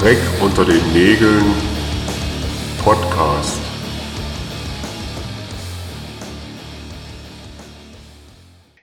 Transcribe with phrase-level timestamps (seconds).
[0.00, 1.44] Dreck unter den Nägeln
[2.82, 3.60] Podcast.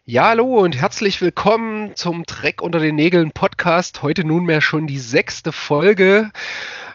[0.06, 4.04] Ja, hallo und herzlich willkommen zum Dreck unter den Nägeln Podcast.
[4.04, 6.30] Heute nunmehr schon die sechste Folge.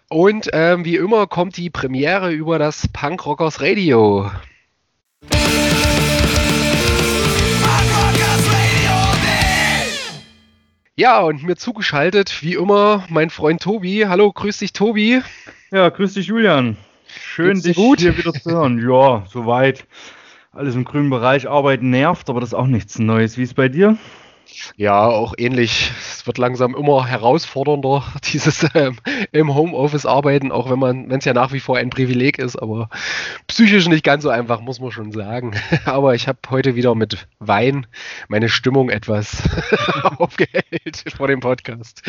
[0.09, 4.31] Und ähm, wie immer kommt die Premiere über das Punk Rockers Radio.
[10.95, 14.05] Ja, und mir zugeschaltet, wie immer, mein Freund Tobi.
[14.07, 15.23] Hallo, grüß dich, Tobi.
[15.71, 16.77] Ja, grüß dich, Julian.
[17.07, 18.01] Schön, Geht's dich gut?
[18.01, 18.79] hier wieder zu hören.
[18.79, 19.87] Ja, soweit.
[20.53, 21.49] Alles im grünen Bereich.
[21.49, 23.39] Arbeiten nervt, aber das ist auch nichts Neues.
[23.39, 23.97] Wie ist bei dir?
[24.77, 25.93] Ja, auch ähnlich.
[25.99, 28.97] Es wird langsam immer herausfordernder, dieses ähm,
[29.33, 32.57] im Homeoffice arbeiten, auch wenn man, wenn es ja nach wie vor ein Privileg ist,
[32.57, 32.89] aber
[33.47, 35.53] psychisch nicht ganz so einfach, muss man schon sagen.
[35.85, 37.87] Aber ich habe heute wieder mit Wein
[38.29, 39.43] meine Stimmung etwas
[40.19, 42.03] aufgehellt vor dem Podcast.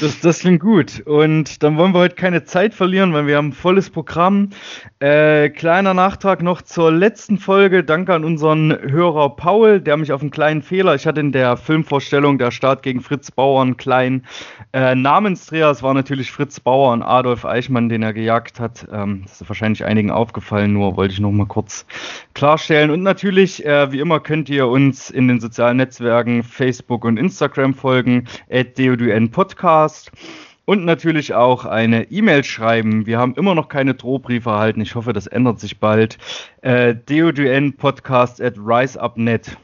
[0.00, 1.00] Das, das klingt gut.
[1.06, 4.50] Und dann wollen wir heute keine Zeit verlieren, weil wir haben ein volles Programm.
[5.00, 7.84] Äh, kleiner Nachtrag noch zur letzten Folge.
[7.84, 10.89] Danke an unseren Hörer Paul, der mich auf einen kleinen Fehler.
[10.94, 14.26] Ich hatte in der Filmvorstellung der Start gegen Fritz Bauer einen kleinen
[14.72, 15.70] äh, Namensträger.
[15.70, 18.86] Es war natürlich Fritz Bauer und Adolf Eichmann, den er gejagt hat.
[18.92, 21.86] Ähm, das ist wahrscheinlich einigen aufgefallen, nur wollte ich noch mal kurz
[22.34, 22.90] klarstellen.
[22.90, 27.74] Und natürlich, äh, wie immer, könnt ihr uns in den sozialen Netzwerken Facebook und Instagram
[27.74, 30.10] folgen, at DODN Podcast.
[30.64, 33.04] Und natürlich auch eine E-Mail schreiben.
[33.04, 34.80] Wir haben immer noch keine Drohbriefe erhalten.
[34.80, 36.16] Ich hoffe, das ändert sich bald.
[36.62, 36.94] Äh,
[37.76, 39.56] Podcast at riseup.net.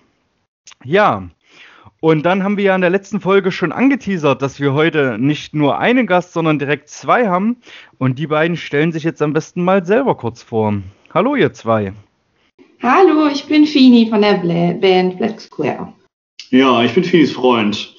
[0.84, 1.28] Ja,
[2.00, 5.55] und dann haben wir ja in der letzten Folge schon angeteasert, dass wir heute nicht
[5.55, 7.56] nur einen Gast, sondern direkt zwei haben.
[7.98, 10.75] Und die beiden stellen sich jetzt am besten mal selber kurz vor.
[11.14, 11.95] Hallo, ihr zwei.
[12.83, 15.95] Hallo, ich bin Fini von der Bla Band Black Square.
[16.50, 17.95] Ja, ich bin Finis Freund.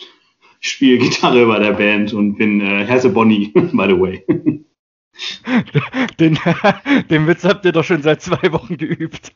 [0.61, 4.23] Ich spiele Gitarre bei der Band und bin äh, Herse Bonnie, by the way.
[6.19, 6.37] Den,
[7.09, 9.31] den Witz habt ihr doch schon seit zwei Wochen geübt.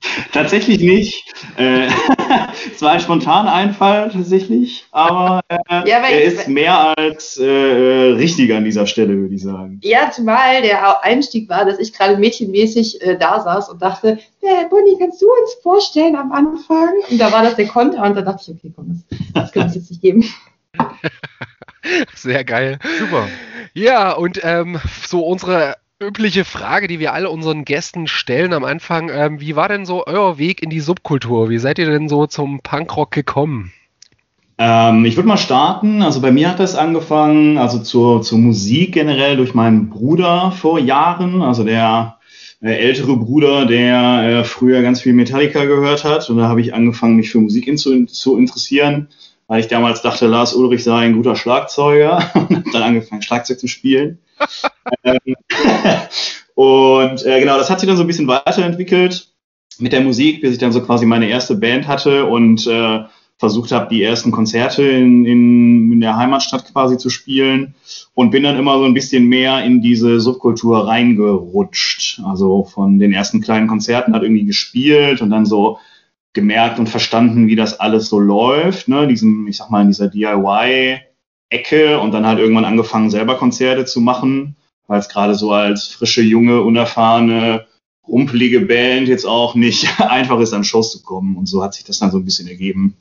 [0.32, 1.24] Tatsächlich nicht.
[1.56, 1.88] Äh,
[2.72, 7.44] es war ein spontaner Einfall, tatsächlich, aber äh, Ja, er ich- ist mehr als äh,
[7.44, 9.80] richtig an dieser Stelle, würde ich sagen.
[9.82, 14.64] Ja, zumal der Einstieg war, dass ich gerade mädchenmäßig äh, da saß und dachte, äh,
[14.70, 16.90] Bonnie, kannst du uns vorstellen am Anfang?
[17.10, 19.66] Und da war das der Konter und da dachte ich, okay, komm, das, das kann
[19.66, 20.24] es jetzt nicht geben.
[22.14, 22.78] Sehr geil.
[22.98, 23.28] Super.
[23.74, 29.10] Ja, und ähm, so unsere übliche Frage, die wir alle unseren Gästen stellen am Anfang,
[29.12, 31.50] ähm, wie war denn so euer Weg in die Subkultur?
[31.50, 33.72] Wie seid ihr denn so zum Punkrock gekommen?
[34.58, 36.02] Ähm, ich würde mal starten.
[36.02, 40.78] Also bei mir hat das angefangen, also zur, zur Musik generell durch meinen Bruder vor
[40.78, 42.18] Jahren, also der
[42.60, 46.30] ältere Bruder, der äh, früher ganz viel Metallica gehört hat.
[46.30, 49.08] Und da habe ich angefangen, mich für Musik zu, zu interessieren,
[49.48, 53.58] weil ich damals dachte, Lars Ulrich sei ein guter Schlagzeuger und habe dann angefangen, Schlagzeug
[53.58, 54.18] zu spielen.
[55.04, 55.18] Ähm,
[56.54, 59.28] und äh, genau, das hat sich dann so ein bisschen weiterentwickelt
[59.78, 63.04] mit der Musik, bis ich dann so quasi meine erste Band hatte und äh,
[63.38, 67.74] versucht habe, die ersten Konzerte in, in, in der Heimatstadt quasi zu spielen
[68.14, 72.20] und bin dann immer so ein bisschen mehr in diese Subkultur reingerutscht.
[72.24, 75.78] Also von den ersten kleinen Konzerten hat irgendwie gespielt und dann so
[76.32, 80.08] gemerkt und verstanden, wie das alles so läuft, ne, diesem, ich sag mal, in dieser
[81.52, 85.88] DIY-Ecke und dann halt irgendwann angefangen, selber Konzerte zu machen, weil es gerade so als
[85.88, 87.66] frische, junge, unerfahrene,
[88.06, 91.36] rumpelige Band jetzt auch nicht einfach ist, an Shows zu kommen.
[91.36, 92.96] Und so hat sich das dann so ein bisschen ergeben.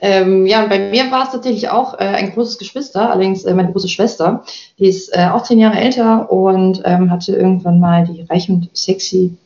[0.00, 3.52] Ähm, ja, und bei mir war es tatsächlich auch äh, ein großes Geschwister, allerdings äh,
[3.52, 4.44] meine große Schwester.
[4.78, 8.70] Die ist äh, auch zehn Jahre älter und ähm, hatte irgendwann mal die Reich und
[8.76, 9.36] Sexy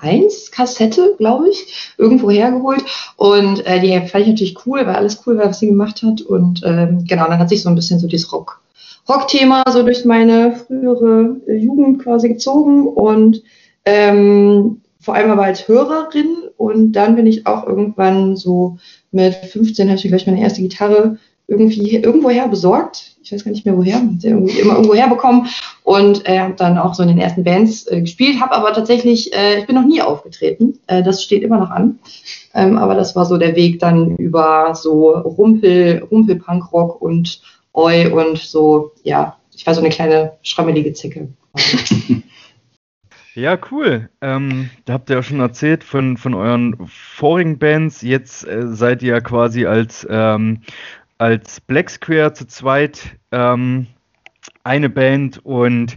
[0.00, 2.84] 1 Kassette, glaube ich, irgendwo hergeholt.
[3.16, 6.22] Und äh, die fand ich natürlich cool, weil alles cool war, was sie gemacht hat.
[6.22, 8.60] Und ähm, genau, dann hat sich so ein bisschen so dieses Rock,
[9.08, 13.42] Rock-Thema so durch meine frühere äh, Jugend quasi gezogen und
[13.84, 16.36] ähm, vor allem aber als Hörerin.
[16.56, 18.78] Und dann bin ich auch irgendwann so
[19.12, 23.16] mit 15 habe ich gleich meine erste Gitarre irgendwie irgendwoher besorgt.
[23.22, 25.48] Ich weiß gar nicht mehr woher, sie irgendwie immer irgendwo herbekommen
[25.84, 29.32] und äh, habe dann auch so in den ersten Bands äh, gespielt, habe aber tatsächlich,
[29.32, 30.78] äh, ich bin noch nie aufgetreten.
[30.86, 31.98] Äh, das steht immer noch an.
[32.54, 37.40] Ähm, aber das war so der Weg dann über so Rumpel, Rumpel-Punkrock und
[37.72, 41.28] Oi und so, ja, ich war so eine kleine schrammelige Zicke.
[43.36, 44.08] Ja, cool.
[44.22, 48.00] Ähm, da habt ihr ja schon erzählt von, von euren vorigen Bands.
[48.00, 50.62] Jetzt äh, seid ihr ja quasi als, ähm,
[51.18, 53.86] als Black Square zu zweit ähm,
[54.64, 55.96] eine Band und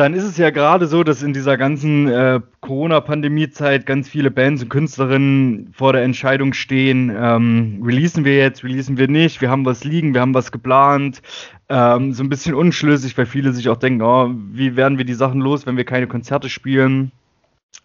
[0.00, 4.62] dann ist es ja gerade so, dass in dieser ganzen äh, Corona-Pandemie-Zeit ganz viele Bands
[4.62, 9.66] und Künstlerinnen vor der Entscheidung stehen, ähm, releasen wir jetzt, releasen wir nicht, wir haben
[9.66, 11.20] was liegen, wir haben was geplant,
[11.68, 15.12] ähm, so ein bisschen unschlüssig, weil viele sich auch denken, oh, wie werden wir die
[15.12, 17.12] Sachen los, wenn wir keine Konzerte spielen.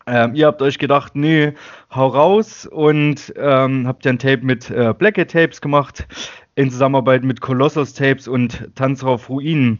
[0.08, 1.52] Ähm, ihr habt euch gedacht, nee,
[1.94, 6.08] hau raus und ähm, habt ja ein Tape mit äh, Blackhead Tapes gemacht
[6.56, 9.80] in Zusammenarbeit mit Colossus Tapes und Tanzer auf Ruinen.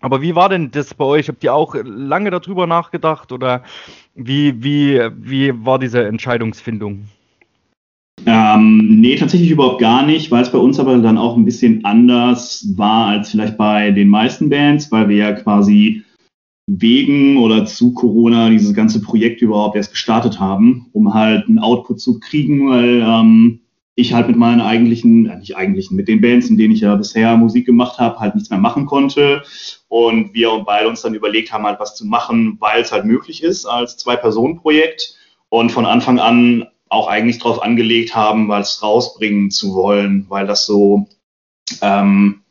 [0.00, 1.28] Aber wie war denn das bei euch?
[1.28, 3.62] Habt ihr auch lange darüber nachgedacht oder
[4.14, 7.04] wie, wie, wie war diese Entscheidungsfindung?
[8.26, 11.84] Ähm, nee, tatsächlich überhaupt gar nicht, weil es bei uns aber dann auch ein bisschen
[11.84, 16.02] anders war als vielleicht bei den meisten Bands, weil wir ja quasi
[16.66, 22.00] wegen oder zu Corona dieses ganze Projekt überhaupt erst gestartet haben, um halt einen Output
[22.00, 23.60] zu kriegen, weil ähm,
[24.00, 26.94] ich halt mit meinen eigentlichen, äh, nicht eigentlichen, mit den Bands, in denen ich ja
[26.94, 29.42] bisher Musik gemacht habe, halt nichts mehr machen konnte.
[29.88, 33.42] Und wir beide uns dann überlegt haben, halt was zu machen, weil es halt möglich
[33.42, 35.16] ist als Zwei-Personen-Projekt.
[35.48, 40.66] Und von Anfang an auch eigentlich darauf angelegt haben, was rausbringen zu wollen, weil das
[40.66, 41.06] so
[41.82, 42.42] ähm,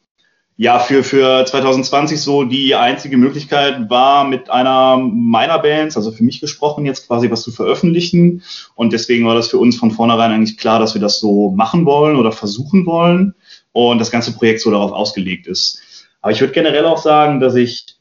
[0.60, 6.26] ja für, für 2020 so die einzige Möglichkeit war, mit einer meiner Bands, also für
[6.26, 8.44] mich gesprochen, jetzt quasi was zu veröffentlichen.
[8.76, 11.86] Und deswegen war das für uns von vornherein eigentlich klar, dass wir das so machen
[11.86, 13.36] wollen oder versuchen wollen
[13.72, 15.82] und das ganze Projekt so darauf ausgelegt ist.
[16.20, 17.96] Aber ich würde generell auch sagen, dass ich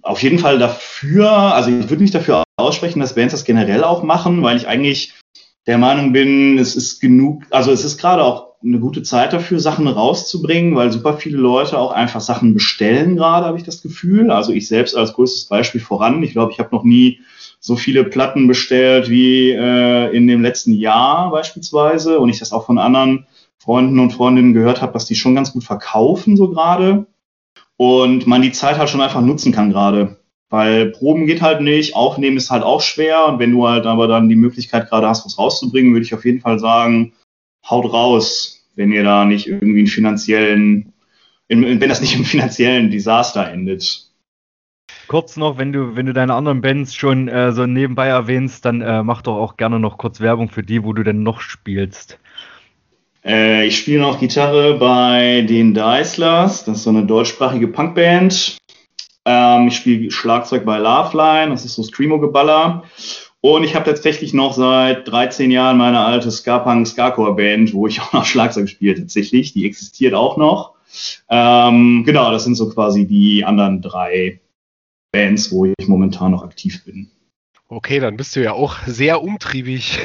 [0.00, 4.02] auf jeden Fall dafür, also ich würde nicht dafür aussprechen, dass Bands das generell auch
[4.02, 5.12] machen, weil ich eigentlich
[5.66, 9.60] der Meinung bin, es ist genug, also es ist gerade auch eine gute Zeit dafür,
[9.60, 14.30] Sachen rauszubringen, weil super viele Leute auch einfach Sachen bestellen gerade, habe ich das Gefühl.
[14.30, 16.22] Also ich selbst als größtes Beispiel voran.
[16.22, 17.20] Ich glaube, ich habe noch nie
[17.60, 22.18] so viele Platten bestellt wie äh, in dem letzten Jahr beispielsweise.
[22.18, 23.26] Und ich das auch von anderen
[23.58, 27.06] Freunden und Freundinnen gehört habe, dass die schon ganz gut verkaufen so gerade.
[27.76, 30.18] Und man die Zeit halt schon einfach nutzen kann gerade.
[30.48, 33.26] Weil Proben geht halt nicht, Aufnehmen ist halt auch schwer.
[33.26, 36.24] Und wenn du halt aber dann die Möglichkeit gerade hast, was rauszubringen, würde ich auf
[36.24, 37.12] jeden Fall sagen,
[37.68, 40.92] haut raus, wenn ihr da nicht irgendwie einen finanziellen,
[41.48, 44.10] wenn das nicht im finanziellen Desaster endet.
[45.06, 48.80] Kurz noch, wenn du, wenn du deine anderen Bands schon äh, so nebenbei erwähnst, dann
[48.80, 52.18] äh, mach doch auch gerne noch kurz Werbung für die, wo du denn noch spielst.
[53.24, 58.58] Äh, ich spiele noch Gitarre bei den Deislers, das ist so eine deutschsprachige Punkband.
[59.26, 62.84] Ähm, ich spiele Schlagzeug bei Loveline, das ist so Screamo-Geballer.
[63.44, 68.14] Und ich habe tatsächlich noch seit 13 Jahren meine alte Ska-Punk Ska-Core-Band, wo ich auch
[68.14, 69.52] noch Schlagzeug spiele tatsächlich.
[69.52, 70.72] Die existiert auch noch.
[71.28, 74.40] Ähm, genau, das sind so quasi die anderen drei
[75.12, 77.10] Bands, wo ich momentan noch aktiv bin.
[77.74, 79.98] Okay, dann bist du ja auch sehr umtriebig.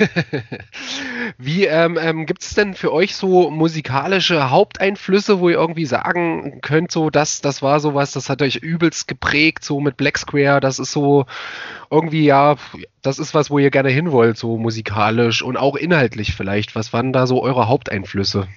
[1.37, 6.61] Wie ähm, ähm, gibt es denn für euch so musikalische Haupteinflüsse, wo ihr irgendwie sagen
[6.61, 10.61] könnt, so das, das war sowas, das hat euch übelst geprägt, so mit Black Square,
[10.61, 11.27] das ist so
[11.91, 12.55] irgendwie, ja,
[13.03, 16.73] das ist was, wo ihr gerne hin wollt, so musikalisch und auch inhaltlich vielleicht.
[16.73, 18.47] Was waren da so eure Haupteinflüsse?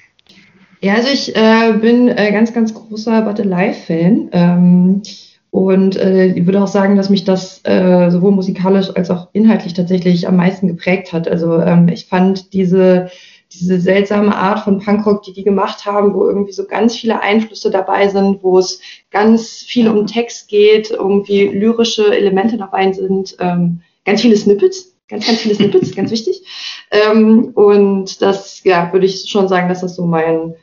[0.80, 4.30] Ja, also ich äh, bin äh, ganz, ganz großer Battle Live-Fan.
[4.32, 5.02] Ähm,
[5.52, 9.74] und äh, ich würde auch sagen, dass mich das äh, sowohl musikalisch als auch inhaltlich
[9.74, 11.28] tatsächlich am meisten geprägt hat.
[11.28, 13.10] Also ähm, ich fand diese,
[13.52, 17.70] diese seltsame Art von Punkrock, die die gemacht haben, wo irgendwie so ganz viele Einflüsse
[17.70, 23.82] dabei sind, wo es ganz viel um Text geht, irgendwie lyrische Elemente dabei sind, ähm,
[24.06, 26.42] ganz viele Snippets, ganz, ganz viele Snippets, ganz wichtig.
[26.90, 30.54] Ähm, und das, ja, würde ich schon sagen, dass das so mein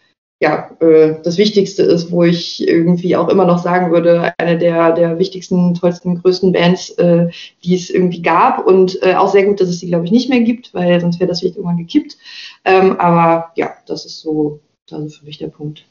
[0.41, 4.93] ja, äh, das Wichtigste ist, wo ich irgendwie auch immer noch sagen würde, eine der,
[4.93, 7.29] der wichtigsten, tollsten, größten Bands, äh,
[7.63, 8.65] die es irgendwie gab.
[8.65, 11.19] Und äh, auch sehr gut, dass es sie, glaube ich, nicht mehr gibt, weil sonst
[11.19, 12.17] wäre das vielleicht irgendwann gekippt.
[12.63, 15.85] Ähm, aber ja, das ist so, das ist für mich der Punkt.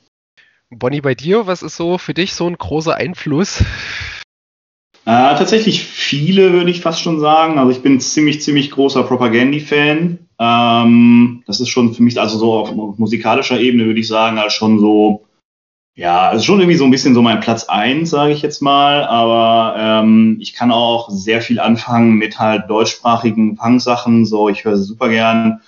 [0.71, 3.64] Bonnie, bei dir, was ist so für dich so ein großer Einfluss?
[5.08, 7.58] Äh, tatsächlich viele, würde ich fast schon sagen.
[7.58, 10.18] Also ich bin ziemlich, ziemlich großer Propagandi-Fan.
[10.38, 14.52] Ähm, das ist schon für mich, also so auf, musikalischer Ebene würde ich sagen, als
[14.52, 15.24] schon so,
[15.94, 18.60] ja, es ist schon irgendwie so ein bisschen so mein Platz eins, sage ich jetzt
[18.60, 19.02] mal.
[19.02, 24.26] Aber ähm, ich kann auch sehr viel anfangen mit halt deutschsprachigen Punk-Sachen.
[24.26, 25.62] So, ich höre super gern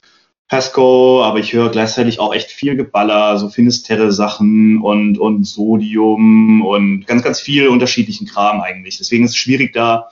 [0.51, 7.07] Pasco, aber ich höre gleichzeitig auch echt viel Geballer, so Finisterre-Sachen und, und Sodium und
[7.07, 8.99] ganz, ganz viel unterschiedlichen Kram eigentlich.
[8.99, 10.11] Deswegen ist es schwierig, da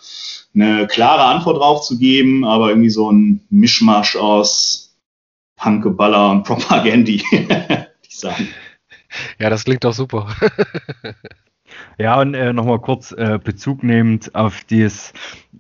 [0.54, 4.97] eine klare Antwort drauf zu geben, aber irgendwie so ein Mischmasch aus
[5.57, 7.21] Punkgeballer und Propagandy,
[8.09, 8.47] ich sagen.
[9.40, 10.28] Ja, das klingt doch super.
[11.99, 15.12] Ja, und äh, nochmal kurz äh, Bezug nehmend auf dieses,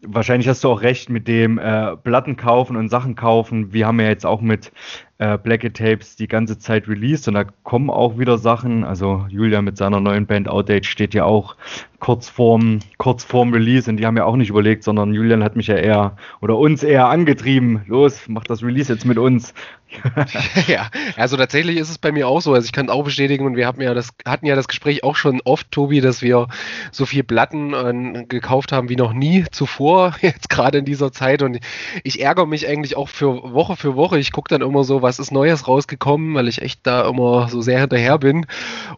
[0.02, 3.72] wahrscheinlich hast du auch recht mit dem äh, Platten kaufen und Sachen kaufen.
[3.72, 4.72] Wir haben ja jetzt auch mit
[5.18, 8.84] äh, Black Tapes die ganze Zeit released und da kommen auch wieder Sachen.
[8.84, 11.56] Also Julia mit seiner neuen Band Outdate steht ja auch
[12.00, 15.56] kurz vorm, kurz vorm Release und die haben ja auch nicht überlegt, sondern Julian hat
[15.56, 17.82] mich ja eher oder uns eher angetrieben.
[17.88, 19.52] Los, mach das Release jetzt mit uns.
[20.66, 22.52] ja, also tatsächlich ist es bei mir auch so.
[22.54, 25.02] Also ich kann es auch bestätigen und wir hatten ja das, hatten ja das Gespräch
[25.02, 26.46] auch schon oft, Tobi, dass wir
[26.92, 29.87] so viel Platten äh, gekauft haben wie noch nie zuvor,
[30.20, 31.42] jetzt gerade in dieser Zeit.
[31.42, 31.60] Und
[32.04, 34.18] ich ärgere mich eigentlich auch für Woche für Woche.
[34.18, 37.60] Ich gucke dann immer so, was ist Neues rausgekommen, weil ich echt da immer so
[37.60, 38.46] sehr hinterher bin.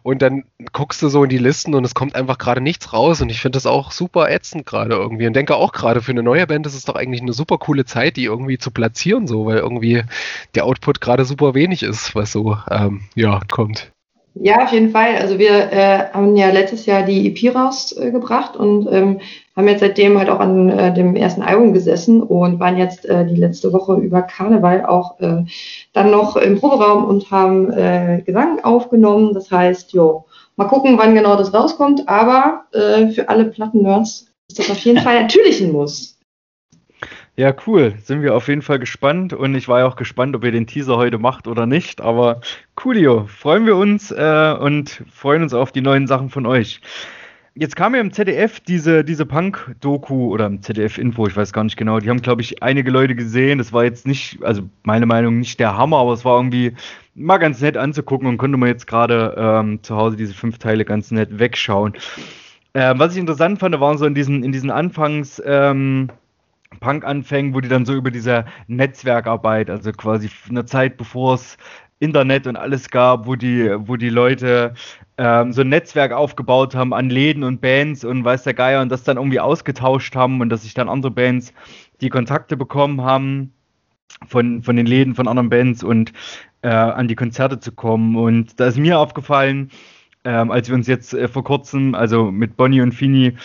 [0.03, 0.43] Und dann
[0.73, 3.21] guckst du so in die Listen und es kommt einfach gerade nichts raus.
[3.21, 5.27] Und ich finde das auch super ätzend gerade irgendwie.
[5.27, 7.85] Und denke auch gerade für eine neue Band ist es doch eigentlich eine super coole
[7.85, 10.03] Zeit, die irgendwie zu platzieren, so, weil irgendwie
[10.55, 13.91] der Output gerade super wenig ist, was so ähm, ja, kommt.
[14.33, 15.17] Ja, auf jeden Fall.
[15.17, 19.19] Also wir äh, haben ja letztes Jahr die EP rausgebracht und ähm,
[19.55, 23.25] haben jetzt seitdem halt auch an äh, dem ersten Album gesessen und waren jetzt äh,
[23.25, 25.43] die letzte Woche über Karneval auch äh,
[25.93, 29.33] dann noch im Proberaum und haben äh, Gesang aufgenommen.
[29.33, 34.59] Das heißt, jo, mal gucken, wann genau das rauskommt, aber äh, für alle Platten-Nerds ist
[34.59, 36.17] das auf jeden Fall natürlich ein Muss.
[37.37, 37.95] Ja, cool.
[38.03, 39.33] Sind wir auf jeden Fall gespannt.
[39.33, 42.01] Und ich war ja auch gespannt, ob ihr den Teaser heute macht oder nicht.
[42.01, 42.41] Aber
[42.75, 43.25] coolio.
[43.25, 46.81] Freuen wir uns äh, und freuen uns auf die neuen Sachen von euch.
[47.53, 51.75] Jetzt kam ja im ZDF diese, diese Punk-Doku oder im ZDF-Info, ich weiß gar nicht
[51.75, 51.99] genau.
[51.99, 53.57] Die haben, glaube ich, einige Leute gesehen.
[53.57, 56.73] Das war jetzt nicht, also meine Meinung, nicht der Hammer, aber es war irgendwie
[57.13, 60.85] mal ganz nett anzugucken und konnte man jetzt gerade ähm, zu Hause diese fünf Teile
[60.85, 61.93] ganz nett wegschauen.
[62.73, 66.09] Ähm, was ich interessant fand, waren so in diesen, in diesen Anfangs- ähm,
[66.79, 71.57] Punk-Anfängen, wo die dann so über diese Netzwerkarbeit, also quasi eine Zeit bevor es
[72.01, 74.73] Internet und alles gab, wo die, wo die Leute
[75.17, 78.89] ähm, so ein Netzwerk aufgebaut haben an Läden und Bands und weiß der Geier und
[78.89, 81.53] das dann irgendwie ausgetauscht haben und dass sich dann andere Bands
[82.01, 83.53] die Kontakte bekommen haben
[84.27, 86.11] von, von den Läden von anderen Bands und
[86.63, 88.15] äh, an die Konzerte zu kommen.
[88.15, 89.69] Und da ist mir aufgefallen,
[90.23, 93.35] ähm, als wir uns jetzt äh, vor kurzem, also mit Bonnie und Fini,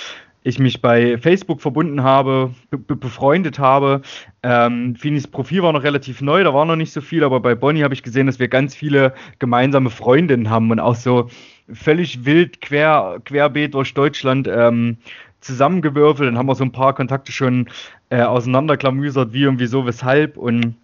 [0.46, 4.02] ich mich bei Facebook verbunden habe, be befreundet habe.
[4.44, 7.56] Ähm, Finis Profil war noch relativ neu, da war noch nicht so viel, aber bei
[7.56, 11.28] Bonnie habe ich gesehen, dass wir ganz viele gemeinsame Freundinnen haben und auch so
[11.72, 14.98] völlig wild quer, querbeet durch Deutschland ähm,
[15.40, 16.28] zusammengewürfelt.
[16.28, 17.68] Dann haben wir so ein paar Kontakte schon
[18.10, 20.36] äh, auseinanderklamüsert, wie und wieso, weshalb.
[20.36, 20.76] Und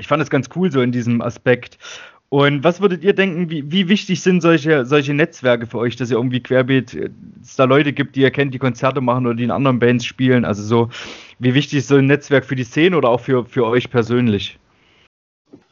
[0.00, 1.78] ich fand es ganz cool so in diesem Aspekt.
[2.32, 6.12] Und was würdet ihr denken, wie, wie, wichtig sind solche, solche Netzwerke für euch, dass
[6.12, 7.10] ihr irgendwie querbeet,
[7.42, 10.04] es da Leute gibt, die ihr kennt, die Konzerte machen oder die in anderen Bands
[10.04, 10.44] spielen?
[10.44, 10.90] Also so,
[11.40, 14.60] wie wichtig ist so ein Netzwerk für die Szene oder auch für, für euch persönlich?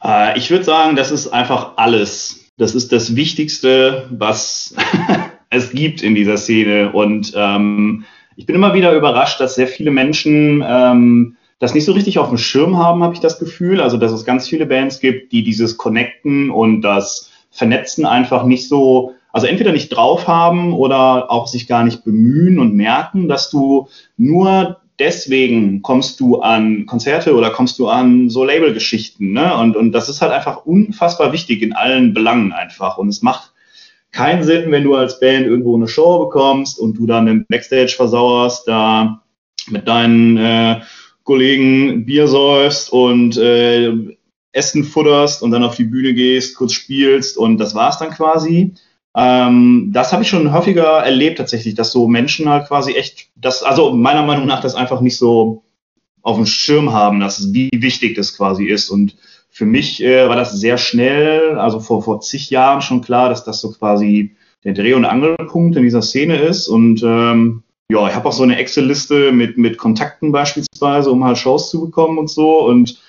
[0.03, 2.51] Äh, ich würde sagen, das ist einfach alles.
[2.57, 4.75] Das ist das Wichtigste, was
[5.49, 6.91] es gibt in dieser Szene.
[6.91, 8.03] Und ähm,
[8.35, 12.29] ich bin immer wieder überrascht, dass sehr viele Menschen ähm, das nicht so richtig auf
[12.29, 13.81] dem Schirm haben, habe ich das Gefühl.
[13.81, 18.67] Also, dass es ganz viele Bands gibt, die dieses Connecten und das Vernetzen einfach nicht
[18.67, 23.49] so, also entweder nicht drauf haben oder auch sich gar nicht bemühen und merken, dass
[23.49, 23.87] du
[24.17, 29.31] nur deswegen kommst du an Konzerte oder kommst du an so Labelgeschichten.
[29.31, 29.55] Ne?
[29.57, 32.97] Und, und das ist halt einfach unfassbar wichtig in allen Belangen einfach.
[32.97, 33.53] Und es macht
[34.11, 37.93] keinen Sinn, wenn du als Band irgendwo eine Show bekommst und du dann den Backstage
[37.95, 39.21] versauerst, da
[39.67, 40.81] mit deinen äh,
[41.29, 43.93] Kollegen Bier säufst und äh,
[44.51, 48.73] Essen futterst und dann auf die Bühne gehst, kurz spielst und das war's dann quasi.
[49.15, 53.61] Ähm, das habe ich schon häufiger erlebt tatsächlich, dass so Menschen halt quasi echt, das,
[53.61, 55.61] also meiner Meinung nach, das einfach nicht so
[56.23, 58.89] auf dem Schirm haben, dass wie wichtig das quasi ist.
[58.89, 59.15] Und
[59.51, 63.43] für mich äh, war das sehr schnell, also vor, vor zig Jahren schon klar, dass
[63.43, 66.67] das so quasi der Dreh- und Angelpunkt in dieser Szene ist.
[66.67, 71.37] Und ähm, ja, ich habe auch so eine Excel-Liste mit, mit Kontakten beispielsweise, um halt
[71.37, 72.65] Shows zu bekommen und so.
[72.65, 72.99] Und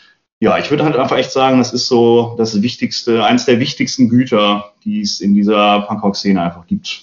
[0.40, 4.08] ja, ich würde halt einfach echt sagen, das ist so das Wichtigste, eines der wichtigsten
[4.08, 7.02] Güter, die es in dieser Punkrock-Szene einfach gibt.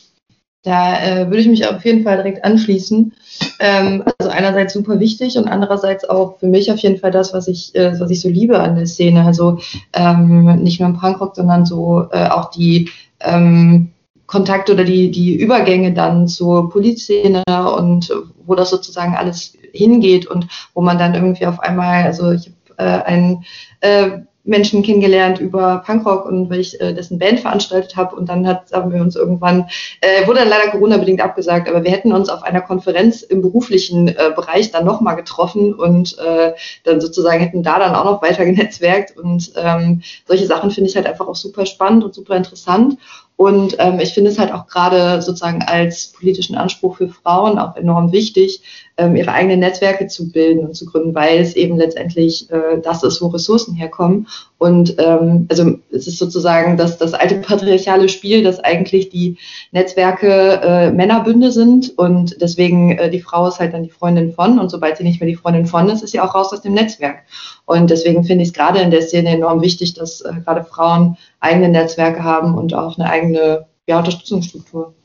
[0.64, 3.14] Da äh, würde ich mich auf jeden Fall direkt anschließen.
[3.60, 7.48] Ähm, also einerseits super wichtig und andererseits auch für mich auf jeden Fall das, was
[7.48, 9.24] ich, äh, was ich so liebe an der Szene.
[9.24, 9.60] Also
[9.94, 13.92] ähm, nicht nur im Punkrock, sondern so äh, auch die ähm,
[14.28, 17.44] Kontakt oder die, die Übergänge dann zur Polizszene
[17.78, 18.14] und
[18.46, 22.90] wo das sozusagen alles hingeht und wo man dann irgendwie auf einmal, also ich habe
[22.90, 23.46] äh, einen
[23.82, 28.48] äh, Menschen kennengelernt über Punkrock und weil ich äh, dessen Band veranstaltet habe und dann
[28.48, 29.68] hat, haben wir uns irgendwann,
[30.00, 34.08] äh, wurde dann leider Corona-bedingt abgesagt, aber wir hätten uns auf einer Konferenz im beruflichen
[34.08, 36.54] äh, Bereich dann nochmal getroffen und äh,
[36.84, 40.96] dann sozusagen hätten da dann auch noch weiter genetzwerkt und ähm, solche Sachen finde ich
[40.96, 42.98] halt einfach auch super spannend und super interessant
[43.38, 47.76] und ähm, ich finde es halt auch gerade sozusagen als politischen Anspruch für Frauen auch
[47.76, 48.62] enorm wichtig,
[48.98, 53.04] ähm, ihre eigenen Netzwerke zu bilden und zu gründen, weil es eben letztendlich äh, das
[53.04, 54.28] ist, wo Ressourcen herkommen.
[54.58, 59.38] Und ähm, also es ist sozusagen das, das alte patriarchale Spiel, dass eigentlich die
[59.72, 64.58] Netzwerke äh, Männerbünde sind und deswegen äh, die Frau ist halt dann die Freundin von
[64.58, 66.74] und sobald sie nicht mehr die Freundin von ist, ist sie auch raus aus dem
[66.74, 67.20] Netzwerk.
[67.66, 71.18] Und deswegen finde ich es gerade in der Szene enorm wichtig, dass äh, gerade Frauen
[71.40, 74.96] eigene Netzwerke haben und auch eine eigene ja, Unterstützungsstruktur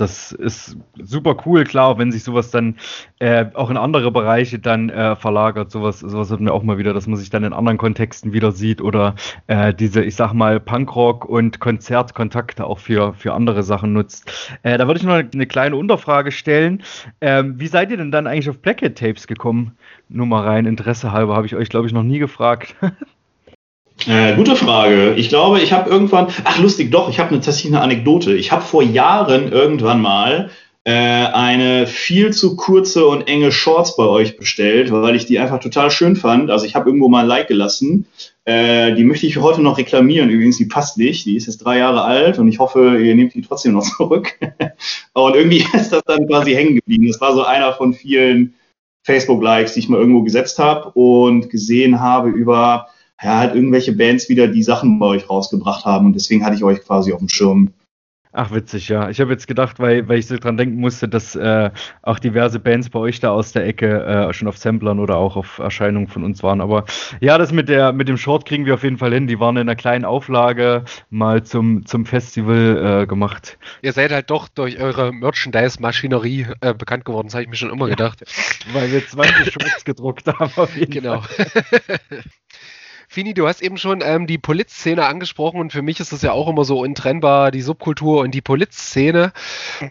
[0.00, 2.76] das ist super cool, klar, wenn sich sowas dann
[3.18, 5.70] äh, auch in andere Bereiche dann äh, verlagert.
[5.70, 8.52] Sowas, sowas hat mir auch mal wieder, dass man sich dann in anderen Kontexten wieder
[8.52, 9.14] sieht oder
[9.46, 14.32] äh, diese, ich sag mal, Punkrock und Konzertkontakte auch für, für andere Sachen nutzt.
[14.62, 16.82] Äh, da würde ich noch eine kleine Unterfrage stellen.
[17.20, 19.76] Ähm, wie seid ihr denn dann eigentlich auf Blackhead Tapes gekommen?
[20.08, 22.74] Nur mal rein, Interesse halber, habe ich euch, glaube ich, noch nie gefragt.
[24.06, 25.14] Äh, gute Frage.
[25.16, 28.34] Ich glaube, ich habe irgendwann, ach lustig, doch, ich habe tatsächlich eine Anekdote.
[28.34, 30.50] Ich habe vor Jahren irgendwann mal
[30.84, 35.60] äh, eine viel zu kurze und enge Shorts bei euch bestellt, weil ich die einfach
[35.60, 36.50] total schön fand.
[36.50, 38.06] Also ich habe irgendwo mal ein Like gelassen.
[38.46, 40.30] Äh, die möchte ich heute noch reklamieren.
[40.30, 41.26] Übrigens, die passt nicht.
[41.26, 44.38] Die ist jetzt drei Jahre alt und ich hoffe, ihr nehmt die trotzdem noch zurück.
[45.12, 47.06] und irgendwie ist das dann quasi hängen geblieben.
[47.08, 48.54] Das war so einer von vielen
[49.02, 52.88] Facebook-Likes, die ich mal irgendwo gesetzt habe und gesehen habe über
[53.22, 56.64] ja, halt irgendwelche Bands wieder die Sachen bei euch rausgebracht haben und deswegen hatte ich
[56.64, 57.72] euch quasi auf dem Schirm.
[58.32, 59.10] Ach, witzig, ja.
[59.10, 61.70] Ich habe jetzt gedacht, weil, weil ich so dran denken musste, dass äh,
[62.02, 65.34] auch diverse Bands bei euch da aus der Ecke äh, schon auf Samplern oder auch
[65.34, 66.60] auf Erscheinungen von uns waren.
[66.60, 66.84] Aber
[67.20, 69.26] ja, das mit der mit dem Short kriegen wir auf jeden Fall hin.
[69.26, 73.58] Die waren in einer kleinen Auflage mal zum, zum Festival äh, gemacht.
[73.82, 77.70] Ihr seid halt doch durch eure Merchandise-Maschinerie äh, bekannt geworden, das habe ich mir schon
[77.70, 78.22] immer ja, gedacht.
[78.72, 81.22] Weil wir 20 Shorts gedruckt haben, auf jeden genau.
[81.22, 81.46] Fall.
[83.12, 86.30] Fini, du hast eben schon ähm, die Polit-Szene angesprochen und für mich ist das ja
[86.30, 89.32] auch immer so untrennbar, die Subkultur und die Polit-Szene.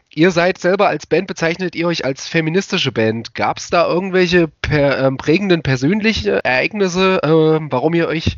[0.10, 3.36] Ihr seid selber als Band, bezeichnet ihr euch als feministische Band.
[3.36, 8.38] Gab es da irgendwelche per, ähm, prägenden persönliche Ereignisse, äh, warum ihr euch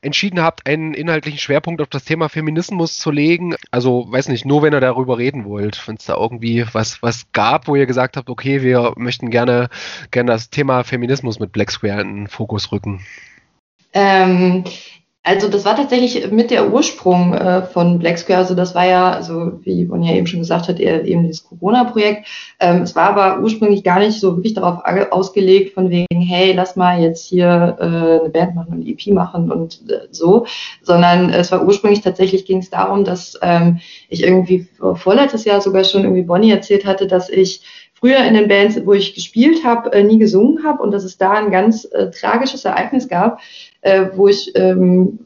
[0.00, 3.56] entschieden habt, einen inhaltlichen Schwerpunkt auf das Thema Feminismus zu legen.
[3.72, 7.32] Also, weiß nicht, nur wenn ihr darüber reden wollt, wenn es da irgendwie was, was
[7.32, 9.70] gab, wo ihr gesagt habt, okay, wir möchten gerne,
[10.12, 13.00] gerne das Thema Feminismus mit Black Square in den Fokus rücken.
[13.92, 14.64] Ähm,
[15.22, 18.38] also das war tatsächlich mit der Ursprung äh, von Black Square.
[18.38, 22.26] Also das war ja, also wie man ja eben schon gesagt hat, eben dieses Corona-Projekt.
[22.58, 26.74] Ähm, es war aber ursprünglich gar nicht so wirklich darauf ausgelegt, von wegen, hey, lass
[26.74, 30.46] mal jetzt hier äh, eine Band machen und EP machen und äh, so,
[30.82, 35.84] sondern es war ursprünglich tatsächlich ging es darum, dass ähm, ich irgendwie vorletztes Jahr sogar
[35.84, 37.60] schon irgendwie Bonnie erzählt hatte, dass ich
[38.00, 41.18] früher in den Bands, wo ich gespielt habe, äh, nie gesungen habe und dass es
[41.18, 43.40] da ein ganz äh, tragisches Ereignis gab,
[43.82, 45.20] äh, wo ich ähm,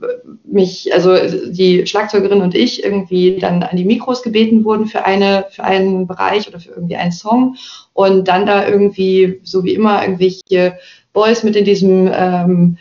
[0.45, 1.17] mich, also
[1.51, 6.07] die Schlagzeugerin und ich irgendwie dann an die Mikros gebeten wurden für eine, für einen
[6.07, 7.57] Bereich oder für irgendwie einen Song
[7.93, 10.79] und dann da irgendwie, so wie immer, irgendwelche
[11.13, 12.79] Boys mit in diesem ähm,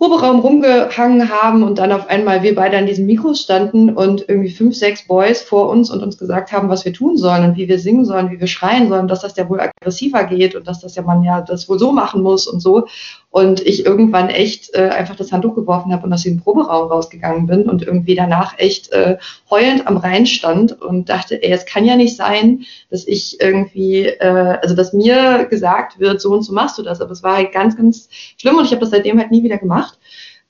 [0.00, 4.48] Proberaum rumgehangen haben und dann auf einmal wir beide an diesen Mikros standen und irgendwie
[4.48, 7.68] fünf, sechs Boys vor uns und uns gesagt haben, was wir tun sollen und wie
[7.68, 10.80] wir singen sollen, wie wir schreien sollen, dass das ja wohl aggressiver geht und dass
[10.80, 12.86] das ja man ja das wohl so machen muss und so.
[13.32, 17.46] Und ich irgendwann echt äh, einfach das Handtuch geworfen habe und aus dem Proberaum rausgegangen
[17.46, 21.84] bin und irgendwie danach echt äh, heulend am Rhein stand und dachte, ey, es kann
[21.84, 26.52] ja nicht sein, dass ich irgendwie, äh, also dass mir gesagt wird, so und so
[26.52, 27.00] machst du das.
[27.00, 29.58] Aber es war halt ganz, ganz schlimm und ich habe das seitdem halt nie wieder
[29.58, 29.96] gemacht.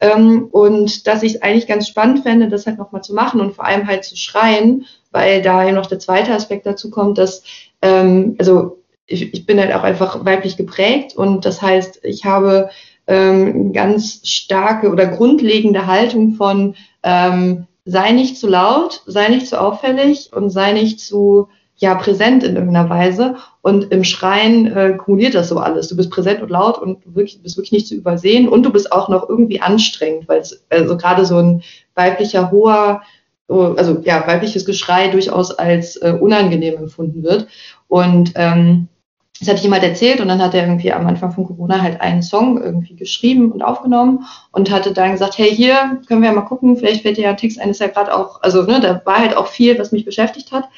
[0.00, 3.54] Ähm, und dass ich es eigentlich ganz spannend fände, das halt nochmal zu machen und
[3.54, 7.42] vor allem halt zu schreien, weil da eben noch der zweite Aspekt dazu kommt, dass,
[7.82, 8.79] ähm, also
[9.10, 12.70] ich, ich bin halt auch einfach weiblich geprägt und das heißt, ich habe
[13.06, 19.60] ähm, ganz starke oder grundlegende Haltung von ähm, sei nicht zu laut, sei nicht zu
[19.60, 23.36] auffällig und sei nicht zu ja präsent in irgendeiner Weise.
[23.62, 25.88] Und im Schreien äh, kumuliert das so alles.
[25.88, 28.70] Du bist präsent und laut und du wirklich, bist wirklich nicht zu übersehen und du
[28.70, 31.62] bist auch noch irgendwie anstrengend, weil es also gerade so ein
[31.94, 33.02] weiblicher hoher
[33.48, 37.48] also ja, weibliches Geschrei durchaus als äh, unangenehm empfunden wird.
[37.88, 38.88] Und ähm,
[39.40, 41.80] das hatte ich ihm halt erzählt und dann hat er irgendwie am Anfang von Corona
[41.80, 46.28] halt einen Song irgendwie geschrieben und aufgenommen und hatte dann gesagt, hey, hier können wir
[46.28, 48.62] ja mal gucken, vielleicht fällt dir ja ein Text ein, ist ja gerade auch, also
[48.62, 50.68] ne, da war halt auch viel, was mich beschäftigt hat.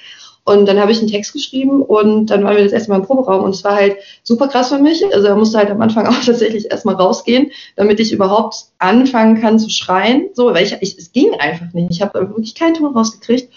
[0.45, 3.05] Und dann habe ich einen Text geschrieben und dann waren wir das erste Mal im
[3.05, 5.05] Proberaum und es war halt super krass für mich.
[5.13, 9.61] Also er musste halt am Anfang auch tatsächlich erstmal rausgehen, damit ich überhaupt anfangen kann
[9.61, 10.31] zu schreien.
[10.35, 11.93] So, weil ich, ich es ging einfach nicht.
[11.93, 13.53] Ich habe wirklich keinen Ton rausgekriegt.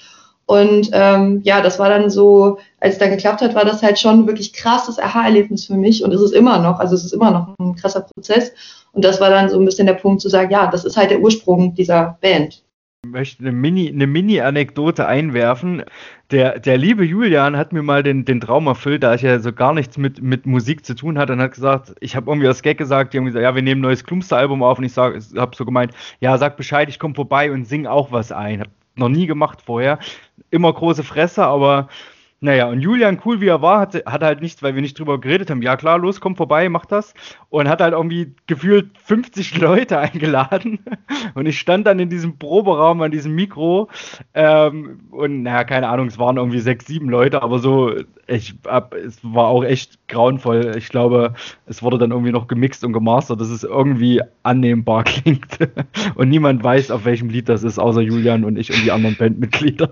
[0.48, 3.98] Und ähm, ja, das war dann so, als es dann geklappt hat, war das halt
[3.98, 7.32] schon wirklich krasses Aha-Erlebnis für mich und es ist immer noch, also es ist immer
[7.32, 8.54] noch ein krasser Prozess.
[8.92, 11.10] Und das war dann so ein bisschen der Punkt zu sagen, ja, das ist halt
[11.10, 12.64] der Ursprung dieser Band.
[13.06, 15.84] möchte eine Mini, eine Mini-Anekdote einwerfen.
[16.30, 19.52] Der, der liebe Julian hat mir mal den, den Traum erfüllt, da ich ja so
[19.52, 22.62] gar nichts mit, mit Musik zu tun hatte und hat gesagt, ich habe irgendwie das
[22.62, 25.56] Gag gesagt, die haben gesagt, ja, wir nehmen ein neues Klumster-Album auf und ich habe
[25.56, 28.62] so gemeint, ja, sag Bescheid, ich komme vorbei und sing auch was ein.
[28.62, 30.00] Hab noch nie gemacht vorher.
[30.56, 31.90] Immer große Fresse, aber
[32.40, 35.20] naja, und Julian, cool wie er war, hat, hat halt nichts, weil wir nicht drüber
[35.20, 35.62] geredet haben.
[35.62, 37.14] Ja, klar, los, komm vorbei, mach das.
[37.50, 40.80] Und hat halt irgendwie gefühlt 50 Leute eingeladen.
[41.34, 43.90] Und ich stand dann in diesem Proberaum an diesem Mikro.
[44.34, 47.94] Ähm, und naja, keine Ahnung, es waren irgendwie sechs, sieben Leute, aber so,
[48.28, 50.76] ich hab, es war auch echt grauenvoll.
[50.78, 51.34] Ich glaube,
[51.68, 55.58] es wurde dann irgendwie noch gemixt und gemastert, dass es irgendwie annehmbar klingt.
[56.16, 59.16] und niemand weiß, auf welchem Lied das ist, außer Julian und ich und die anderen
[59.16, 59.92] Bandmitglieder.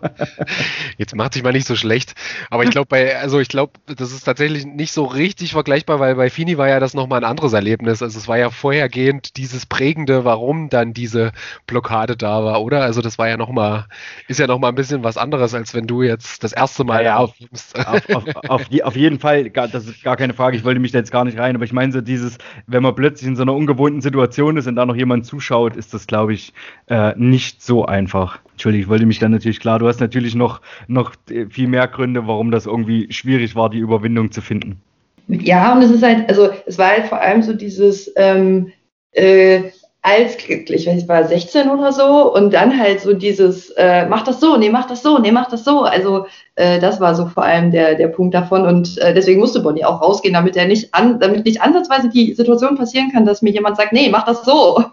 [0.97, 2.15] Jetzt macht sich mal nicht so schlecht.
[2.49, 6.15] Aber ich glaube, bei, also ich glaube, das ist tatsächlich nicht so richtig vergleichbar, weil
[6.15, 8.01] bei Fini war ja das nochmal ein anderes Erlebnis.
[8.01, 11.33] Also es war ja vorhergehend dieses prägende, warum dann diese
[11.67, 12.81] Blockade da war, oder?
[12.81, 13.85] Also das war ja nochmal,
[14.27, 17.17] ist ja nochmal ein bisschen was anderes, als wenn du jetzt das erste Mal ja,
[17.17, 17.77] aufnimmst.
[17.77, 20.99] Auf, auf, auf, auf, jeden Fall, das ist gar keine Frage, ich wollte mich da
[20.99, 23.53] jetzt gar nicht rein, aber ich meine so dieses, wenn man plötzlich in so einer
[23.53, 26.53] ungewohnten Situation ist und da noch jemand zuschaut, ist das, glaube ich,
[26.87, 28.39] äh, nicht so einfach.
[28.51, 31.13] Entschuldigung, ich wollte mich dann natürlich klar, du hast natürlich noch, noch
[31.49, 34.81] viel mehr Gründe, warum das irgendwie schwierig war, die Überwindung zu finden.
[35.27, 38.71] Ja, und es ist halt, also es war halt vor allem so dieses, ähm,
[39.11, 39.71] äh,
[40.05, 44.23] als, ich weiß, ich war 16 oder so und dann halt so dieses, äh, mach
[44.23, 45.83] das so, nee, mach das so, nee, mach das so.
[45.83, 49.61] Also äh, das war so vor allem der, der Punkt davon und äh, deswegen musste
[49.61, 53.41] Bonnie auch rausgehen, damit er nicht an, damit nicht ansatzweise die Situation passieren kann, dass
[53.41, 54.83] mir jemand sagt, nee, mach das so.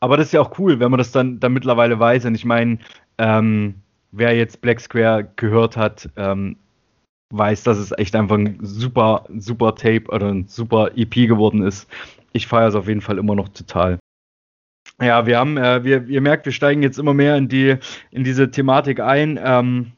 [0.00, 2.24] Aber das ist ja auch cool, wenn man das dann, dann mittlerweile weiß.
[2.24, 2.78] Und ich meine,
[3.18, 3.74] ähm,
[4.12, 6.56] wer jetzt Black Square gehört hat, ähm,
[7.30, 11.86] weiß, dass es echt einfach ein super, super Tape oder ein super EP geworden ist.
[12.32, 13.98] Ich feiere es auf jeden Fall immer noch total.
[15.00, 17.76] Ja, wir haben, äh, wir, ihr merkt, wir steigen jetzt immer mehr in die,
[18.10, 19.40] in diese Thematik ein.
[19.42, 19.92] Ähm,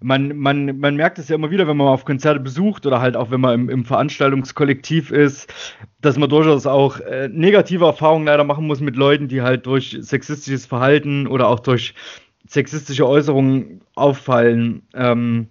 [0.00, 3.16] man, man, man merkt es ja immer wieder, wenn man auf Konzerte besucht oder halt
[3.16, 5.52] auch wenn man im, im Veranstaltungskollektiv ist,
[6.00, 9.96] dass man durchaus auch äh, negative Erfahrungen leider machen muss mit Leuten, die halt durch
[10.00, 11.94] sexistisches Verhalten oder auch durch
[12.46, 14.82] sexistische Äußerungen auffallen.
[14.94, 15.48] Ähm,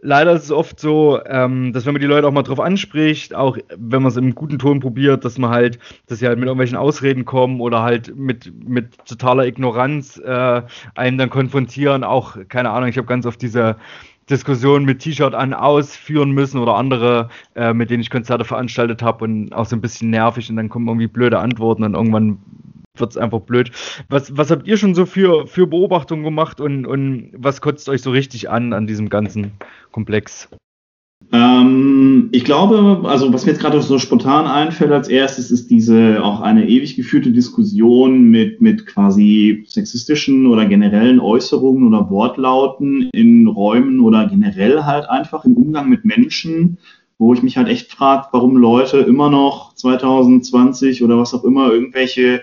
[0.00, 3.34] leider ist es oft so, ähm, dass wenn man die Leute auch mal drauf anspricht,
[3.34, 6.46] auch wenn man es im guten Ton probiert, dass man halt, dass sie halt mit
[6.46, 10.62] irgendwelchen Ausreden kommen oder halt mit, mit totaler Ignoranz äh,
[10.94, 12.04] einen dann konfrontieren.
[12.04, 13.76] Auch, keine Ahnung, ich habe ganz oft diese
[14.30, 19.24] Diskussion mit T-Shirt an ausführen müssen oder andere, äh, mit denen ich Konzerte veranstaltet habe
[19.24, 22.38] und auch so ein bisschen nervig und dann kommen irgendwie blöde Antworten und irgendwann
[23.00, 23.70] wird es einfach blöd.
[24.08, 28.02] Was, was habt ihr schon so für, für Beobachtungen gemacht und, und was kotzt euch
[28.02, 29.52] so richtig an an diesem ganzen
[29.92, 30.48] Komplex?
[31.32, 36.22] Ähm, ich glaube, also was mir jetzt gerade so spontan einfällt als erstes, ist diese
[36.22, 43.46] auch eine ewig geführte Diskussion mit, mit quasi sexistischen oder generellen Äußerungen oder Wortlauten in
[43.46, 46.78] Räumen oder generell halt einfach im Umgang mit Menschen,
[47.18, 51.70] wo ich mich halt echt frage, warum Leute immer noch 2020 oder was auch immer
[51.70, 52.42] irgendwelche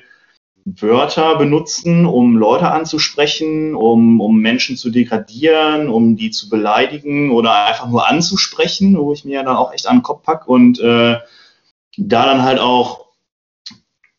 [0.65, 7.65] Wörter benutzen, um Leute anzusprechen, um, um Menschen zu degradieren, um die zu beleidigen oder
[7.65, 11.17] einfach nur anzusprechen, wo ich mir dann auch echt an den Kopf pack und äh,
[11.97, 13.06] da dann halt auch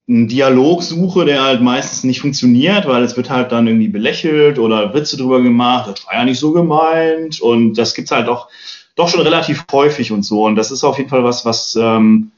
[0.08, 4.60] einen Dialog suche, der halt meistens nicht funktioniert, weil es wird halt dann irgendwie belächelt
[4.60, 8.48] oder Witze drüber gemacht, das war ja nicht so gemeint und das gibt's halt auch
[8.94, 12.30] doch schon relativ häufig und so und das ist auf jeden Fall was, was ähm,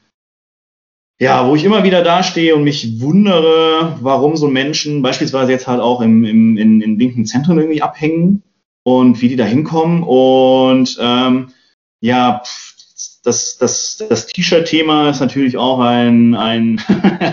[1.19, 5.81] ja, wo ich immer wieder dastehe und mich wundere, warum so Menschen beispielsweise jetzt halt
[5.81, 8.41] auch im, im, in, in linken Zentren irgendwie abhängen
[8.83, 10.03] und wie die da hinkommen.
[10.03, 11.49] Und ähm,
[11.99, 12.41] ja,
[13.23, 16.81] das, das, das T-Shirt-Thema ist natürlich auch ein, ein,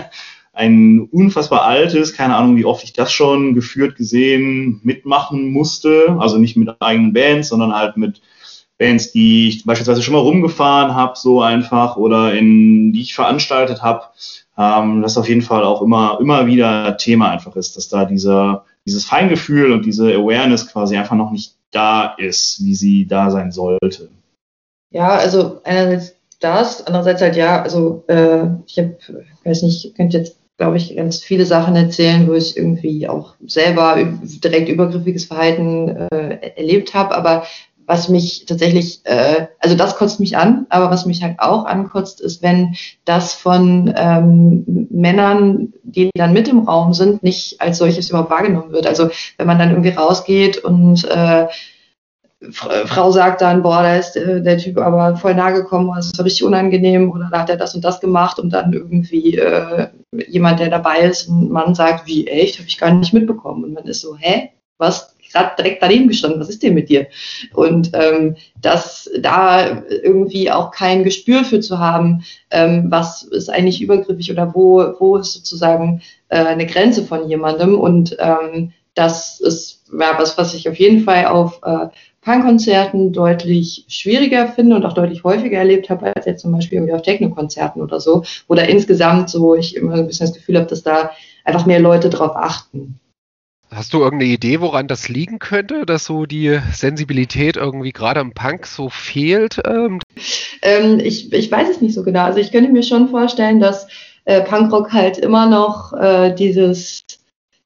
[0.53, 6.17] ein unfassbar altes, keine Ahnung, wie oft ich das schon geführt, gesehen, mitmachen musste.
[6.19, 8.21] Also nicht mit eigenen Bands, sondern halt mit
[8.77, 13.81] Bands, die ich beispielsweise schon mal rumgefahren habe, so einfach, oder in die ich veranstaltet
[13.81, 14.05] habe,
[14.57, 18.65] ähm, das auf jeden Fall auch immer, immer wieder Thema einfach ist, dass da dieser,
[18.85, 23.51] dieses Feingefühl und diese Awareness quasi einfach noch nicht da ist, wie sie da sein
[23.51, 24.09] sollte.
[24.91, 28.97] Ja, also einerseits das, andererseits halt ja, also äh, ich habe,
[29.43, 33.35] weiß nicht, ich könnte jetzt glaube ich, ganz viele Sachen erzählen, wo ich irgendwie auch
[33.45, 33.95] selber
[34.43, 37.15] direkt übergriffiges Verhalten äh, erlebt habe.
[37.15, 37.45] Aber
[37.87, 42.19] was mich tatsächlich, äh, also das kotzt mich an, aber was mich halt auch ankotzt,
[42.19, 48.09] ist, wenn das von ähm, Männern, die dann mit im Raum sind, nicht als solches
[48.09, 48.85] überhaupt wahrgenommen wird.
[48.85, 51.47] Also wenn man dann irgendwie rausgeht und äh,
[52.51, 56.23] Frau sagt dann, boah, da ist äh, der Typ aber voll nahe gekommen, das ist
[56.23, 59.87] richtig unangenehm oder da hat er das und das gemacht und dann irgendwie äh,
[60.27, 63.63] jemand, der dabei ist, ein Mann sagt, wie echt, habe ich gar nicht mitbekommen.
[63.63, 67.07] Und man ist so, hä, was gerade direkt daneben gestanden, was ist denn mit dir?
[67.53, 73.81] Und ähm, dass da irgendwie auch kein Gespür für zu haben, ähm, was ist eigentlich
[73.81, 79.83] übergriffig oder wo, wo ist sozusagen äh, eine Grenze von jemandem und ähm, das ist
[79.91, 81.87] ja, was, was ich auf jeden Fall auf äh,
[82.21, 87.01] Punkkonzerten deutlich schwieriger finde und auch deutlich häufiger erlebt habe, als jetzt zum Beispiel auf
[87.01, 91.11] Techno-Konzerten oder so, da insgesamt so ich immer ein bisschen das Gefühl habe, dass da
[91.45, 92.99] einfach mehr Leute drauf achten.
[93.69, 98.31] Hast du irgendeine Idee, woran das liegen könnte, dass so die Sensibilität irgendwie gerade im
[98.31, 99.61] Punk so fehlt?
[99.65, 99.99] Ähm?
[100.61, 102.23] Ähm, ich, ich weiß es nicht so genau.
[102.23, 103.87] Also ich könnte mir schon vorstellen, dass
[104.23, 107.03] äh, Punkrock halt immer noch äh, dieses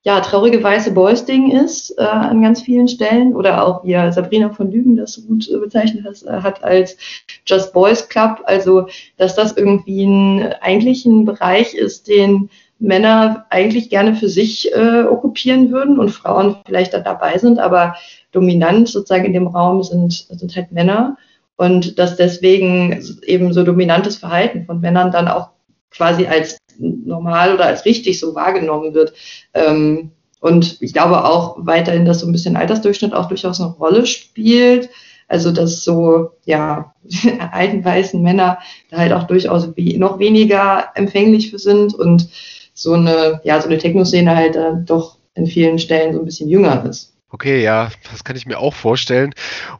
[0.03, 3.35] ja, traurige weiße Boys-Ding ist äh, an ganz vielen Stellen.
[3.35, 6.97] Oder auch wie Sabrina von Lügen das so gut äh, bezeichnet hat, äh, hat als
[7.45, 8.41] Just Boys Club.
[8.45, 8.87] Also,
[9.17, 12.49] dass das irgendwie ein, eigentlich ein Bereich ist, den
[12.81, 17.95] Männer eigentlich gerne für sich äh, okkupieren würden und Frauen vielleicht da dabei sind, aber
[18.31, 21.17] dominant sozusagen in dem Raum sind, sind halt Männer.
[21.57, 25.49] Und dass deswegen eben so dominantes Verhalten von Männern dann auch
[25.91, 29.13] quasi als normal oder als richtig so wahrgenommen wird.
[29.53, 34.07] Ähm, und ich glaube auch weiterhin, dass so ein bisschen Altersdurchschnitt auch durchaus eine Rolle
[34.07, 34.89] spielt.
[35.27, 36.93] Also dass so, ja,
[37.51, 38.57] alten weißen Männer
[38.89, 42.27] da halt auch durchaus noch weniger empfänglich für sind und
[42.81, 46.49] so eine, ja, so eine Techno-Szene halt äh, doch in vielen Stellen so ein bisschen
[46.49, 47.10] jünger ist.
[47.33, 49.33] Okay, ja, das kann ich mir auch vorstellen.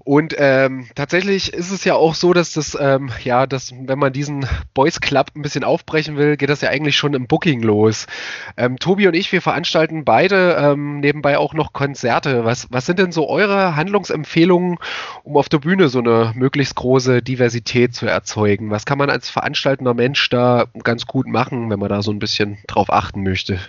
[0.05, 4.13] Und ähm, tatsächlich ist es ja auch so, dass das, ähm, ja, dass wenn man
[4.13, 8.07] diesen Boys Club ein bisschen aufbrechen will, geht das ja eigentlich schon im Booking los.
[8.55, 12.45] Ähm, Tobi und ich, wir veranstalten beide ähm, nebenbei auch noch Konzerte.
[12.45, 14.77] Was, was sind denn so eure Handlungsempfehlungen,
[15.23, 18.71] um auf der Bühne so eine möglichst große Diversität zu erzeugen?
[18.71, 22.19] Was kann man als veranstaltender Mensch da ganz gut machen, wenn man da so ein
[22.19, 23.59] bisschen drauf achten möchte?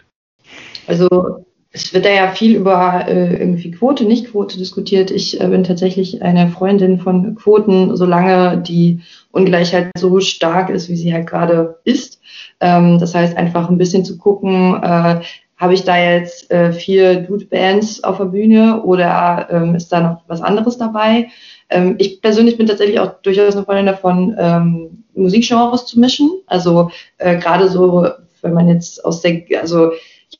[0.86, 5.10] Also es wird da ja viel über äh, irgendwie Quote, Nicht-Quote diskutiert.
[5.10, 10.96] Ich äh, bin tatsächlich eine Freundin von Quoten, solange die Ungleichheit so stark ist, wie
[10.96, 12.20] sie halt gerade ist.
[12.60, 15.20] Ähm, das heißt, einfach ein bisschen zu gucken, äh,
[15.56, 20.22] habe ich da jetzt äh, vier Dude-Bands auf der Bühne oder ähm, ist da noch
[20.26, 21.28] was anderes dabei?
[21.70, 26.30] Ähm, ich persönlich bin tatsächlich auch durchaus eine Freundin davon, ähm, Musikgenres zu mischen.
[26.46, 28.08] Also äh, gerade so,
[28.42, 29.92] wenn man jetzt aus der, also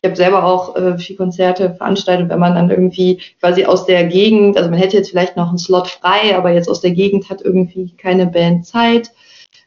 [0.03, 4.05] ich habe selber auch äh, viel Konzerte veranstaltet, wenn man dann irgendwie quasi aus der
[4.05, 7.31] Gegend, also man hätte jetzt vielleicht noch einen Slot frei, aber jetzt aus der Gegend
[7.31, 9.12] hat irgendwie keine Band Zeit,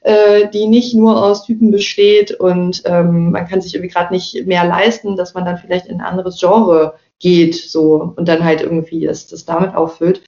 [0.01, 4.45] äh, die nicht nur aus Typen besteht und ähm, man kann sich irgendwie gerade nicht
[4.45, 8.61] mehr leisten, dass man dann vielleicht in ein anderes Genre geht so und dann halt
[8.61, 10.21] irgendwie das, das damit auffüllt.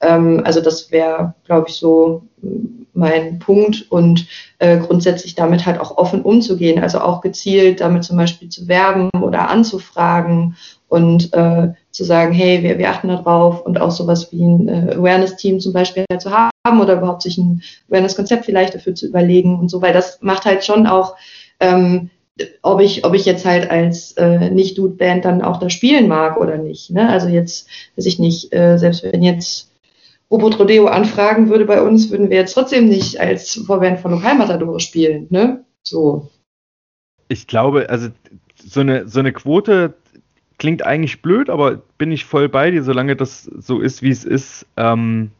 [0.00, 2.22] Ähm, also das wäre, glaube ich, so
[2.94, 4.26] mein Punkt und
[4.58, 9.10] äh, grundsätzlich damit halt auch offen umzugehen, also auch gezielt damit zum Beispiel zu werben
[9.20, 10.56] oder anzufragen
[10.88, 14.94] und äh, zu sagen, hey, wir, wir achten darauf und auch sowas wie ein äh,
[14.94, 19.58] Awareness-Team zum Beispiel halt zu haben oder überhaupt sich ein Awareness-Konzept vielleicht dafür zu überlegen
[19.58, 21.16] und so, weil das macht halt schon auch
[21.60, 22.10] ähm,
[22.62, 26.58] ob ich, ob ich jetzt halt als äh, Nicht-Dude-Band dann auch da spielen mag oder
[26.58, 26.90] nicht.
[26.90, 27.08] Ne?
[27.08, 29.70] Also jetzt, weiß ich nicht, äh, selbst wenn jetzt
[30.30, 34.80] Robot Rodeo anfragen würde bei uns, würden wir jetzt trotzdem nicht als Vorband von Lokalmatadore
[34.80, 35.64] spielen, ne?
[35.82, 36.30] So.
[37.28, 38.08] Ich glaube, also
[38.56, 39.94] so eine, so eine Quote
[40.58, 44.24] klingt eigentlich blöd, aber bin ich voll bei dir, solange das so ist, wie es
[44.24, 45.30] ist, ähm,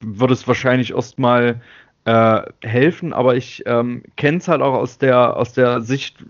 [0.00, 1.60] würde es wahrscheinlich erstmal
[2.04, 6.24] äh, helfen, aber ich ähm, kenne es halt auch aus der, aus der Sicht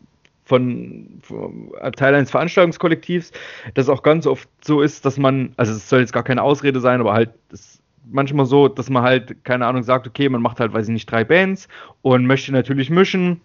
[0.45, 3.31] von, von Teil eines Veranstaltungskollektivs,
[3.75, 6.81] dass auch ganz oft so ist, dass man, also es soll jetzt gar keine Ausrede
[6.81, 10.61] sein, aber halt, es manchmal so, dass man halt, keine Ahnung, sagt, okay, man macht
[10.61, 11.69] halt, weiß ich nicht, drei Bands
[12.03, 13.41] und möchte natürlich mischen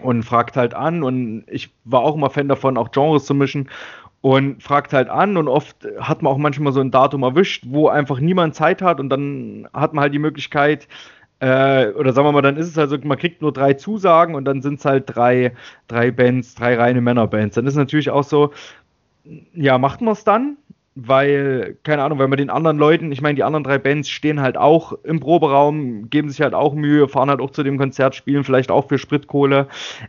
[0.00, 3.68] und fragt halt an und ich war auch immer Fan davon, auch Genres zu mischen
[4.20, 7.88] und fragt halt an und oft hat man auch manchmal so ein Datum erwischt, wo
[7.88, 10.88] einfach niemand Zeit hat und dann hat man halt die Möglichkeit,
[11.40, 14.34] äh, oder sagen wir mal, dann ist es halt so, man kriegt nur drei Zusagen
[14.34, 15.52] und dann sind es halt drei,
[15.86, 17.54] drei Bands, drei reine Männerbands.
[17.54, 18.52] Dann ist natürlich auch so,
[19.54, 20.56] ja, macht man es dann?
[21.06, 24.40] Weil, keine Ahnung, weil man den anderen Leuten, ich meine, die anderen drei Bands stehen
[24.40, 28.16] halt auch im Proberaum, geben sich halt auch Mühe, fahren halt auch zu dem Konzert,
[28.16, 29.68] spielen vielleicht auch für Spritkohle.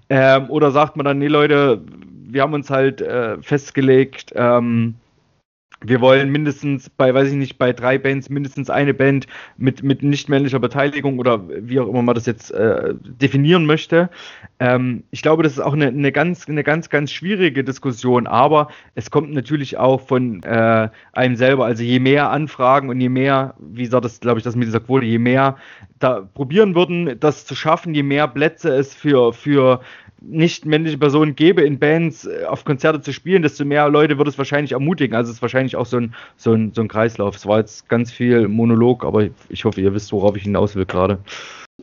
[0.09, 1.81] Ähm, oder sagt man dann, nee, Leute,
[2.27, 4.95] wir haben uns halt äh, festgelegt, ähm,
[5.81, 10.03] wir wollen mindestens bei, weiß ich nicht, bei drei Bands mindestens eine Band mit, mit
[10.03, 14.09] nicht-männlicher Beteiligung oder wie auch immer man das jetzt äh, definieren möchte.
[14.59, 18.67] Ähm, ich glaube, das ist auch eine, eine, ganz, eine ganz, ganz schwierige Diskussion, aber
[18.95, 21.65] es kommt natürlich auch von äh, einem selber.
[21.65, 24.81] Also je mehr Anfragen und je mehr, wie gesagt, das glaube ich, das mit dieser
[24.81, 25.55] Quote, je mehr
[25.99, 29.79] da probieren würden, das zu schaffen, je mehr Plätze es für, für
[30.21, 34.29] nicht männliche Personen gäbe, in Bands äh, auf Konzerte zu spielen, desto mehr Leute würde
[34.29, 35.15] es wahrscheinlich ermutigen.
[35.15, 37.35] Also es ist wahrscheinlich auch so ein, so ein, so ein Kreislauf.
[37.35, 40.85] Es war jetzt ganz viel Monolog, aber ich hoffe, ihr wisst, worauf ich hinaus will
[40.85, 41.19] gerade.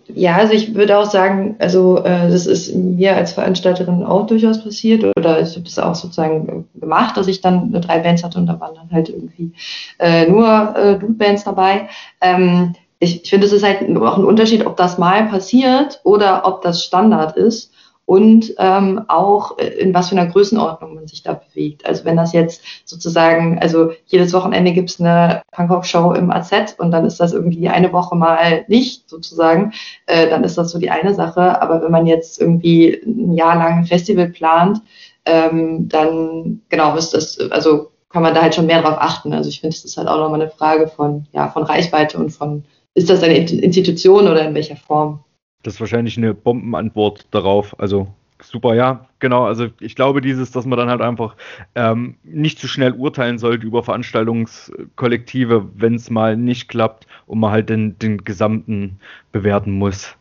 [0.08, 4.62] Ja, also ich würde auch sagen, also äh, das ist mir als Veranstalterin auch durchaus
[4.62, 8.38] passiert oder ich habe das auch sozusagen äh, gemacht, dass ich dann drei Bands hatte
[8.38, 9.52] und da waren dann halt irgendwie
[9.98, 11.88] äh, nur äh, Dude-Bands dabei.
[12.20, 16.46] Ähm, ich, ich finde, es ist halt auch ein Unterschied, ob das mal passiert oder
[16.46, 17.72] ob das Standard ist
[18.06, 21.84] und ähm, auch äh, in was für einer Größenordnung man sich da bewegt.
[21.84, 27.04] Also wenn das jetzt sozusagen, also jedes Wochenende gibt's eine Punkrock-Show im AZ und dann
[27.04, 29.72] ist das irgendwie eine Woche mal nicht sozusagen,
[30.06, 31.60] äh, dann ist das so die eine Sache.
[31.60, 34.80] Aber wenn man jetzt irgendwie ein Jahr lang ein Festival plant,
[35.24, 39.32] ähm, dann genau ist das, also kann man da halt schon mehr drauf achten.
[39.32, 42.30] Also ich finde, es ist halt auch nochmal eine Frage von, ja, von Reichweite und
[42.30, 42.64] von,
[42.94, 45.24] ist das eine Institution oder in welcher Form?
[45.66, 47.78] Das ist wahrscheinlich eine Bombenantwort darauf.
[47.80, 48.06] Also
[48.40, 49.46] super, ja, genau.
[49.46, 51.34] Also ich glaube, dieses, dass man dann halt einfach
[51.74, 57.50] ähm, nicht zu schnell urteilen sollte über Veranstaltungskollektive, wenn es mal nicht klappt und man
[57.50, 59.00] halt den, den Gesamten
[59.32, 60.16] bewerten muss,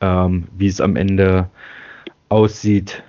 [0.00, 1.48] ähm, wie es am Ende
[2.28, 3.04] aussieht.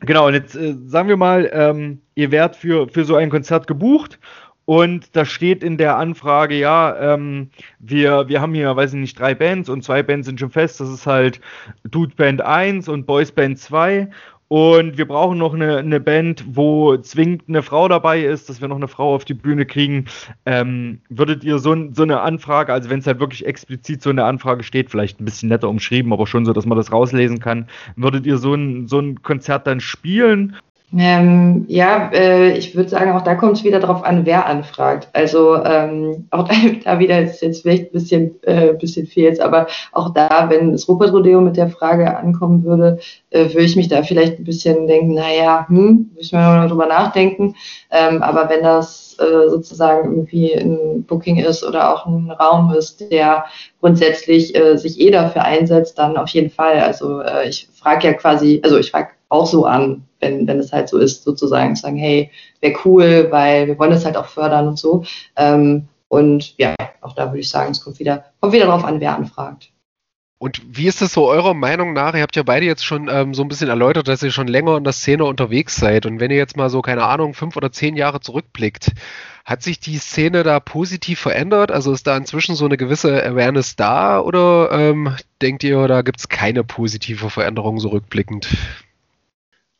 [0.00, 3.66] Genau, und jetzt äh, sagen wir mal, ähm, ihr werdet für, für so ein Konzert
[3.66, 4.18] gebucht
[4.64, 9.18] und da steht in der Anfrage, ja, ähm, wir, wir haben hier, weiß ich nicht,
[9.18, 10.80] drei Bands und zwei Bands sind schon fest.
[10.80, 11.40] Das ist halt
[11.84, 14.08] Dude Band 1 und Boys Band 2.
[14.48, 18.68] Und wir brauchen noch eine, eine Band, wo zwingend eine Frau dabei ist, dass wir
[18.68, 20.04] noch eine Frau auf die Bühne kriegen.
[20.44, 24.24] Ähm, würdet ihr so, so eine Anfrage, also wenn es halt wirklich explizit so eine
[24.24, 27.66] Anfrage steht, vielleicht ein bisschen netter umschrieben, aber schon so, dass man das rauslesen kann,
[27.96, 30.54] würdet ihr so ein, so ein Konzert dann spielen?
[30.94, 35.08] Ähm, ja, äh, ich würde sagen, auch da kommt es wieder darauf an, wer anfragt.
[35.14, 39.40] Also ähm, auch da, da wieder ist jetzt vielleicht ein bisschen, äh, bisschen viel jetzt,
[39.40, 42.98] aber auch da, wenn das Rupert Rodeo mit der Frage ankommen würde,
[43.30, 46.86] äh, würde ich mich da vielleicht ein bisschen denken, naja, hm, müssen wir mal drüber
[46.86, 47.54] nachdenken.
[47.90, 53.10] Ähm, aber wenn das äh, sozusagen irgendwie ein Booking ist oder auch ein Raum ist,
[53.10, 53.46] der
[53.80, 56.80] grundsätzlich äh, sich eh dafür einsetzt, dann auf jeden Fall.
[56.80, 60.72] Also äh, ich frage ja quasi, also ich frage auch so an, wenn, wenn es
[60.72, 62.30] halt so ist, sozusagen zu sagen, hey,
[62.60, 65.04] wäre cool, weil wir wollen es halt auch fördern und so.
[65.36, 69.00] Ähm, und ja, auch da würde ich sagen, es kommt wieder, kommt wieder darauf an,
[69.00, 69.72] wer anfragt.
[70.38, 72.14] Und wie ist es so eurer Meinung nach?
[72.14, 74.76] Ihr habt ja beide jetzt schon ähm, so ein bisschen erläutert, dass ihr schon länger
[74.76, 76.04] in der Szene unterwegs seid.
[76.04, 78.90] Und wenn ihr jetzt mal so, keine Ahnung, fünf oder zehn Jahre zurückblickt,
[79.44, 81.70] hat sich die Szene da positiv verändert?
[81.70, 84.18] Also ist da inzwischen so eine gewisse Awareness da?
[84.18, 88.48] Oder ähm, denkt ihr, da gibt es keine positive Veränderung so rückblickend?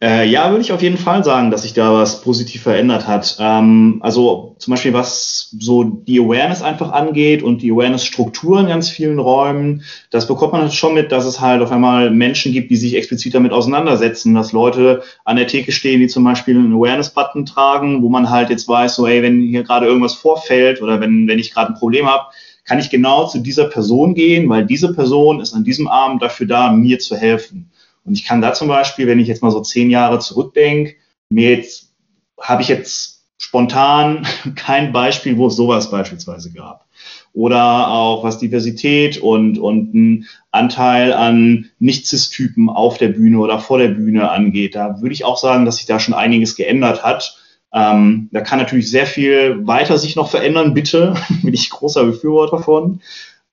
[0.02, 3.36] Äh, ja, würde ich auf jeden Fall sagen, dass sich da was positiv verändert hat.
[3.38, 8.90] Ähm, also zum Beispiel was so die Awareness einfach angeht und die Awareness-Struktur in ganz
[8.90, 12.76] vielen Räumen, das bekommt man schon mit, dass es halt auf einmal Menschen gibt, die
[12.76, 17.46] sich explizit damit auseinandersetzen, dass Leute an der Theke stehen, die zum Beispiel einen Awareness-Button
[17.46, 21.28] tragen, wo man halt jetzt weiß, so, ey, wenn hier gerade irgendwas vorfällt oder wenn,
[21.28, 22.24] wenn ich gerade ein Problem habe,
[22.64, 26.48] kann ich genau zu dieser Person gehen, weil diese Person ist an diesem Abend dafür
[26.48, 27.70] da, mir zu helfen.
[28.04, 30.94] Und ich kann da zum Beispiel, wenn ich jetzt mal so zehn Jahre zurückdenke,
[31.28, 31.92] mir jetzt,
[32.40, 36.86] habe ich jetzt spontan kein Beispiel, wo es sowas beispielsweise gab.
[37.34, 43.78] Oder auch was Diversität und, und ein Anteil an Nicht-Cis-Typen auf der Bühne oder vor
[43.78, 44.74] der Bühne angeht.
[44.74, 47.38] Da würde ich auch sagen, dass sich da schon einiges geändert hat.
[47.72, 51.14] Ähm, da kann natürlich sehr viel weiter sich noch verändern, bitte.
[51.42, 53.00] Bin ich großer Befürworter von.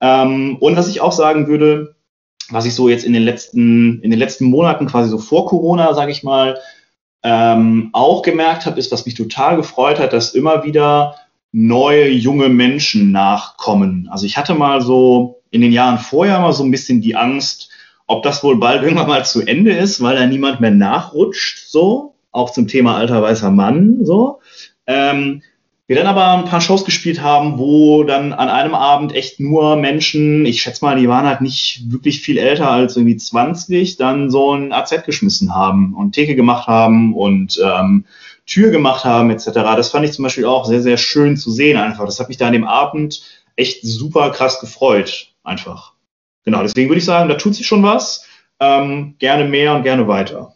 [0.01, 1.95] Ähm, und was ich auch sagen würde,
[2.51, 5.93] was ich so jetzt in den letzten, in den letzten Monaten quasi so vor Corona,
[5.93, 6.57] sage ich mal,
[7.23, 11.15] ähm, auch gemerkt habe, ist, was mich total gefreut hat, dass immer wieder
[11.51, 14.07] neue junge Menschen nachkommen.
[14.11, 17.69] Also ich hatte mal so in den Jahren vorher mal so ein bisschen die Angst,
[18.07, 22.15] ob das wohl bald irgendwann mal zu Ende ist, weil da niemand mehr nachrutscht, so,
[22.31, 24.39] auch zum Thema alter weißer Mann, so.
[24.87, 25.41] Ähm,
[25.89, 29.75] wir dann aber ein paar Shows gespielt haben, wo dann an einem Abend echt nur
[29.75, 34.29] Menschen, ich schätze mal, die waren halt nicht wirklich viel älter als irgendwie 20, dann
[34.29, 38.05] so ein AZ geschmissen haben und Theke gemacht haben und ähm,
[38.45, 39.45] Tür gemacht haben etc.
[39.51, 42.05] Das fand ich zum Beispiel auch sehr, sehr schön zu sehen einfach.
[42.05, 43.23] Das hat mich da an dem Abend
[43.55, 45.93] echt super krass gefreut einfach.
[46.45, 48.27] Genau, deswegen würde ich sagen, da tut sich schon was.
[48.59, 50.53] Ähm, gerne mehr und gerne weiter.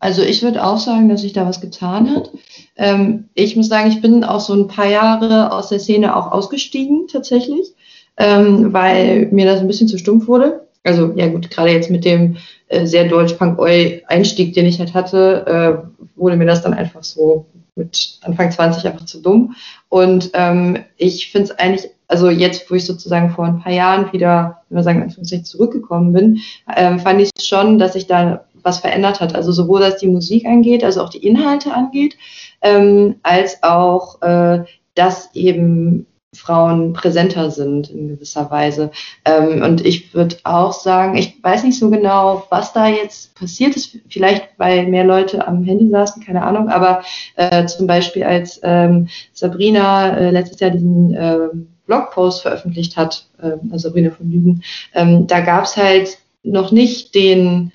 [0.00, 2.30] Also ich würde auch sagen, dass sich da was getan hat.
[2.76, 6.32] Ähm, ich muss sagen, ich bin auch so ein paar Jahre aus der Szene auch
[6.32, 7.74] ausgestiegen tatsächlich,
[8.16, 10.66] ähm, weil mir das ein bisschen zu stumpf wurde.
[10.82, 12.38] Also ja gut, gerade jetzt mit dem
[12.68, 17.44] äh, sehr Deutsch-Punk-Oi-Einstieg, den ich halt hatte, äh, wurde mir das dann einfach so
[17.76, 19.54] mit Anfang 20 einfach zu dumm.
[19.90, 24.12] Und ähm, ich finde es eigentlich, also jetzt, wo ich sozusagen vor ein paar Jahren
[24.12, 26.40] wieder, wenn wir sagen, Anführungszeichen zurückgekommen bin,
[26.74, 29.34] ähm, fand ich schon, dass sich da was verändert hat.
[29.34, 32.16] Also sowohl was die Musik angeht, also auch die Inhalte angeht,
[32.62, 38.92] ähm, als auch, äh, dass eben Frauen präsenter sind in gewisser Weise.
[39.24, 43.74] Ähm, und ich würde auch sagen, ich weiß nicht so genau, was da jetzt passiert
[43.74, 47.02] ist, vielleicht weil mehr Leute am Handy saßen, keine Ahnung, aber
[47.34, 51.48] äh, zum Beispiel als ähm, Sabrina äh, letztes Jahr diesen äh,
[51.86, 54.62] Blogpost veröffentlicht hat, äh, also Sabrina von Lügen,
[54.94, 57.72] ähm, da gab es halt noch nicht den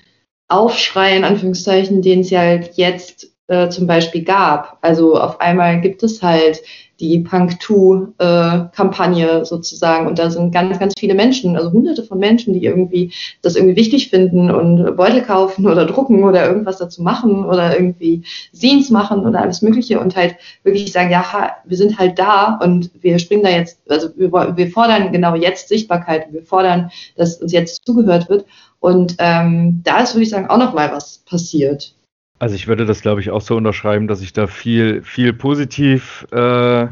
[0.48, 4.78] Aufschrei, in Anführungszeichen, den es ja halt jetzt äh, zum Beispiel gab.
[4.80, 6.62] Also auf einmal gibt es halt
[6.98, 12.18] die Punk 2 Kampagne sozusagen und da sind ganz, ganz viele Menschen, also hunderte von
[12.18, 17.02] Menschen, die irgendwie das irgendwie wichtig finden und Beutel kaufen oder drucken oder irgendwas dazu
[17.02, 18.22] machen oder irgendwie
[18.54, 21.24] Scenes machen oder alles mögliche und halt wirklich sagen, ja,
[21.64, 25.68] wir sind halt da und wir springen da jetzt, also wir, wir fordern genau jetzt
[25.68, 28.46] Sichtbarkeit, wir fordern, dass uns jetzt zugehört wird
[28.80, 31.95] und ähm, da ist, würde ich sagen, auch nochmal was passiert.
[32.38, 36.26] Also ich würde das, glaube ich, auch so unterschreiben, dass sich da viel, viel positiv
[36.32, 36.86] äh,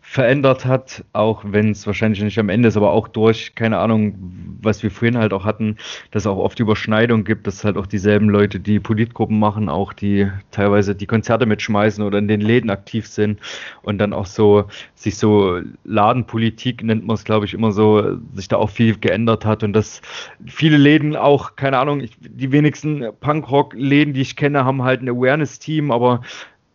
[0.00, 4.14] verändert hat, auch wenn es wahrscheinlich nicht am Ende ist, aber auch durch, keine Ahnung,
[4.62, 5.76] was wir vorhin halt auch hatten,
[6.12, 9.92] dass es auch oft Überschneidung gibt, dass halt auch dieselben Leute, die Politgruppen machen, auch
[9.92, 13.38] die teilweise die Konzerte mitschmeißen oder in den Läden aktiv sind
[13.82, 18.48] und dann auch so sich so Ladenpolitik nennt man es, glaube ich, immer so, sich
[18.48, 20.00] da auch viel geändert hat und dass
[20.46, 25.08] viele Läden auch, keine Ahnung, ich, die wenigsten Punkrock-Läden, die ich kenne, haben halt ein
[25.10, 26.22] Awareness-Team, aber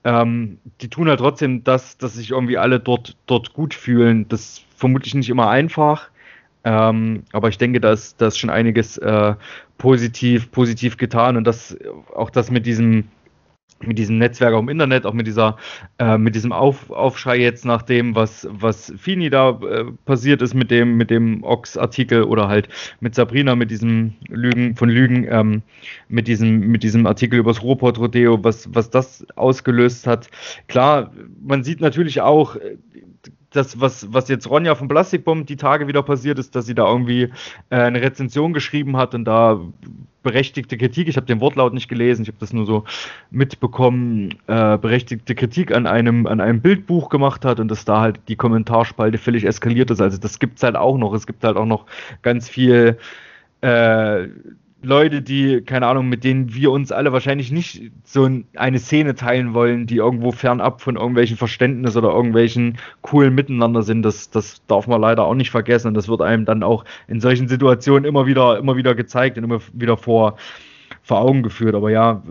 [0.04, 4.28] ähm, die tun halt trotzdem das, dass sich irgendwie alle dort, dort gut fühlen.
[4.30, 6.10] Das ist vermutlich nicht immer einfach,
[6.64, 9.34] ähm, aber ich denke, da ist, da ist schon einiges äh,
[9.78, 11.76] positiv, positiv getan und das,
[12.16, 13.06] auch das mit diesem
[13.80, 15.58] mit diesem Netzwerk auch im Internet, auch mit dieser,
[15.98, 20.54] äh, mit diesem Auf, Aufschrei jetzt nach dem, was, was Fini da äh, passiert ist
[20.54, 22.70] mit dem, mit dem Ox-Artikel oder halt
[23.00, 25.62] mit Sabrina, mit diesem Lügen von Lügen, ähm,
[26.10, 30.30] mit diesem, mit diesem Artikel übers Ruhrpott-Rodeo, was, was das ausgelöst hat.
[30.68, 31.12] Klar,
[31.44, 32.58] man sieht natürlich auch,
[33.52, 36.88] das, was, was jetzt Ronja von Plastikbomb die Tage wieder passiert ist, dass sie da
[36.88, 37.30] irgendwie
[37.70, 39.60] äh, eine Rezension geschrieben hat und da
[40.24, 42.86] berechtigte Kritik, ich habe den Wortlaut nicht gelesen, ich habe das nur so
[43.30, 48.20] mitbekommen, äh, berechtigte Kritik an einem, an einem Bildbuch gemacht hat und dass da halt
[48.28, 50.00] die Kommentarspalte völlig eskaliert ist.
[50.00, 51.14] Also das gibt es halt auch noch.
[51.14, 51.88] Es gibt halt auch noch
[52.22, 52.98] ganz viel
[53.62, 54.28] äh,
[54.84, 59.54] Leute, die, keine Ahnung, mit denen wir uns alle wahrscheinlich nicht so eine Szene teilen
[59.54, 64.88] wollen, die irgendwo fernab von irgendwelchen Verständnis oder irgendwelchen coolen Miteinander sind, das, das darf
[64.88, 68.26] man leider auch nicht vergessen und das wird einem dann auch in solchen Situationen immer
[68.26, 70.38] wieder, immer wieder gezeigt und immer wieder vor,
[71.04, 71.76] vor Augen geführt.
[71.76, 72.24] Aber ja,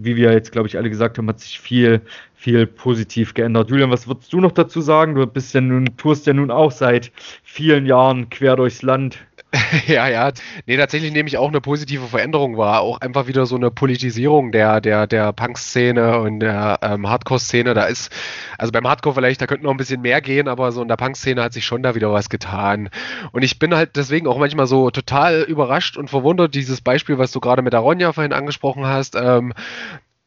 [0.00, 2.00] wie wir jetzt, glaube ich, alle gesagt haben, hat sich viel,
[2.34, 3.70] viel positiv geändert.
[3.70, 5.16] Julian, was würdest du noch dazu sagen?
[5.16, 7.10] Du bist ja nun, tourst ja nun auch seit
[7.42, 9.18] vielen Jahren quer durchs Land.
[9.86, 10.30] ja, ja.
[10.66, 12.80] Nee, tatsächlich nehme ich auch eine positive Veränderung wahr.
[12.80, 17.72] Auch einfach wieder so eine Politisierung der, der, der Punk-Szene und der ähm, Hardcore-Szene.
[17.72, 18.12] Da ist,
[18.58, 20.96] also beim Hardcore vielleicht, da könnte noch ein bisschen mehr gehen, aber so in der
[20.96, 22.90] Punk-Szene hat sich schon da wieder was getan.
[23.32, 27.32] Und ich bin halt deswegen auch manchmal so total überrascht und verwundert, dieses Beispiel, was
[27.32, 29.14] du gerade mit der Ronja vorhin angesprochen hast.
[29.16, 29.54] Ähm,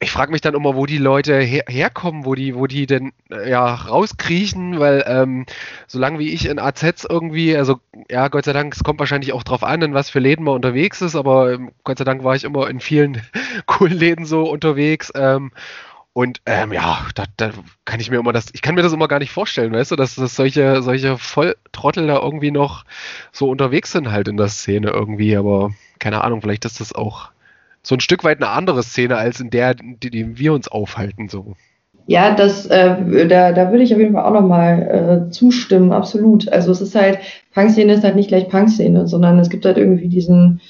[0.04, 3.14] ich frage mich dann immer, wo die Leute her herkommen, wo die, wo die denn
[3.30, 5.46] äh, ja rauskriechen, weil ähm,
[5.86, 7.80] solange wie ich in AZs irgendwie, also
[8.10, 10.56] ja, Gott sei Dank, es kommt wahrscheinlich auch drauf an, in was für Läden man
[10.56, 13.22] unterwegs ist, aber ähm, Gott sei Dank war ich immer in vielen
[13.68, 15.12] coolen Läden so unterwegs.
[15.16, 15.52] Ähm,
[16.14, 17.52] und ähm, ja, da, da
[17.86, 19.96] kann ich mir immer das, ich kann mir das immer gar nicht vorstellen, weißt du,
[19.96, 22.86] dass, dass solche, solche Volltrottel da irgendwie noch
[23.32, 27.30] so unterwegs sind halt in der Szene irgendwie, aber keine Ahnung, vielleicht ist das auch
[27.84, 31.30] so ein Stück weit eine andere Szene als in der, in der wir uns aufhalten.
[31.30, 31.56] So.
[32.08, 36.52] Ja, das, äh, da, da würde ich auf jeden Fall auch nochmal äh, zustimmen, absolut.
[36.52, 37.20] Also es ist halt,
[37.54, 40.62] Punk-Szene ist halt nicht gleich Punk-Szene, sondern es gibt halt irgendwie diesen,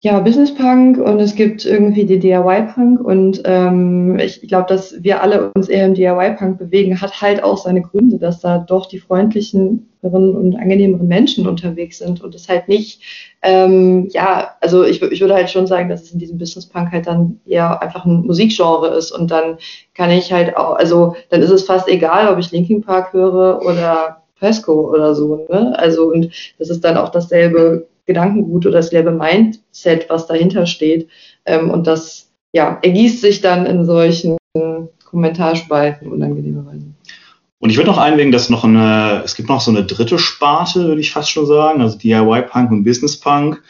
[0.00, 5.02] ja, Business Punk und es gibt irgendwie die DIY Punk und ähm, ich glaube, dass
[5.02, 8.58] wir alle uns eher im DIY Punk bewegen, hat halt auch seine Gründe, dass da
[8.58, 13.02] doch die freundlichen und angenehmeren Menschen unterwegs sind und es halt nicht,
[13.42, 16.92] ähm, ja, also ich, ich würde halt schon sagen, dass es in diesem Business Punk
[16.92, 19.58] halt dann eher einfach ein Musikgenre ist und dann
[19.94, 23.60] kann ich halt auch, also dann ist es fast egal, ob ich Linkin Park höre
[23.62, 25.74] oder Pesco oder so, ne?
[25.78, 31.08] Also und das ist dann auch dasselbe Gedankengut oder dasselbe Mindset, was dahinter steht.
[31.44, 34.36] Ähm, und das ja, ergießt sich dann in solchen
[35.04, 36.84] Kommentarspalten unangenehmerweise.
[37.58, 40.88] Und ich würde noch einwägen, dass noch eine, es gibt noch so eine dritte Sparte,
[40.88, 43.62] würde ich fast schon sagen, also DIY-Punk und Business-Punk.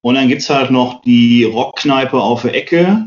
[0.00, 3.04] Und dann gibt's halt noch die Rockkneipe auf der Ecke.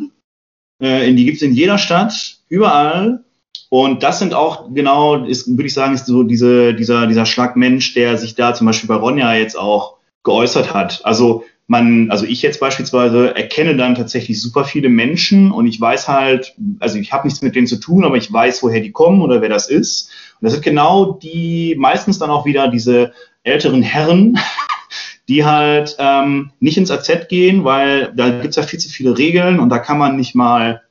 [0.80, 3.24] Äh, die gibt's in jeder Stadt, überall.
[3.70, 7.56] Und das sind auch genau, ist, würde ich sagen, ist so diese, dieser, dieser Schlag
[7.96, 11.00] der sich da zum Beispiel bei Ronja jetzt auch geäußert hat.
[11.06, 16.08] Also man, also ich jetzt beispielsweise erkenne dann tatsächlich super viele Menschen und ich weiß
[16.08, 19.22] halt, also ich habe nichts mit denen zu tun, aber ich weiß, woher die kommen
[19.22, 20.12] oder wer das ist.
[20.40, 23.14] Und das sind genau die, meistens dann auch wieder diese
[23.44, 24.38] älteren Herren,
[25.28, 29.60] die halt ähm, nicht ins AZ gehen, weil da gibt's ja viel zu viele Regeln
[29.60, 30.82] und da kann man nicht mal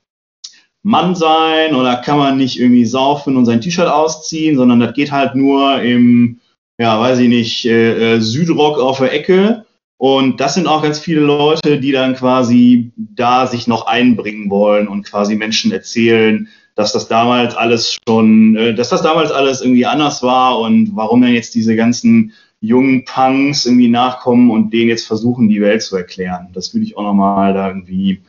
[0.83, 5.13] Mann sein oder kann man nicht irgendwie saufen und sein T-Shirt ausziehen, sondern das geht
[5.13, 6.41] halt nur im,
[6.79, 9.65] ja, weiß ich nicht, äh, äh Südrock auf der Ecke.
[9.97, 14.89] Und das sind auch ganz viele Leute, die dann quasi da sich noch einbringen wollen
[14.89, 19.87] und quasi Menschen erzählen, dass das damals alles schon, äh, dass das damals alles irgendwie
[19.87, 25.07] anders war und warum dann jetzt diese ganzen jungen Punks irgendwie nachkommen und denen jetzt
[25.07, 26.49] versuchen, die Welt zu erklären.
[26.53, 28.23] Das würde ich auch nochmal da irgendwie,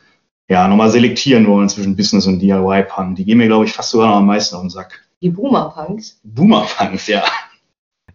[0.48, 3.16] ja, nochmal selektieren wollen zwischen Business und DIY-Punk.
[3.16, 5.02] Die gehen mir, glaube ich, fast sogar noch am meisten auf den Sack.
[5.22, 6.20] Die Boomer-Punks?
[6.22, 7.24] Boomer-Punks, ja.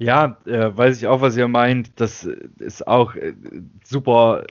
[0.01, 1.91] Ja, äh, weiß ich auch, was ihr meint.
[2.01, 2.27] Das
[2.57, 3.33] ist auch äh,
[3.83, 4.45] super,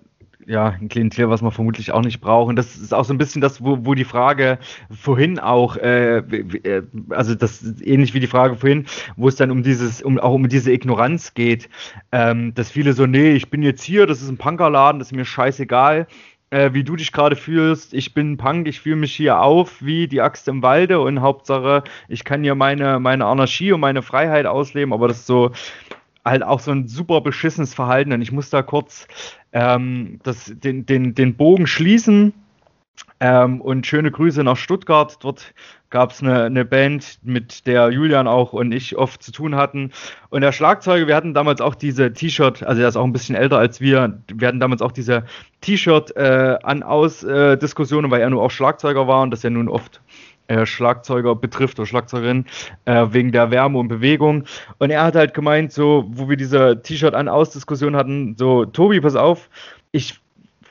[0.46, 2.54] ja, ein Klientel, was wir vermutlich auch nicht brauchen.
[2.54, 4.60] Das ist auch so ein bisschen das, wo, wo die Frage
[4.92, 8.86] vorhin auch, äh, äh, also das ähnlich wie die Frage vorhin,
[9.16, 11.68] wo es dann um dieses, um auch um diese Ignoranz geht,
[12.12, 15.16] ähm, dass viele so, nee, ich bin jetzt hier, das ist ein Punkerladen, das ist
[15.16, 16.06] mir scheißegal
[16.50, 17.94] äh, wie du dich gerade fühlst.
[17.94, 21.84] Ich bin Punk, ich fühle mich hier auf wie die Axt im Walde und Hauptsache,
[22.08, 25.52] ich kann hier meine, meine Anarchie und meine Freiheit ausleben, aber das ist so
[26.24, 29.08] halt auch so ein super beschissenes Verhalten und ich muss da kurz
[29.52, 32.34] ähm, das, den, den, den Bogen schließen
[33.20, 35.16] ähm, und schöne Grüße nach Stuttgart.
[35.20, 35.54] Dort
[35.90, 39.92] gab es eine, eine Band, mit der Julian auch und ich oft zu tun hatten.
[40.30, 43.34] Und der Schlagzeuger, wir hatten damals auch diese T-Shirt, also er ist auch ein bisschen
[43.34, 45.24] älter als wir, wir hatten damals auch diese
[45.60, 46.60] T-Shirt äh, äh,
[48.10, 50.00] weil er nur auch Schlagzeuger war und das ja nun oft
[50.46, 52.44] äh, Schlagzeuger betrifft oder Schlagzeugerin
[52.84, 54.44] äh, wegen der Wärme und Bewegung.
[54.78, 58.64] Und er hat halt gemeint, so, wo wir diese T-Shirt an aus Diskussion hatten, so,
[58.64, 59.48] Tobi, pass auf,
[59.92, 60.20] ich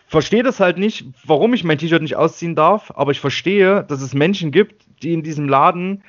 [0.10, 4.02] verstehe das halt nicht, warum ich mein T-Shirt nicht ausziehen darf, aber ich verstehe, dass
[4.02, 6.04] es Menschen gibt, die in diesem Laden,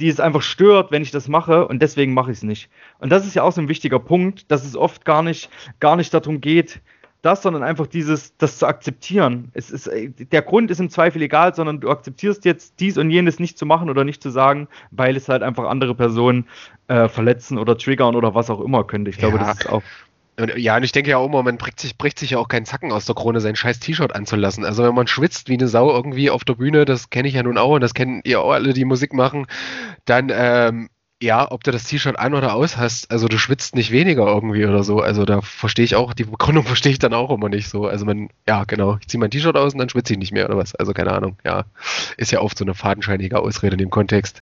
[0.00, 2.70] die es einfach stört, wenn ich das mache und deswegen mache ich es nicht.
[2.98, 5.94] Und das ist ja auch so ein wichtiger Punkt, dass es oft gar nicht, gar
[5.94, 6.80] nicht darum geht,
[7.20, 9.50] das, sondern einfach dieses, das zu akzeptieren.
[9.54, 9.90] Es ist,
[10.32, 13.66] der Grund ist im Zweifel egal, sondern du akzeptierst jetzt dies und jenes nicht zu
[13.66, 16.46] machen oder nicht zu sagen, weil es halt einfach andere Personen
[16.88, 19.10] äh, verletzen oder triggern oder was auch immer könnte.
[19.10, 19.44] Ich glaube, Ja.
[19.44, 19.82] das ist auch
[20.36, 22.48] Und, ja, und ich denke ja auch immer, man bricht sich, bricht sich ja auch
[22.48, 24.64] keinen Zacken aus der Krone, sein scheiß T-Shirt anzulassen.
[24.64, 27.42] Also wenn man schwitzt wie eine Sau irgendwie auf der Bühne, das kenne ich ja
[27.42, 29.46] nun auch und das kennen ihr auch alle, die Musik machen,
[30.04, 30.88] dann, ähm,
[31.22, 34.66] ja, ob du das T-Shirt an oder aus hast, also du schwitzt nicht weniger irgendwie
[34.66, 35.00] oder so.
[35.00, 37.86] Also da verstehe ich auch, die Begründung verstehe ich dann auch immer nicht so.
[37.86, 40.46] Also man, ja, genau, ich ziehe mein T-Shirt aus und dann schwitze ich nicht mehr
[40.46, 40.74] oder was.
[40.74, 41.64] Also keine Ahnung, ja.
[42.16, 44.40] Ist ja oft so eine fadenscheinige Ausrede in dem Kontext.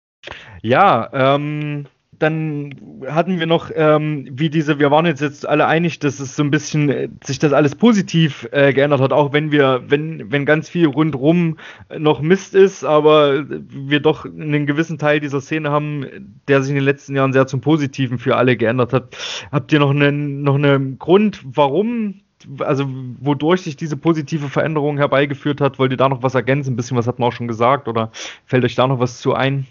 [0.62, 1.86] Ja, ähm,
[2.22, 2.74] dann
[3.08, 6.42] hatten wir noch, ähm, wie diese, wir waren jetzt, jetzt alle einig, dass es so
[6.44, 10.46] ein bisschen äh, sich das alles positiv äh, geändert hat, auch wenn wir, wenn, wenn
[10.46, 11.58] ganz viel rundrum
[11.96, 16.76] noch Mist ist, aber wir doch einen gewissen Teil dieser Szene haben, der sich in
[16.76, 19.16] den letzten Jahren sehr zum Positiven für alle geändert hat.
[19.50, 22.20] Habt ihr noch einen, noch einen Grund, warum
[22.58, 22.86] also
[23.20, 26.72] wodurch sich diese positive Veränderung herbeigeführt hat, wollt ihr da noch was ergänzen?
[26.72, 28.10] Ein bisschen was hat man auch schon gesagt oder
[28.46, 29.66] fällt euch da noch was zu ein?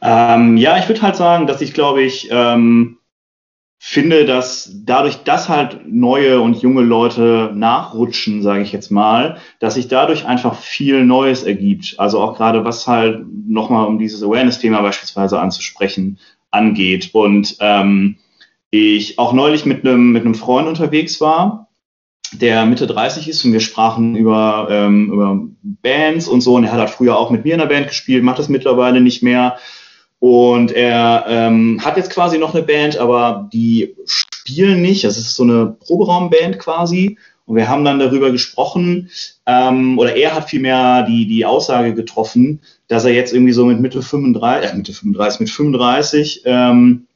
[0.00, 2.98] Ähm, ja, ich würde halt sagen, dass ich glaube ich ähm,
[3.78, 9.74] finde, dass dadurch, dass halt neue und junge Leute nachrutschen, sage ich jetzt mal, dass
[9.74, 11.94] sich dadurch einfach viel Neues ergibt.
[11.98, 16.18] Also auch gerade was halt nochmal um dieses Awareness-Thema beispielsweise anzusprechen
[16.50, 17.10] angeht.
[17.12, 18.16] Und ähm,
[18.70, 21.68] ich auch neulich mit einem mit Freund unterwegs war,
[22.32, 26.72] der Mitte 30 ist und wir sprachen über, ähm, über Bands und so und er
[26.72, 29.56] hat halt früher auch mit mir in der Band gespielt, macht das mittlerweile nicht mehr.
[30.20, 35.04] Und er ähm, hat jetzt quasi noch eine Band, aber die spielen nicht.
[35.04, 37.18] Das ist so eine Proberaumband quasi.
[37.46, 39.10] Und wir haben dann darüber gesprochen,
[39.46, 43.80] ähm, oder er hat vielmehr die, die Aussage getroffen, dass er jetzt irgendwie so mit
[43.80, 47.06] Mitte 35, äh, Mitte 35, mit 35 ähm,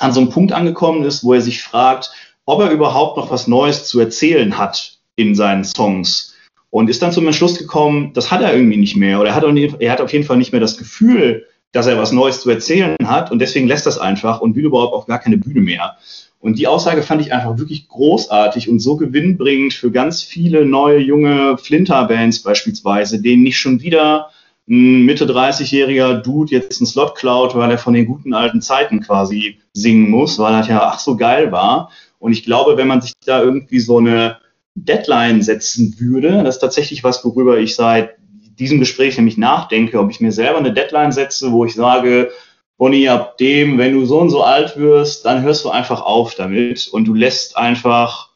[0.00, 2.10] an so einem Punkt angekommen ist, wo er sich fragt,
[2.46, 6.34] ob er überhaupt noch was Neues zu erzählen hat in seinen Songs.
[6.70, 9.20] Und ist dann zum Entschluss gekommen, das hat er irgendwie nicht mehr.
[9.20, 12.12] Oder er hat, er hat auf jeden Fall nicht mehr das Gefühl, dass er was
[12.12, 15.38] Neues zu erzählen hat und deswegen lässt das einfach und will überhaupt auf gar keine
[15.38, 15.96] Bühne mehr.
[16.38, 20.98] Und die Aussage fand ich einfach wirklich großartig und so gewinnbringend für ganz viele neue,
[20.98, 24.30] junge Flinter-Bands beispielsweise, denen nicht schon wieder
[24.68, 29.00] ein Mitte 30-jähriger Dude jetzt einen Slot klaut, weil er von den guten alten Zeiten
[29.00, 31.90] quasi singen muss, weil das ja ach so geil war.
[32.18, 34.38] Und ich glaube, wenn man sich da irgendwie so eine
[34.74, 38.15] Deadline setzen würde, das ist tatsächlich was, worüber ich seit
[38.58, 42.30] diesem Gespräch nämlich nachdenke, ob ich mir selber eine Deadline setze, wo ich sage,
[42.78, 46.34] Bonnie, ab dem, wenn du so und so alt wirst, dann hörst du einfach auf
[46.34, 48.30] damit und du lässt einfach,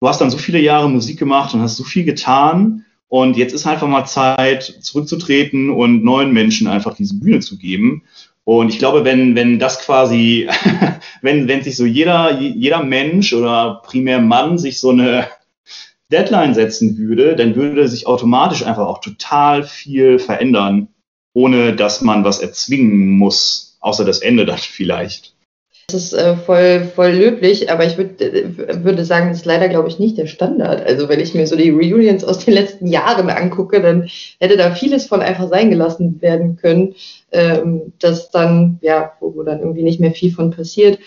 [0.00, 3.52] du hast dann so viele Jahre Musik gemacht und hast so viel getan und jetzt
[3.52, 8.04] ist einfach mal Zeit, zurückzutreten und neuen Menschen einfach diese Bühne zu geben.
[8.44, 10.48] Und ich glaube, wenn, wenn das quasi,
[11.22, 15.28] wenn, wenn sich so jeder, jeder Mensch oder primär Mann sich so eine
[16.12, 20.88] Deadline setzen würde, dann würde sich automatisch einfach auch total viel verändern,
[21.32, 25.34] ohne dass man was erzwingen muss außer das Ende dann vielleicht.
[25.88, 29.68] Das ist äh, voll, voll löblich, aber ich würd, äh, würde sagen, das ist leider,
[29.68, 30.86] glaube ich, nicht der Standard.
[30.86, 34.08] Also wenn ich mir so die Reunions aus den letzten Jahren angucke, dann
[34.38, 36.94] hätte da vieles von einfach sein gelassen werden können,
[37.32, 40.98] ähm, dass dann, ja, wo, wo, dann irgendwie nicht mehr viel von passiert.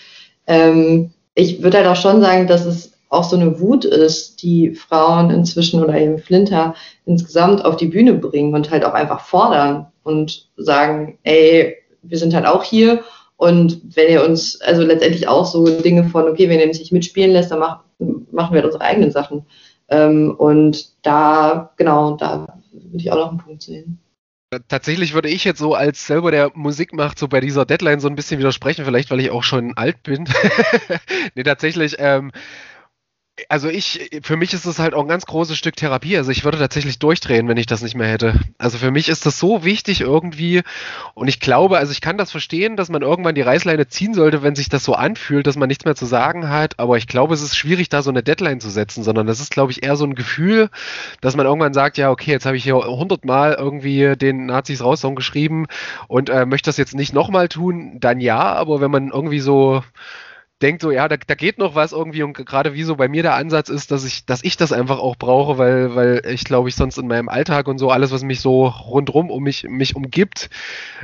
[0.46, 4.74] Ähm, ich würde halt auch schon sagen, dass es auch so eine Wut ist, die
[4.74, 9.86] Frauen inzwischen oder eben Flinter insgesamt auf die Bühne bringen und halt auch einfach fordern
[10.02, 13.02] und sagen, ey, wir sind halt auch hier
[13.36, 16.92] und wenn ihr uns, also letztendlich auch so Dinge von, okay, wenn ihr uns nicht
[16.92, 19.44] mitspielen lässt, dann mach, machen wir halt unsere eigenen Sachen.
[19.88, 23.98] Ähm, und da, genau, da würde ich auch noch einen Punkt sehen.
[24.68, 28.08] Tatsächlich würde ich jetzt so als selber der Musik macht, so bei dieser Deadline so
[28.08, 30.28] ein bisschen widersprechen, vielleicht weil ich auch schon alt bin.
[31.34, 32.30] nee, tatsächlich, ähm,
[33.48, 36.16] also ich, für mich ist das halt auch ein ganz großes Stück Therapie.
[36.16, 38.40] Also ich würde tatsächlich durchdrehen, wenn ich das nicht mehr hätte.
[38.56, 40.62] Also für mich ist das so wichtig irgendwie.
[41.14, 44.42] Und ich glaube, also ich kann das verstehen, dass man irgendwann die Reißleine ziehen sollte,
[44.42, 46.78] wenn sich das so anfühlt, dass man nichts mehr zu sagen hat.
[46.78, 49.50] Aber ich glaube, es ist schwierig, da so eine Deadline zu setzen, sondern das ist,
[49.50, 50.70] glaube ich, eher so ein Gefühl,
[51.20, 55.00] dass man irgendwann sagt, ja, okay, jetzt habe ich hier hundertmal irgendwie den Nazis raus
[55.00, 55.66] Song geschrieben
[56.08, 58.40] und äh, möchte das jetzt nicht nochmal tun, dann ja.
[58.40, 59.82] Aber wenn man irgendwie so
[60.62, 63.22] denkt so, ja, da, da geht noch was irgendwie und gerade wie so bei mir
[63.22, 66.68] der Ansatz ist, dass ich, dass ich das einfach auch brauche, weil, weil ich glaube
[66.68, 69.94] ich sonst in meinem Alltag und so alles, was mich so rundrum um mich, mich
[69.94, 70.48] umgibt,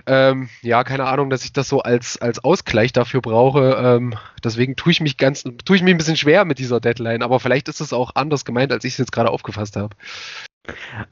[0.07, 3.77] ähm, ja, keine Ahnung, dass ich das so als, als Ausgleich dafür brauche.
[3.83, 7.23] Ähm, deswegen tue ich mich ganz, tue ich mich ein bisschen schwer mit dieser Deadline,
[7.23, 9.95] aber vielleicht ist es auch anders gemeint, als ich es jetzt gerade aufgefasst habe.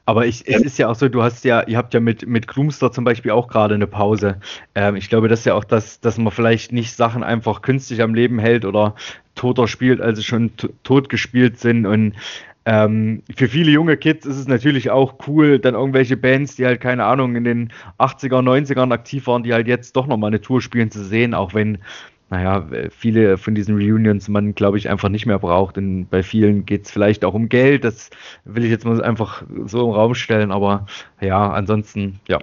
[0.05, 2.47] Aber ich, es ist ja auch so, du hast ja, ihr habt ja mit, mit
[2.47, 4.39] Gloomster zum Beispiel auch gerade eine Pause.
[4.75, 8.01] Ähm, ich glaube, das ist ja auch das, dass man vielleicht nicht Sachen einfach künstlich
[8.01, 8.95] am Leben hält oder
[9.35, 10.51] toter spielt, als sie schon
[10.83, 11.85] tot gespielt sind.
[11.85, 12.13] Und
[12.65, 16.79] ähm, für viele junge Kids ist es natürlich auch cool, dann irgendwelche Bands, die halt,
[16.79, 20.61] keine Ahnung, in den 80er, 90ern aktiv waren, die halt jetzt doch nochmal eine Tour
[20.61, 21.79] spielen zu sehen, auch wenn
[22.31, 25.77] naja, viele von diesen Reunions man, glaube ich, einfach nicht mehr braucht.
[25.77, 27.83] Und bei vielen geht es vielleicht auch um Geld.
[27.83, 28.09] Das
[28.45, 30.53] will ich jetzt mal einfach so im Raum stellen.
[30.53, 30.85] Aber
[31.19, 32.39] ja, ansonsten, ja.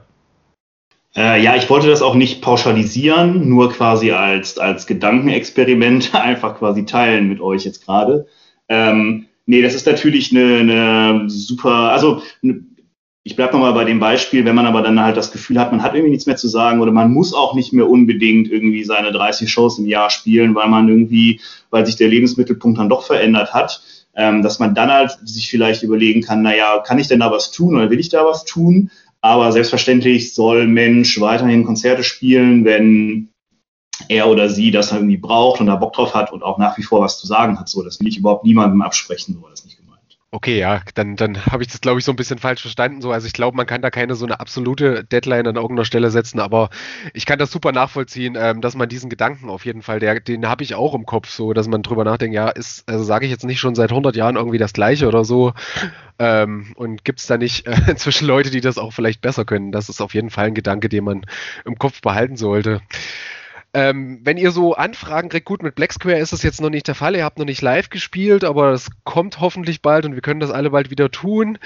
[1.17, 6.85] Äh, ja, ich wollte das auch nicht pauschalisieren, nur quasi als, als Gedankenexperiment einfach quasi
[6.85, 8.27] teilen mit euch jetzt gerade.
[8.69, 12.61] Ähm, nee, das ist natürlich eine, eine super, also eine,
[13.29, 15.83] ich bleibe nochmal bei dem Beispiel, wenn man aber dann halt das Gefühl hat, man
[15.83, 19.13] hat irgendwie nichts mehr zu sagen oder man muss auch nicht mehr unbedingt irgendwie seine
[19.13, 23.53] 30 Shows im Jahr spielen, weil man irgendwie, weil sich der Lebensmittelpunkt dann doch verändert
[23.53, 23.83] hat,
[24.17, 27.51] ähm, dass man dann halt sich vielleicht überlegen kann, naja, kann ich denn da was
[27.51, 28.91] tun oder will ich da was tun?
[29.21, 33.29] Aber selbstverständlich soll Mensch weiterhin Konzerte spielen, wenn
[34.09, 36.83] er oder sie das irgendwie braucht und da Bock drauf hat und auch nach wie
[36.83, 37.69] vor was zu sagen hat.
[37.69, 39.79] So, das will ich überhaupt niemandem absprechen, so das nicht
[40.31, 43.01] Okay, ja, dann, dann habe ich das, glaube ich, so ein bisschen falsch verstanden.
[43.01, 46.11] So, also ich glaube, man kann da keine so eine absolute Deadline an irgendeiner Stelle
[46.11, 46.69] setzen, aber
[47.15, 50.47] ich kann das super nachvollziehen, ähm, dass man diesen Gedanken auf jeden Fall, der, den
[50.47, 53.33] habe ich auch im Kopf, so, dass man drüber nachdenkt, ja, ist, also sage ich
[53.33, 55.55] jetzt nicht schon seit 100 Jahren irgendwie das Gleiche oder so.
[56.19, 59.73] Ähm, und gibt es da nicht äh, inzwischen Leute, die das auch vielleicht besser können?
[59.73, 61.25] Das ist auf jeden Fall ein Gedanke, den man
[61.65, 62.83] im Kopf behalten sollte.
[63.79, 66.89] Ähm, wenn ihr so Anfragen kriegt, gut, mit Black Square ist das jetzt noch nicht
[66.89, 70.21] der Fall, ihr habt noch nicht live gespielt, aber es kommt hoffentlich bald und wir
[70.21, 71.59] können das alle bald wieder tun.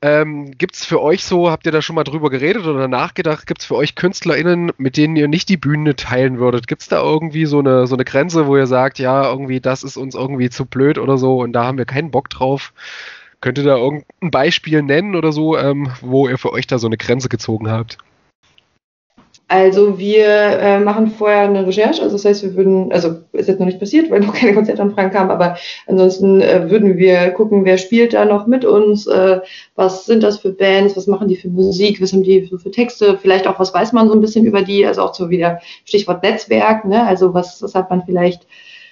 [0.00, 3.46] Ähm, gibt es für euch so, habt ihr da schon mal drüber geredet oder nachgedacht,
[3.46, 6.66] gibt es für euch KünstlerInnen, mit denen ihr nicht die Bühne teilen würdet?
[6.66, 9.82] Gibt es da irgendwie so eine, so eine Grenze, wo ihr sagt, ja, irgendwie das
[9.82, 12.72] ist uns irgendwie zu blöd oder so und da haben wir keinen Bock drauf?
[13.42, 16.86] Könnt ihr da irgendein Beispiel nennen oder so, ähm, wo ihr für euch da so
[16.86, 17.98] eine Grenze gezogen habt?
[19.50, 23.58] Also wir äh, machen vorher eine Recherche, also das heißt, wir würden, also ist jetzt
[23.58, 25.56] noch nicht passiert, weil noch keine Konzertanfragen kamen, aber
[25.88, 29.40] ansonsten äh, würden wir gucken, wer spielt da noch mit uns, äh,
[29.74, 32.70] was sind das für Bands, was machen die für Musik, was haben die so für
[32.70, 35.58] Texte, vielleicht auch, was weiß man so ein bisschen über die, also auch so wieder
[35.84, 37.04] Stichwort Netzwerk, ne?
[37.04, 38.46] also was, was hat man vielleicht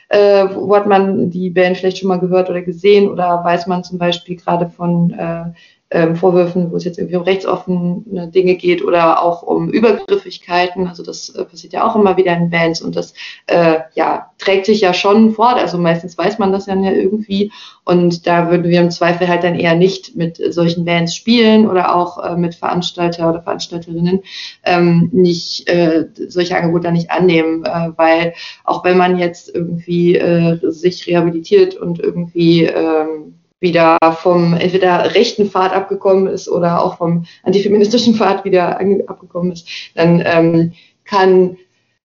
[0.08, 3.84] äh, wo hat man die Band vielleicht schon mal gehört oder gesehen oder weiß man
[3.84, 5.52] zum Beispiel gerade von äh,
[5.90, 10.86] ähm, Vorwürfen, wo es jetzt irgendwie um rechtsoffene Dinge geht oder auch um Übergriffigkeiten.
[10.86, 13.14] Also das äh, passiert ja auch immer wieder in Bands und das
[13.46, 15.56] äh, ja, trägt sich ja schon fort.
[15.56, 17.52] Also meistens weiß man das ja irgendwie
[17.84, 21.94] und da würden wir im Zweifel halt dann eher nicht mit solchen Bands spielen oder
[21.96, 24.20] auch äh, mit Veranstalter oder Veranstalterinnen
[24.64, 28.34] ähm, nicht äh, solche Angebote dann nicht annehmen, äh, weil
[28.64, 35.50] auch wenn man jetzt irgendwie äh, sich rehabilitiert und irgendwie ähm, wieder vom entweder rechten
[35.50, 38.78] Pfad abgekommen ist oder auch vom antifeministischen Pfad wieder
[39.08, 40.72] abgekommen ist, dann ähm,
[41.04, 41.56] kann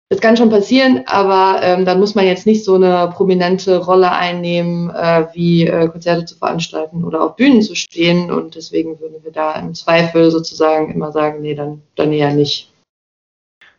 [0.09, 4.11] das kann schon passieren, aber ähm, dann muss man jetzt nicht so eine prominente Rolle
[4.11, 8.29] einnehmen, äh, wie äh, Konzerte zu veranstalten oder auf Bühnen zu stehen.
[8.29, 12.71] Und deswegen würden wir da im Zweifel sozusagen immer sagen, nee, dann, dann eher nicht.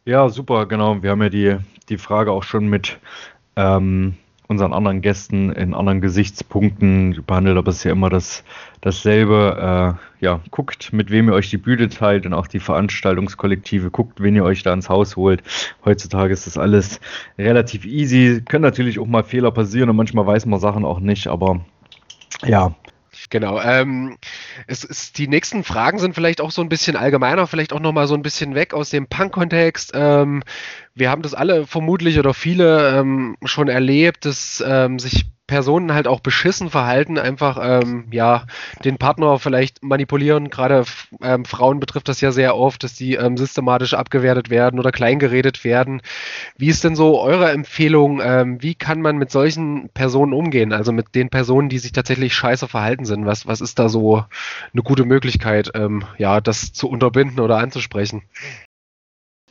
[0.04, 1.00] Ja, super, genau.
[1.00, 1.56] Wir haben ja die,
[1.88, 2.98] die Frage auch schon mit
[3.54, 4.16] ähm,
[4.49, 8.44] unseren anderen Gästen in anderen Gesichtspunkten behandelt, aber es ist ja immer das,
[8.80, 9.97] dasselbe.
[9.99, 14.22] Äh, ja, guckt, mit wem ihr euch die Bühne teilt und auch die Veranstaltungskollektive, guckt,
[14.22, 15.42] wen ihr euch da ins Haus holt.
[15.84, 17.01] Heutzutage ist das alles
[17.38, 18.42] relativ easy.
[18.49, 21.61] Können natürlich auch mal Fehler passieren und manchmal weiß man Sachen auch nicht, aber
[22.44, 22.74] ja,
[23.30, 23.61] Genau.
[23.61, 24.18] Ähm,
[24.66, 28.07] es ist, die nächsten Fragen sind vielleicht auch so ein bisschen allgemeiner, vielleicht auch nochmal
[28.07, 29.92] so ein bisschen weg aus dem Punk-Kontext.
[29.94, 30.42] Ähm,
[30.97, 36.09] wir haben das alle vermutlich oder viele ähm, schon erlebt, dass ähm, sich Personen halt
[36.09, 38.47] auch beschissen verhalten, einfach ähm, ja
[38.84, 40.51] den Partner vielleicht manipulieren.
[40.51, 40.84] Gerade
[41.22, 45.62] ähm, Frauen betrifft das ja sehr oft, dass die ähm, systematisch abgewertet werden oder kleingeredet
[45.62, 46.03] werden.
[46.57, 48.20] Wie ist denn so eure Empfehlung?
[48.22, 50.72] Ähm, wie kann man mit solchen Personen umgehen?
[50.72, 53.26] Also mit den Personen, die sich tatsächlich scheiße verhalten sind.
[53.26, 54.24] Was, was ist da so
[54.72, 58.22] eine gute Möglichkeit, ähm, ja, das zu unterbinden oder anzusprechen?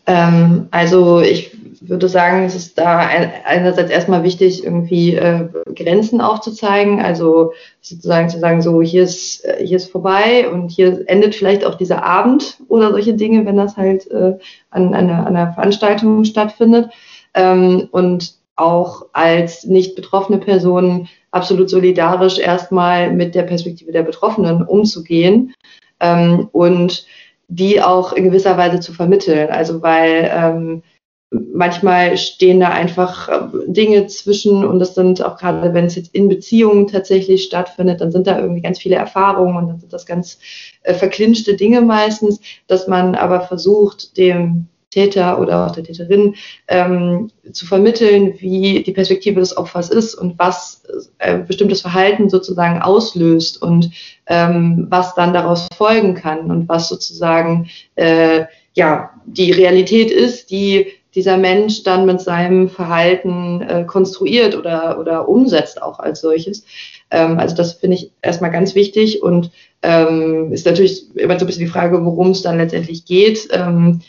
[0.08, 1.52] Ähm, also ich
[1.82, 8.40] würde sagen, es ist da einerseits erstmal wichtig, irgendwie äh, Grenzen aufzuzeigen, also sozusagen zu
[8.40, 12.58] sagen, so hier ist, äh, hier ist vorbei und hier endet vielleicht auch dieser Abend
[12.68, 14.38] oder solche Dinge, wenn das halt äh,
[14.70, 16.90] an, an, einer, an einer Veranstaltung stattfindet.
[17.34, 24.64] Ähm, und auch als nicht betroffene Person absolut solidarisch erstmal mit der Perspektive der Betroffenen
[24.64, 25.54] umzugehen
[26.00, 27.06] ähm, und
[27.48, 29.50] die auch in gewisser Weise zu vermitteln.
[29.50, 30.84] Also weil ähm,
[31.32, 36.14] manchmal stehen da einfach äh, Dinge zwischen und das sind auch gerade, wenn es jetzt
[36.14, 40.06] in Beziehungen tatsächlich stattfindet, dann sind da irgendwie ganz viele Erfahrungen und dann sind das
[40.06, 40.40] ganz
[40.84, 46.36] äh, verklinschte Dinge meistens, dass man aber versucht, dem Täter oder auch der Täterin
[46.70, 50.84] ähm, zu vermitteln, wie die Perspektive des Opfers ist und was
[51.18, 53.92] äh, bestimmtes Verhalten sozusagen auslöst und
[54.28, 60.88] ähm, was dann daraus folgen kann und was sozusagen äh, ja die Realität ist, die
[61.14, 66.66] dieser Mensch dann mit seinem Verhalten äh, konstruiert oder, oder umsetzt auch als solches.
[67.10, 71.48] Ähm, also das finde ich erstmal ganz wichtig und ähm, ist natürlich immer so ein
[71.48, 73.48] bisschen die Frage, worum es dann letztendlich geht.
[73.52, 74.02] Ähm,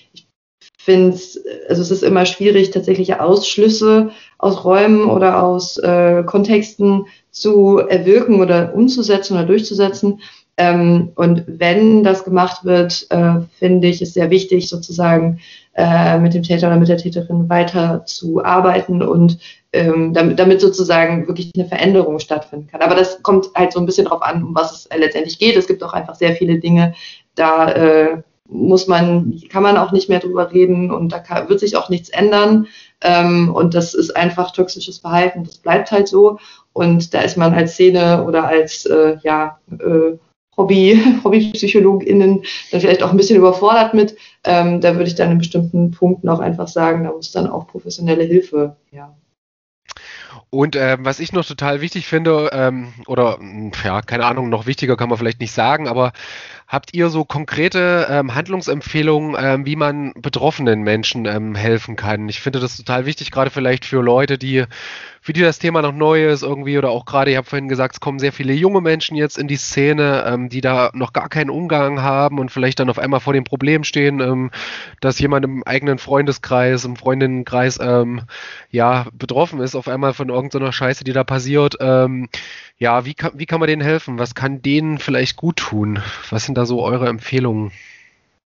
[0.87, 1.19] finde
[1.69, 8.41] also es ist immer schwierig, tatsächliche Ausschlüsse aus Räumen oder aus äh, Kontexten zu erwirken
[8.41, 10.21] oder umzusetzen oder durchzusetzen.
[10.57, 15.41] Ähm, und wenn das gemacht wird, äh, finde ich es sehr wichtig, sozusagen
[15.75, 19.39] äh, mit dem Täter oder mit der Täterin weiter zu arbeiten und
[19.73, 22.81] ähm, damit, damit sozusagen wirklich eine Veränderung stattfinden kann.
[22.81, 25.57] Aber das kommt halt so ein bisschen darauf an, um was es letztendlich geht.
[25.57, 26.95] Es gibt auch einfach sehr viele Dinge,
[27.35, 31.61] da äh, muss man, kann man auch nicht mehr drüber reden und da kann, wird
[31.61, 32.67] sich auch nichts ändern.
[33.01, 36.39] Ähm, und das ist einfach toxisches Verhalten, das bleibt halt so.
[36.73, 40.17] Und da ist man als Szene oder als äh, ja, äh,
[40.57, 44.17] Hobby, HobbypsychologInnen dann vielleicht auch ein bisschen überfordert mit.
[44.45, 47.67] Ähm, da würde ich dann in bestimmten Punkten auch einfach sagen, da muss dann auch
[47.67, 49.15] professionelle Hilfe ja,
[50.51, 53.39] und ähm, was ich noch total wichtig finde, ähm, oder
[53.85, 56.13] ja, keine Ahnung, noch wichtiger kann man vielleicht nicht sagen, aber
[56.69, 62.29] Habt ihr so konkrete ähm, Handlungsempfehlungen, ähm, wie man betroffenen Menschen ähm, helfen kann?
[62.29, 64.65] Ich finde das total wichtig, gerade vielleicht für Leute, die
[65.27, 67.97] für die das Thema noch neu ist irgendwie oder auch gerade, ich habe vorhin gesagt,
[67.97, 71.29] es kommen sehr viele junge Menschen jetzt in die Szene, ähm, die da noch gar
[71.29, 74.53] keinen Umgang haben und vielleicht dann auf einmal vor dem Problem stehen, ähm,
[75.01, 78.21] dass jemand im eigenen Freundeskreis, im Freundinnenkreis ähm,
[78.71, 81.75] ja betroffen ist auf einmal von irgendeiner Scheiße, die da passiert.
[81.81, 82.29] Ähm,
[82.79, 84.21] ja, wie kann, wie kann man denen helfen?
[84.21, 85.99] Was kann denen vielleicht gut tun?
[86.31, 87.73] Was sind da so eure Empfehlungen?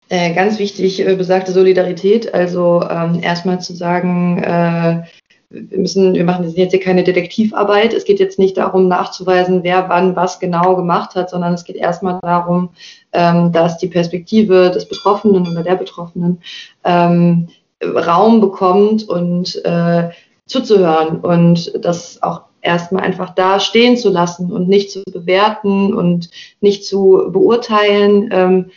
[0.08, 2.32] Äh, ganz wichtig, äh, besagte Solidarität.
[2.32, 5.02] Also ähm, erstmal zu sagen, äh,
[5.50, 7.92] wir müssen, wir machen jetzt hier keine Detektivarbeit.
[7.92, 11.76] Es geht jetzt nicht darum, nachzuweisen, wer wann was genau gemacht hat, sondern es geht
[11.76, 12.70] erstmal darum,
[13.12, 16.40] ähm, dass die Perspektive des Betroffenen oder der Betroffenen
[16.84, 17.48] ähm,
[17.82, 20.10] Raum bekommt und äh,
[20.46, 26.30] zuzuhören und das auch erstmal einfach da stehen zu lassen und nicht zu bewerten und
[26.60, 28.70] nicht zu beurteilen, ähm,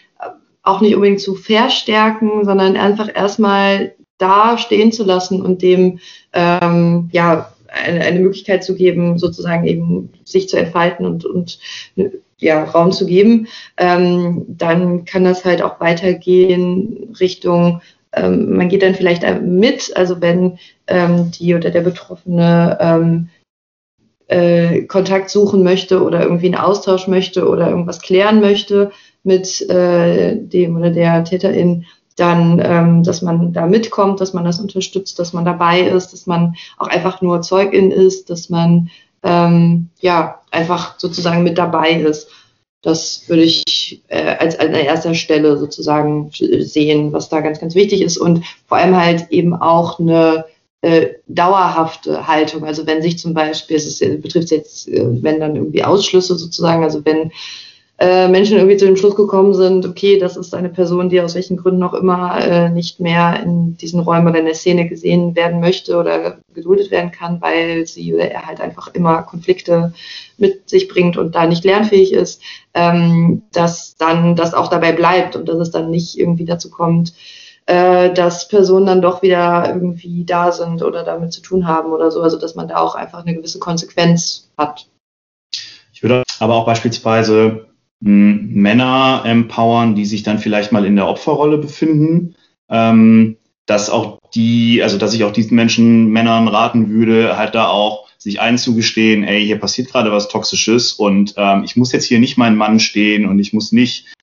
[0.64, 3.94] auch nicht unbedingt zu verstärken, sondern einfach erstmal
[4.24, 6.00] da stehen zu lassen und dem
[6.34, 11.60] ähm, ja eine, eine Möglichkeit zu geben, sozusagen eben sich zu entfalten und, und
[12.38, 13.48] ja, Raum zu geben,
[13.78, 17.82] ähm, dann kann das halt auch weitergehen Richtung,
[18.14, 23.30] ähm, man geht dann vielleicht mit, also wenn ähm, die oder der Betroffene ähm,
[24.28, 28.92] äh, Kontakt suchen möchte oder irgendwie einen Austausch möchte oder irgendwas klären möchte
[29.24, 31.86] mit äh, dem oder der Täterin,
[32.16, 36.28] dann, ähm, dass man da mitkommt, dass man das unterstützt, dass man dabei ist, dass
[36.28, 38.90] man auch einfach nur Zeugin ist, dass man
[39.24, 42.28] ähm, ja einfach sozusagen mit dabei ist.
[42.82, 48.02] Das würde ich äh, als an erster Stelle sozusagen sehen, was da ganz, ganz wichtig
[48.02, 50.46] ist und vor allem halt eben auch eine
[50.82, 52.66] äh, dauerhafte Haltung.
[52.66, 57.06] Also wenn sich zum Beispiel, es betrifft jetzt, äh, wenn dann irgendwie Ausschlüsse sozusagen, also
[57.06, 57.32] wenn
[58.00, 61.36] äh, Menschen irgendwie zu dem Schluss gekommen sind, okay, das ist eine Person, die aus
[61.36, 65.36] welchen Gründen auch immer äh, nicht mehr in diesen Räumen oder in der Szene gesehen
[65.36, 69.94] werden möchte oder geduldet werden kann, weil sie oder er halt einfach immer Konflikte
[70.38, 72.42] mit sich bringt und da nicht lernfähig ist,
[72.74, 77.14] ähm, dass dann das auch dabei bleibt und dass es dann nicht irgendwie dazu kommt,
[77.68, 82.10] äh, dass Personen dann doch wieder irgendwie da sind oder damit zu tun haben oder
[82.10, 84.88] so, also dass man da auch einfach eine gewisse Konsequenz hat.
[85.94, 87.68] Ich würde aber auch beispielsweise
[88.06, 92.36] Männer empowern, die sich dann vielleicht mal in der Opferrolle befinden,
[92.70, 97.68] ähm, dass auch die, also dass ich auch diesen Menschen, Männern raten würde, halt da
[97.68, 102.20] auch sich einzugestehen, ey, hier passiert gerade was Toxisches und ähm, ich muss jetzt hier
[102.20, 104.14] nicht mein Mann stehen und ich muss nicht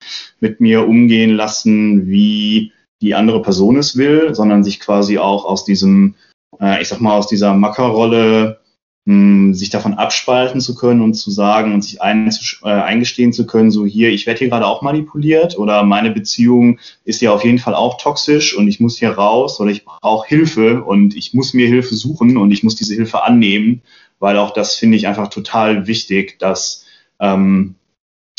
[0.40, 5.64] mit mir umgehen lassen, wie die andere Person es will, sondern sich quasi auch aus
[5.64, 6.14] diesem,
[6.60, 8.60] äh, ich sag mal, aus dieser Mackerrolle
[9.04, 12.30] mh, sich davon abspalten zu können und zu sagen und sich ein,
[12.62, 16.78] äh, eingestehen zu können, so hier, ich werde hier gerade auch manipuliert oder meine Beziehung
[17.04, 20.28] ist ja auf jeden Fall auch toxisch und ich muss hier raus oder ich brauche
[20.28, 23.82] Hilfe und ich muss mir Hilfe suchen und ich muss diese Hilfe annehmen,
[24.18, 26.86] weil auch das finde ich einfach total wichtig, dass
[27.20, 27.74] ähm,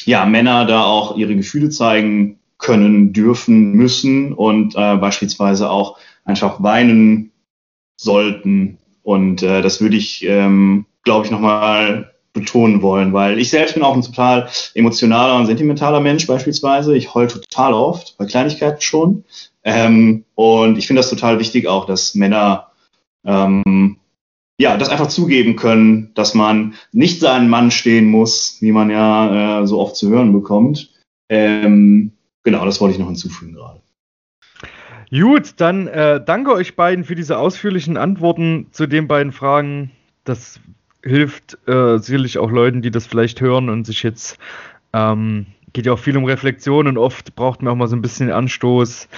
[0.05, 6.61] ja, Männer da auch ihre Gefühle zeigen können, dürfen, müssen und äh, beispielsweise auch einfach
[6.61, 7.31] weinen
[7.97, 13.73] sollten, und äh, das würde ich, ähm, glaube ich, nochmal betonen wollen, weil ich selbst
[13.73, 16.95] bin auch ein total emotionaler und sentimentaler Mensch beispielsweise.
[16.95, 19.25] Ich heul total oft, bei Kleinigkeiten schon.
[19.63, 22.71] Ähm, und ich finde das total wichtig auch, dass Männer
[23.25, 23.97] ähm,
[24.61, 29.61] ja, das einfach zugeben können, dass man nicht seinen Mann stehen muss, wie man ja
[29.61, 30.91] äh, so oft zu hören bekommt.
[31.29, 33.81] Ähm, genau, das wollte ich noch hinzufügen gerade.
[35.11, 39.91] Gut, dann äh, danke euch beiden für diese ausführlichen Antworten zu den beiden Fragen.
[40.23, 40.61] Das
[41.03, 44.37] hilft äh, sicherlich auch Leuten, die das vielleicht hören und sich jetzt
[44.93, 48.01] ähm, geht ja auch viel um Reflexion und oft braucht man auch mal so ein
[48.01, 49.09] bisschen Anstoß,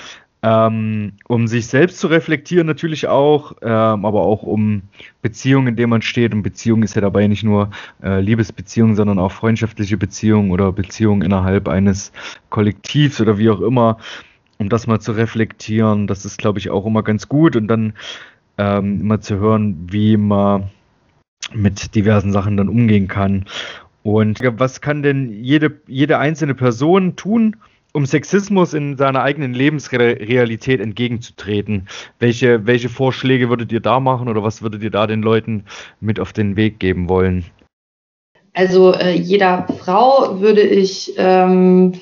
[0.42, 4.82] ähm, um sich selbst zu reflektieren natürlich auch, ähm, aber auch um
[5.22, 6.34] Beziehungen, in denen man steht.
[6.34, 7.70] Und Beziehung ist ja dabei nicht nur
[8.02, 12.12] äh, Liebesbeziehungen, sondern auch freundschaftliche Beziehungen oder Beziehungen innerhalb eines
[12.50, 13.98] Kollektivs oder wie auch immer
[14.58, 16.08] um das mal zu reflektieren.
[16.08, 17.94] Das ist, glaube ich, auch immer ganz gut und dann
[18.58, 20.70] ähm, immer zu hören, wie man
[21.54, 23.46] mit diversen Sachen dann umgehen kann.
[24.04, 27.56] Und was kann denn jede, jede einzelne Person tun,
[27.94, 31.88] um Sexismus in seiner eigenen Lebensrealität entgegenzutreten?
[32.20, 35.66] Welche, welche Vorschläge würdet ihr da machen oder was würdet ihr da den Leuten
[36.02, 37.46] mit auf den Weg geben wollen?
[38.54, 41.94] Also äh, jeder Frau würde ich ähm,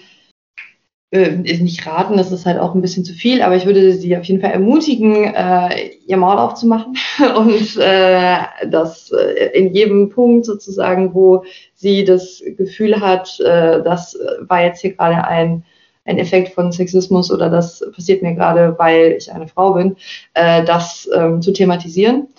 [1.12, 4.16] äh, nicht raten, das ist halt auch ein bisschen zu viel, aber ich würde sie
[4.16, 6.98] auf jeden Fall ermutigen, äh, ihr Maul aufzumachen
[7.36, 8.38] und äh,
[8.70, 11.44] das äh, in jedem Punkt sozusagen, wo
[11.76, 15.64] sie das Gefühl hat, äh, das war jetzt hier gerade ein,
[16.06, 19.98] ein Effekt von Sexismus oder das passiert mir gerade, weil ich eine Frau bin,
[20.34, 22.30] äh, das ähm, zu thematisieren.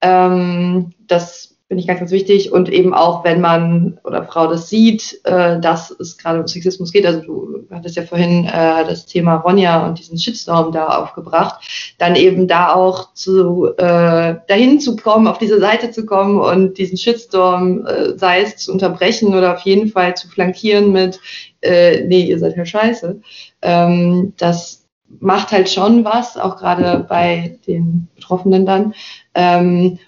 [0.00, 2.50] Ähm, das finde ich ganz, ganz wichtig.
[2.50, 6.92] Und eben auch, wenn man oder Frau das sieht, äh, dass es gerade um Sexismus
[6.92, 7.04] geht.
[7.04, 12.16] Also du hattest ja vorhin äh, das Thema Ronja und diesen Shitstorm da aufgebracht, dann
[12.16, 16.96] eben da auch zu äh, dahin zu kommen, auf diese Seite zu kommen und diesen
[16.96, 21.20] Shitstorm, äh, sei es zu unterbrechen oder auf jeden Fall zu flankieren mit,
[21.60, 23.20] äh, nee, ihr seid ja scheiße.
[23.60, 24.86] Ähm, das
[25.20, 28.94] macht halt schon was, auch gerade bei den Betroffenen dann.
[29.34, 29.98] Ähm,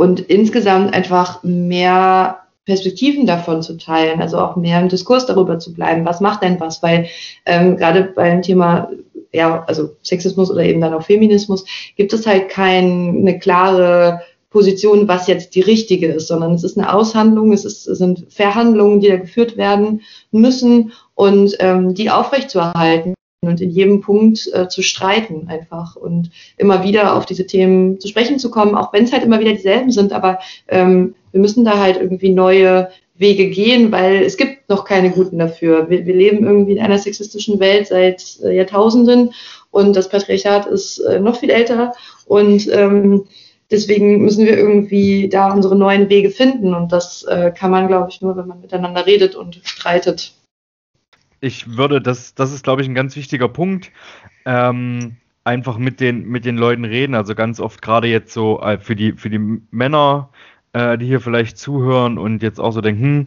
[0.00, 5.74] und insgesamt einfach mehr Perspektiven davon zu teilen, also auch mehr im Diskurs darüber zu
[5.74, 7.08] bleiben, was macht denn was, weil
[7.44, 8.88] ähm, gerade beim Thema
[9.30, 15.26] ja, also Sexismus oder eben dann auch Feminismus, gibt es halt keine klare Position, was
[15.26, 19.08] jetzt die richtige ist, sondern es ist eine Aushandlung, es, ist, es sind Verhandlungen, die
[19.08, 23.12] da geführt werden müssen und ähm, die aufrechtzuerhalten
[23.42, 28.06] und in jedem Punkt äh, zu streiten einfach und immer wieder auf diese Themen zu
[28.06, 31.64] sprechen zu kommen, auch wenn es halt immer wieder dieselben sind, aber ähm, wir müssen
[31.64, 35.88] da halt irgendwie neue Wege gehen, weil es gibt noch keine guten dafür.
[35.88, 39.32] Wir, wir leben irgendwie in einer sexistischen Welt seit äh, Jahrtausenden
[39.70, 41.94] und das Patriarchat ist äh, noch viel älter.
[42.26, 43.24] Und ähm,
[43.70, 48.08] deswegen müssen wir irgendwie da unsere neuen Wege finden und das äh, kann man, glaube
[48.10, 50.34] ich, nur, wenn man miteinander redet und streitet
[51.40, 53.92] ich würde, das, das ist, glaube ich, ein ganz wichtiger Punkt.
[54.44, 57.14] Ähm, einfach mit den, mit den Leuten reden.
[57.14, 60.30] Also ganz oft gerade jetzt so äh, für, die, für die Männer,
[60.72, 63.26] äh, die hier vielleicht zuhören und jetzt auch so denken, hm,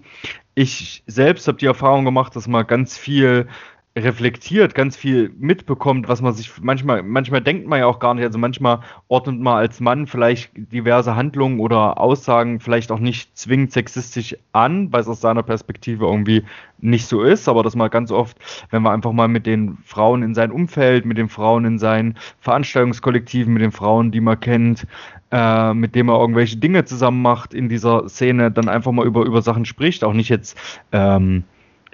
[0.56, 3.48] ich selbst habe die Erfahrung gemacht, dass man ganz viel
[3.96, 8.24] reflektiert, ganz viel mitbekommt, was man sich manchmal, manchmal denkt man ja auch gar nicht.
[8.24, 13.72] Also manchmal ordnet man als Mann vielleicht diverse Handlungen oder Aussagen vielleicht auch nicht zwingend
[13.72, 16.44] sexistisch an, weil es aus seiner Perspektive irgendwie
[16.80, 18.38] nicht so ist, aber dass man ganz oft,
[18.72, 22.18] wenn man einfach mal mit den Frauen in seinem Umfeld, mit den Frauen in seinen
[22.40, 24.88] Veranstaltungskollektiven, mit den Frauen, die man kennt,
[25.32, 29.24] äh, mit denen man irgendwelche Dinge zusammen macht in dieser Szene, dann einfach mal über,
[29.24, 30.58] über Sachen spricht, auch nicht jetzt
[30.92, 31.44] ähm,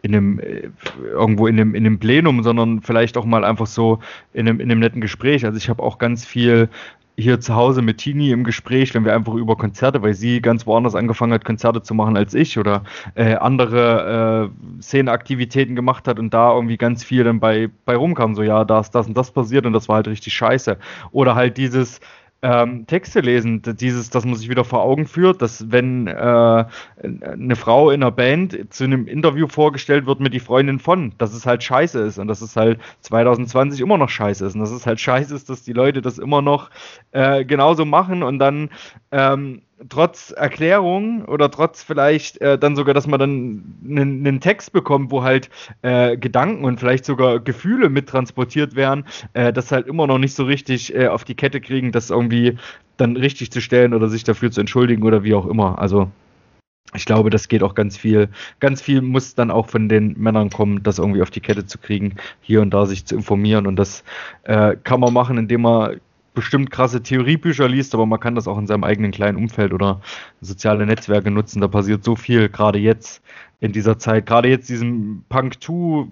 [0.01, 0.69] in einem, äh,
[1.01, 3.99] irgendwo in einem, in einem Plenum, sondern vielleicht auch mal einfach so
[4.33, 5.45] in einem, in einem netten Gespräch.
[5.45, 6.69] Also ich habe auch ganz viel
[7.19, 10.65] hier zu Hause mit Tini im Gespräch, wenn wir einfach über Konzerte, weil sie ganz
[10.65, 12.83] woanders angefangen hat, Konzerte zu machen als ich oder
[13.15, 18.35] äh, andere äh, Szeneaktivitäten gemacht hat und da irgendwie ganz viel dann bei, bei rumkam,
[18.35, 20.77] so ja, da ist das und das passiert und das war halt richtig scheiße.
[21.11, 21.99] Oder halt dieses,
[22.41, 26.65] ähm, Texte lesen, dieses, dass man sich wieder vor Augen führt, dass wenn äh,
[27.03, 31.33] eine Frau in einer Band zu einem Interview vorgestellt wird mit die Freundin von, dass
[31.33, 34.71] es halt scheiße ist und dass es halt 2020 immer noch scheiße ist und dass
[34.71, 36.69] es halt scheiße ist, dass die Leute das immer noch
[37.11, 38.69] äh, genauso machen und dann
[39.11, 45.11] ähm, trotz Erklärung oder trotz vielleicht äh, dann sogar, dass man dann einen, Text bekommt,
[45.11, 45.49] wo halt
[45.81, 50.43] äh, Gedanken und vielleicht sogar Gefühle mittransportiert werden, äh, das halt immer noch nicht so
[50.43, 52.57] richtig äh, auf die Kette kriegen, das irgendwie
[52.97, 55.79] dann richtig zu stellen oder sich dafür zu entschuldigen oder wie auch immer.
[55.79, 56.11] Also
[56.95, 58.29] ich glaube, das geht auch ganz viel.
[58.59, 61.77] Ganz viel muss dann auch von den Männern kommen, das irgendwie auf die Kette zu
[61.77, 63.67] kriegen, hier und da sich zu informieren.
[63.67, 64.03] Und das
[64.43, 65.99] äh, kann man machen, indem man
[66.33, 70.01] bestimmt krasse Theoriebücher liest, aber man kann das auch in seinem eigenen kleinen Umfeld oder
[70.41, 71.61] soziale Netzwerke nutzen.
[71.61, 73.21] Da passiert so viel, gerade jetzt
[73.59, 76.07] in dieser Zeit, gerade jetzt diesem Punk 2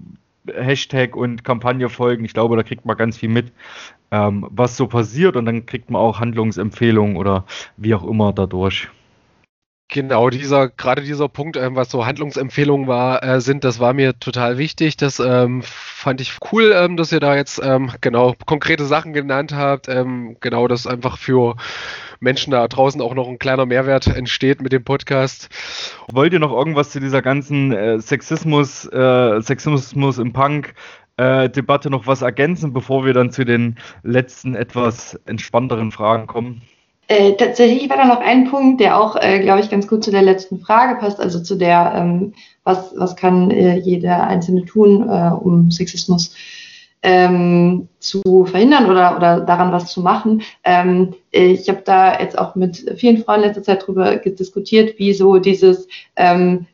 [0.54, 2.26] Hashtag und Kampagne folgen.
[2.26, 3.52] Ich glaube, da kriegt man ganz viel mit,
[4.12, 7.46] ähm, was so passiert und dann kriegt man auch Handlungsempfehlungen oder
[7.76, 8.90] wie auch immer dadurch.
[9.90, 14.20] Genau, dieser, gerade dieser Punkt, ähm, was so Handlungsempfehlungen war, äh, sind, das war mir
[14.20, 14.98] total wichtig.
[14.98, 19.54] Das ähm, fand ich cool, ähm, dass ihr da jetzt ähm, genau konkrete Sachen genannt
[19.54, 19.88] habt.
[19.88, 21.56] Ähm, genau, dass einfach für
[22.20, 25.48] Menschen da draußen auch noch ein kleiner Mehrwert entsteht mit dem Podcast.
[26.12, 30.74] Wollt ihr noch irgendwas zu dieser ganzen äh, Sexismus, äh, Sexismus im Punk
[31.16, 36.62] äh, Debatte noch was ergänzen, bevor wir dann zu den letzten etwas entspannteren Fragen kommen?
[37.10, 40.12] Äh, tatsächlich war da noch ein Punkt, der auch, äh, glaube ich, ganz gut zu
[40.12, 42.34] der letzten Frage passt, also zu der, ähm,
[42.64, 46.36] was, was kann äh, jeder Einzelne tun, äh, um Sexismus
[47.04, 50.42] ähm, zu verhindern oder, oder daran was zu machen.
[50.66, 55.38] Ähm, ich habe da jetzt auch mit vielen Frauen letzter Zeit darüber diskutiert, wie so
[55.38, 55.88] dieses
[56.18, 56.66] ähm,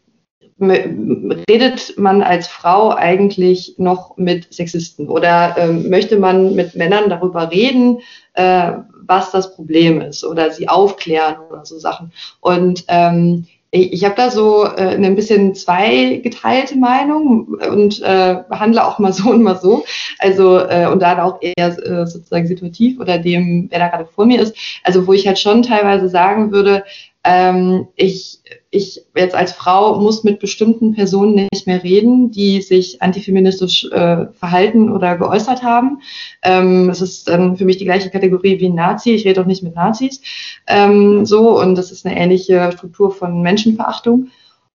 [0.59, 7.51] redet man als Frau eigentlich noch mit Sexisten oder ähm, möchte man mit Männern darüber
[7.51, 7.99] reden,
[8.33, 8.71] äh,
[9.07, 12.11] was das Problem ist oder sie aufklären oder so Sachen.
[12.41, 18.35] Und ähm, ich, ich habe da so äh, eine ein bisschen zweigeteilte Meinung und äh,
[18.51, 19.83] handle auch mal so und mal so.
[20.19, 24.25] Also äh, und da auch eher äh, sozusagen situativ oder dem, wer da gerade vor
[24.25, 24.55] mir ist.
[24.83, 26.83] Also wo ich halt schon teilweise sagen würde,
[27.23, 33.01] ähm, ich, ich jetzt als Frau muss mit bestimmten Personen nicht mehr reden, die sich
[33.01, 36.01] antifeministisch äh, verhalten oder geäußert haben.
[36.41, 39.11] Ähm, es ist dann für mich die gleiche Kategorie wie ein Nazi.
[39.11, 40.21] Ich rede auch nicht mit Nazis.
[40.67, 44.27] Ähm, so, und das ist eine ähnliche Struktur von Menschenverachtung.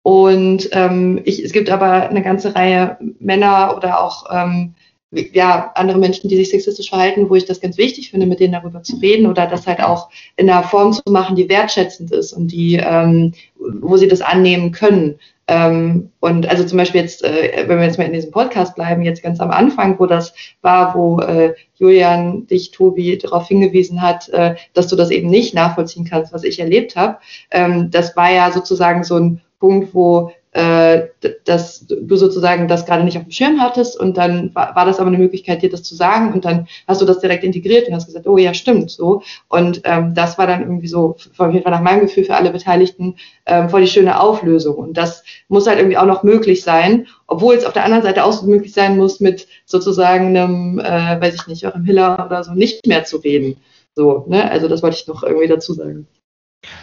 [0.02, 4.74] Und ähm, ich, es gibt aber eine ganze Reihe Männer oder auch ähm,
[5.10, 8.52] ja, andere Menschen, die sich sexistisch verhalten, wo ich das ganz wichtig finde, mit denen
[8.52, 12.32] darüber zu reden oder das halt auch in einer Form zu machen, die wertschätzend ist
[12.32, 15.18] und die, ähm, wo sie das annehmen können.
[15.50, 19.02] Ähm, und also zum Beispiel jetzt, äh, wenn wir jetzt mal in diesem Podcast bleiben,
[19.02, 24.28] jetzt ganz am Anfang, wo das war, wo äh, Julian dich, Tobi, darauf hingewiesen hat,
[24.28, 27.16] äh, dass du das eben nicht nachvollziehen kannst, was ich erlebt habe.
[27.50, 33.18] Ähm, das war ja sozusagen so ein Punkt, wo dass du sozusagen das gerade nicht
[33.18, 35.94] auf dem Schirm hattest und dann war, war, das aber eine Möglichkeit, dir das zu
[35.94, 39.22] sagen und dann hast du das direkt integriert und hast gesagt, oh ja, stimmt, so.
[39.48, 42.50] Und ähm, das war dann irgendwie so, auf jeden Fall nach meinem Gefühl für alle
[42.50, 44.76] Beteiligten, ähm, voll die schöne Auflösung.
[44.76, 48.24] Und das muss halt irgendwie auch noch möglich sein, obwohl es auf der anderen Seite
[48.24, 52.42] auch so möglich sein muss, mit sozusagen einem, äh, weiß ich nicht, eurem Hiller oder
[52.42, 53.58] so nicht mehr zu reden.
[53.94, 54.50] So, ne?
[54.50, 56.06] Also das wollte ich noch irgendwie dazu sagen.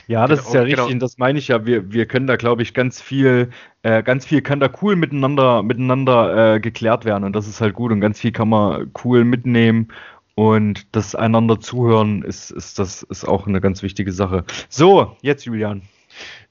[0.07, 0.91] Ja, das genau, ist ja richtig, genau.
[0.93, 1.65] und das meine ich ja.
[1.65, 3.49] Wir, wir können da, glaube ich, ganz viel,
[3.84, 7.73] äh, ganz viel kann da cool miteinander, miteinander äh, geklärt werden und das ist halt
[7.73, 9.89] gut und ganz viel kann man cool mitnehmen
[10.36, 14.43] und das einander zuhören ist, ist, das ist auch eine ganz wichtige Sache.
[14.69, 15.82] So, jetzt Julian.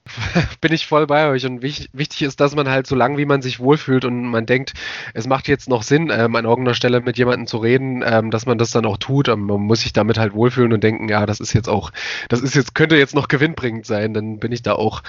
[0.61, 1.45] bin ich voll bei euch.
[1.45, 4.45] Und wichtig, wichtig ist, dass man halt so lange, wie man sich wohlfühlt und man
[4.45, 4.73] denkt,
[5.13, 8.45] es macht jetzt noch Sinn, ähm, an irgendeiner Stelle mit jemandem zu reden, ähm, dass
[8.45, 9.29] man das dann auch tut.
[9.29, 11.91] Und man muss sich damit halt wohlfühlen und denken, ja, das ist jetzt auch,
[12.29, 14.13] das ist jetzt, könnte jetzt noch gewinnbringend sein.
[14.13, 15.01] Dann bin ich da auch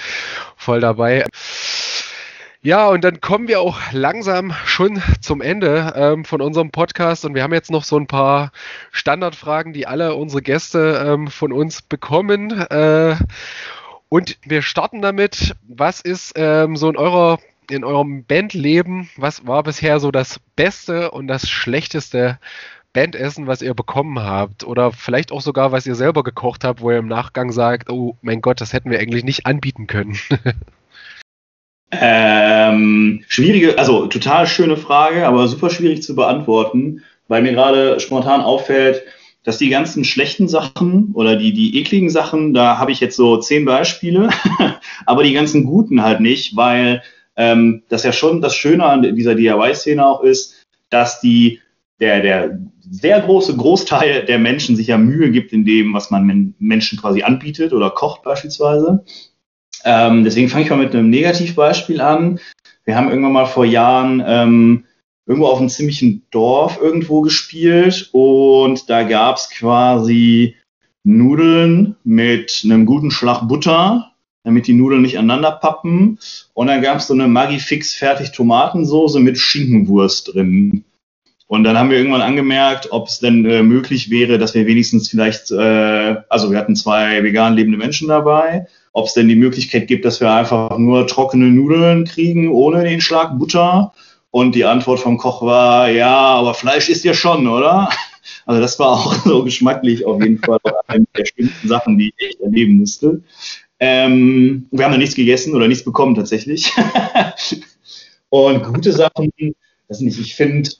[0.56, 1.24] voll dabei.
[2.62, 7.36] Ja, und dann kommen wir auch langsam schon zum Ende ähm, von unserem Podcast und
[7.36, 8.50] wir haben jetzt noch so ein paar
[8.90, 12.50] Standardfragen, die alle unsere Gäste ähm, von uns bekommen.
[12.50, 13.14] Äh,
[14.08, 15.54] und wir starten damit.
[15.68, 17.38] Was ist ähm, so in eurer
[17.70, 22.38] in eurem Bandleben, was war bisher so das Beste und das Schlechteste
[22.92, 24.64] Bandessen, was ihr bekommen habt?
[24.64, 28.16] Oder vielleicht auch sogar, was ihr selber gekocht habt, wo ihr im Nachgang sagt, oh
[28.22, 30.16] mein Gott, das hätten wir eigentlich nicht anbieten können.
[31.90, 38.40] ähm, schwierige, also total schöne Frage, aber super schwierig zu beantworten, weil mir gerade spontan
[38.40, 39.02] auffällt,
[39.46, 43.36] dass die ganzen schlechten Sachen oder die, die ekligen Sachen, da habe ich jetzt so
[43.36, 44.28] zehn Beispiele,
[45.06, 47.00] aber die ganzen guten halt nicht, weil
[47.36, 51.60] ähm, das ja schon das Schöne an dieser DIY-Szene auch ist, dass die,
[52.00, 52.58] der, der
[52.90, 57.22] sehr große Großteil der Menschen sich ja Mühe gibt in dem, was man Menschen quasi
[57.22, 59.04] anbietet oder kocht beispielsweise.
[59.84, 62.40] Ähm, deswegen fange ich mal mit einem Negativbeispiel an.
[62.84, 64.85] Wir haben irgendwann mal vor Jahren ähm,
[65.26, 70.54] irgendwo auf einem ziemlichen Dorf irgendwo gespielt und da gab es quasi
[71.06, 74.12] Nudeln mit einem guten Schlag Butter,
[74.42, 76.18] damit die Nudeln nicht aneinander pappen.
[76.52, 80.84] Und dann gab es so eine Maggi Fix fertig Tomatensoße mit Schinkenwurst drin.
[81.48, 85.08] Und dann haben wir irgendwann angemerkt, ob es denn äh, möglich wäre, dass wir wenigstens
[85.08, 89.86] vielleicht, äh, also wir hatten zwei vegan lebende Menschen dabei, ob es denn die Möglichkeit
[89.86, 93.92] gibt, dass wir einfach nur trockene Nudeln kriegen ohne den Schlag Butter
[94.36, 97.88] und die Antwort vom Koch war, ja, aber Fleisch ist ja schon, oder?
[98.44, 102.28] Also das war auch so geschmacklich auf jeden Fall eine der schlimmsten Sachen, die ich
[102.28, 103.22] echt erleben musste.
[103.80, 106.72] Ähm, wir haben da nichts gegessen oder nichts bekommen tatsächlich.
[108.28, 109.32] und gute Sachen,
[109.88, 110.70] das nicht, ich finde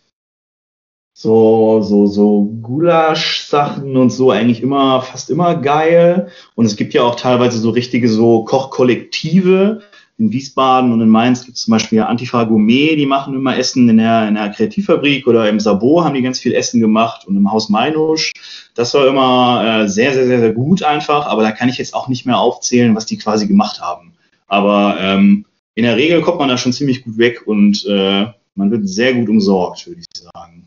[1.12, 6.28] so, so, so Gulasch-Sachen und so eigentlich immer, fast immer geil.
[6.54, 9.82] Und es gibt ja auch teilweise so richtige so Kochkollektive,
[10.18, 13.88] in Wiesbaden und in Mainz gibt es zum Beispiel Antifa Gourmet, die machen immer Essen
[13.88, 17.36] in der, in der Kreativfabrik oder im Sabo haben die ganz viel Essen gemacht und
[17.36, 18.32] im Haus Meinusch.
[18.74, 21.94] Das war immer äh, sehr, sehr, sehr, sehr gut einfach, aber da kann ich jetzt
[21.94, 24.14] auch nicht mehr aufzählen, was die quasi gemacht haben.
[24.46, 25.44] Aber ähm,
[25.74, 29.12] in der Regel kommt man da schon ziemlich gut weg und äh, man wird sehr
[29.12, 30.65] gut umsorgt, würde ich sagen.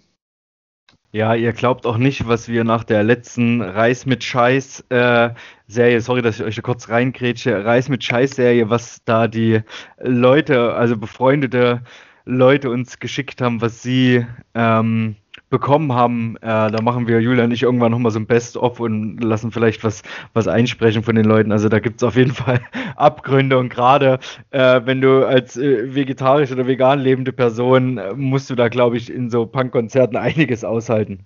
[1.12, 5.32] Ja, ihr glaubt auch nicht, was wir nach der letzten Reis mit Scheiß äh,
[5.68, 9.62] Serie, sorry, dass ich euch da kurz reingrätsche, Reis mit Scheiß Serie, was da die
[9.98, 11.82] Leute, also befreundete
[12.26, 15.16] Leute uns geschickt haben, was sie ähm,
[15.50, 16.38] bekommen haben.
[16.38, 19.84] Äh, da machen wir, Julia und ich, irgendwann nochmal so ein Best-of und lassen vielleicht
[19.84, 21.52] was, was einsprechen von den Leuten.
[21.52, 22.62] Also da gibt es auf jeden Fall
[22.96, 24.20] Abgründe und gerade
[24.52, 28.98] äh, wenn du als äh, vegetarisch oder vegan lebende Person, äh, musst du da, glaube
[28.98, 31.20] ich, in so Punkkonzerten einiges aushalten.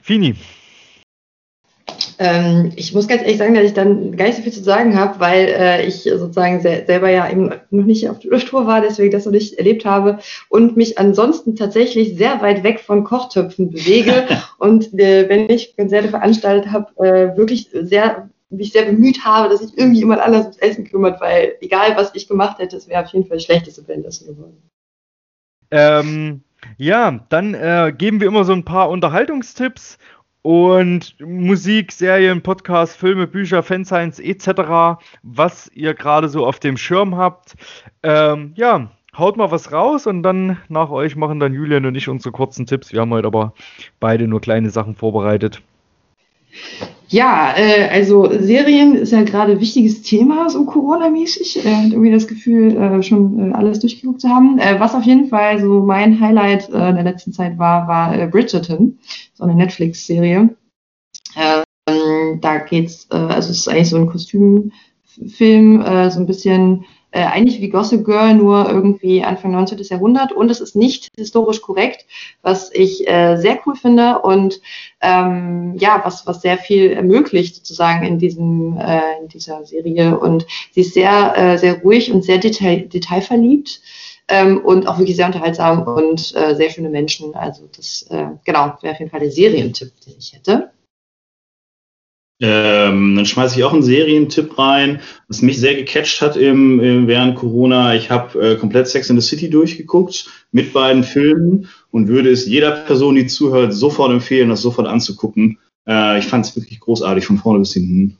[0.00, 0.34] Fini.
[2.24, 4.96] Ähm, ich muss ganz ehrlich sagen, dass ich dann gar nicht so viel zu sagen
[4.96, 8.80] habe, weil äh, ich sozusagen se selber ja eben noch nicht auf der Tour war,
[8.80, 13.72] deswegen das noch nicht erlebt habe und mich ansonsten tatsächlich sehr weit weg von Kochtöpfen
[13.72, 19.48] bewege und äh, wenn ich Konzerte veranstaltet habe, äh, wirklich sehr mich sehr bemüht habe,
[19.48, 22.86] dass sich irgendwie jemand anders ums Essen kümmert, weil egal was ich gemacht hätte, es
[22.86, 24.62] wäre auf jeden Fall das schlechteste Bandessen geworden.
[25.72, 26.42] Ähm,
[26.76, 29.98] ja, dann äh, geben wir immer so ein paar Unterhaltungstipps
[30.42, 37.16] und Musik, Serien, Podcasts, Filme, Bücher, Fanscience etc., was ihr gerade so auf dem Schirm
[37.16, 37.54] habt.
[38.02, 42.08] Ähm, ja, haut mal was raus und dann nach euch machen dann Julian und ich
[42.08, 42.92] unsere kurzen Tipps.
[42.92, 43.54] Wir haben heute aber
[44.00, 45.62] beide nur kleine Sachen vorbereitet.
[47.08, 51.64] Ja, äh, also Serien ist ja gerade wichtiges Thema, so Corona-mäßig.
[51.64, 54.58] Äh, irgendwie das Gefühl, äh, schon äh, alles durchgeguckt zu haben.
[54.58, 58.98] Äh, was auf jeden Fall so mein Highlight äh, der letzten Zeit war, war Bridgerton,
[59.34, 60.56] so eine Netflix-Serie.
[61.36, 67.60] Ähm, da geht's, also es ist eigentlich so ein Kostümfilm, so ein bisschen äh, eigentlich
[67.60, 69.78] wie Gossip Girl, nur irgendwie Anfang 19.
[69.82, 72.06] Jahrhundert und es ist nicht historisch korrekt,
[72.42, 74.60] was ich äh, sehr cool finde und
[75.00, 80.46] ähm, ja, was, was sehr viel ermöglicht sozusagen in diesem, äh, in dieser Serie und
[80.72, 83.80] sie ist sehr, äh, sehr ruhig und sehr detail, detailverliebt.
[84.28, 87.34] Ähm, und auch wirklich sehr unterhaltsam und äh, sehr schöne Menschen.
[87.34, 90.70] Also das, äh, genau, wäre auf jeden Fall der Serientipp, den ich hätte.
[92.44, 97.36] Ähm, dann schmeiße ich auch einen Serientipp rein, was mich sehr gecatcht hat im, während
[97.36, 97.94] Corona.
[97.94, 102.46] Ich habe äh, komplett Sex in the City durchgeguckt mit beiden Filmen und würde es
[102.46, 105.58] jeder Person, die zuhört, sofort empfehlen, das sofort anzugucken.
[105.86, 108.18] Äh, ich fand es wirklich großartig von vorne bis hinten.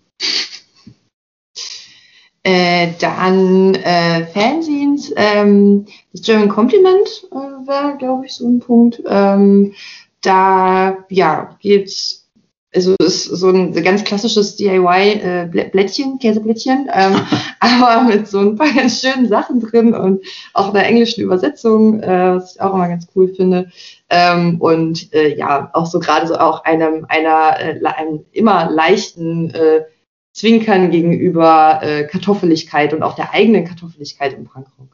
[2.44, 9.02] Äh, dann äh, Fanzines, ähm, das German Compliment äh, wäre, glaube ich, so ein Punkt.
[9.04, 9.74] Ähm,
[10.20, 12.21] da ja, geht's
[12.74, 17.20] also ist so ein ganz klassisches DIY-Blättchen, äh, Käseblättchen, ähm,
[17.60, 20.24] aber mit so ein paar ganz schönen Sachen drin und
[20.54, 23.70] auch einer englischen Übersetzung, äh, was ich auch immer ganz cool finde.
[24.08, 29.50] Ähm, und äh, ja, auch so gerade so auch einem einer äh, einem immer leichten
[29.50, 29.82] äh,
[30.32, 34.88] Zwinkern gegenüber äh, Kartoffeligkeit und auch der eigenen Kartoffeligkeit im Punkrock.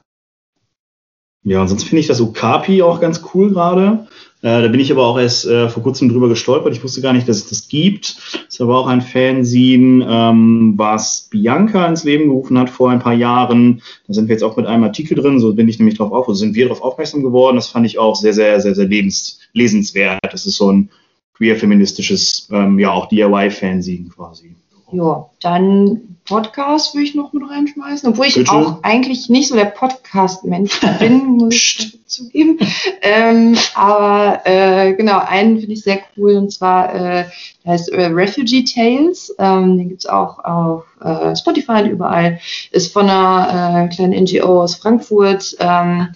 [1.45, 4.07] Ja, und sonst finde ich das Okapi auch ganz cool gerade.
[4.41, 6.73] Äh, da bin ich aber auch erst äh, vor kurzem drüber gestolpert.
[6.73, 8.17] Ich wusste gar nicht, dass es das gibt.
[8.49, 13.15] Ist aber auch ein Fanzine, ähm, was Bianca ins Leben gerufen hat vor ein paar
[13.15, 13.83] Jahren.
[14.07, 15.41] Da sind wir jetzt auch mit einem Artikel drin.
[15.41, 17.57] So bin ich nämlich drauf auf, also sind wir darauf aufmerksam geworden.
[17.57, 20.21] Das fand ich auch sehr, sehr, sehr, sehr lebens lesenswert.
[20.31, 20.91] Das ist so ein
[21.35, 24.55] queer-feministisches, ähm, ja, auch DIY-Fanzine quasi.
[24.93, 28.53] Ja, dann Podcast würde ich noch mit reinschmeißen, obwohl ich Bitte?
[28.53, 32.59] auch eigentlich nicht so der Podcast-Mensch bin, muss ich zugeben.
[33.01, 37.25] Ähm, aber äh, genau, einen finde ich sehr cool und zwar äh,
[37.65, 39.35] der heißt äh, Refugee Tales.
[39.39, 42.41] Ähm, den gibt's auch auf äh, Spotify und überall.
[42.71, 45.57] Ist von einer äh, kleinen NGO aus Frankfurt.
[45.61, 46.09] Ähm,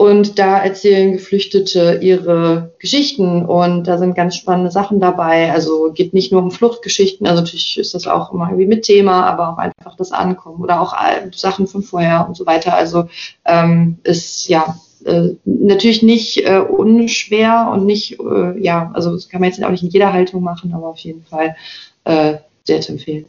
[0.00, 5.52] und da erzählen Geflüchtete ihre Geschichten und da sind ganz spannende Sachen dabei.
[5.52, 9.26] Also geht nicht nur um Fluchtgeschichten, also natürlich ist das auch immer irgendwie mit Thema,
[9.26, 10.96] aber auch einfach das Ankommen oder auch
[11.34, 12.74] Sachen von vorher und so weiter.
[12.74, 13.10] Also
[13.44, 14.74] ähm, ist ja
[15.04, 19.68] äh, natürlich nicht äh, unschwer und nicht, äh, ja, also das kann man jetzt auch
[19.68, 21.56] nicht in jeder Haltung machen, aber auf jeden Fall
[22.04, 23.26] äh, sehr zu empfehlen.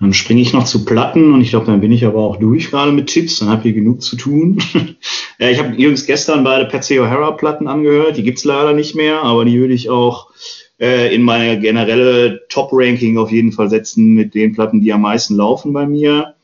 [0.00, 2.70] Dann springe ich noch zu Platten und ich glaube, dann bin ich aber auch durch
[2.70, 4.62] gerade mit Tipps, dann habe ich genug zu tun.
[5.38, 9.22] ja, ich habe übrigens gestern beide Patsy O'Hara Platten angehört, die gibt's leider nicht mehr,
[9.24, 10.30] aber die würde ich auch
[10.78, 15.34] äh, in meine generelle Top-Ranking auf jeden Fall setzen mit den Platten, die am meisten
[15.34, 16.34] laufen bei mir.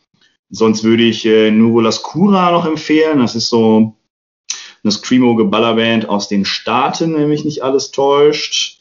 [0.51, 3.95] Sonst würde ich äh, Nuvo Cura noch empfehlen, das ist so
[4.83, 8.74] eine Screamo-Geballerband aus den Staaten, wenn mich nicht alles täuscht.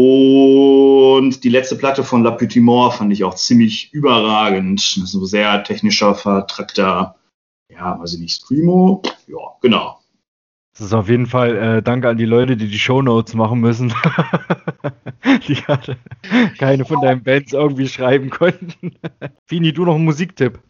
[0.00, 4.78] Und die letzte Platte von La Petite Mort fand ich auch ziemlich überragend.
[4.96, 7.16] Das ist ein sehr technischer, vertrackter,
[7.68, 9.02] ja, weiß ich nicht, Screamo.
[9.26, 9.98] Ja, genau.
[10.70, 13.92] Das ist auf jeden Fall äh, Danke an die Leute, die die Shownotes machen müssen.
[15.48, 15.96] die gerade
[16.58, 18.92] keine von deinen Bands irgendwie schreiben konnten.
[19.46, 20.60] Fini, du noch einen Musiktipp?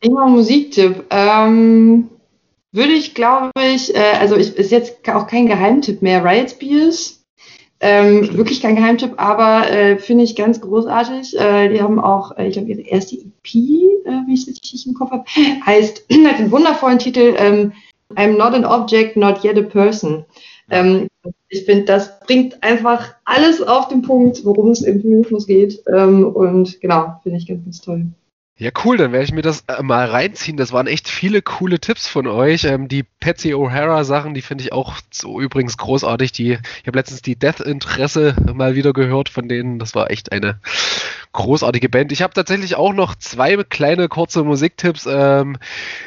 [0.00, 1.04] Ich noch einen Musiktipp.
[1.10, 2.08] Ähm,
[2.72, 6.24] würde ich, glaube ich, äh, also ich, ist jetzt auch kein Geheimtipp mehr.
[6.24, 7.21] Riot Spears
[7.84, 11.36] ähm, wirklich kein Geheimtipp, aber äh, finde ich ganz großartig.
[11.38, 14.86] Äh, die haben auch, äh, ich glaube, ihre erste EP, äh, wie ich es richtig
[14.86, 15.24] im Kopf habe,
[15.66, 17.72] heißt, hat den wundervollen Titel ähm,
[18.14, 20.24] I'm not an object, not yet a person.
[20.70, 21.08] Ähm,
[21.48, 25.82] ich finde, das bringt einfach alles auf den Punkt, worum es im Feminismus geht.
[25.92, 28.06] Ähm, und genau, finde ich ganz, ganz toll.
[28.62, 30.56] Ja, cool, dann werde ich mir das äh, mal reinziehen.
[30.56, 32.62] Das waren echt viele coole Tipps von euch.
[32.62, 36.30] Ähm, die Patsy O'Hara Sachen, die finde ich auch so übrigens großartig.
[36.30, 39.80] Die, ich habe letztens die Death Interesse mal wieder gehört von denen.
[39.80, 40.60] Das war echt eine
[41.32, 42.12] großartige Band.
[42.12, 45.08] Ich habe tatsächlich auch noch zwei kleine kurze Musiktipps.
[45.10, 45.56] Ähm,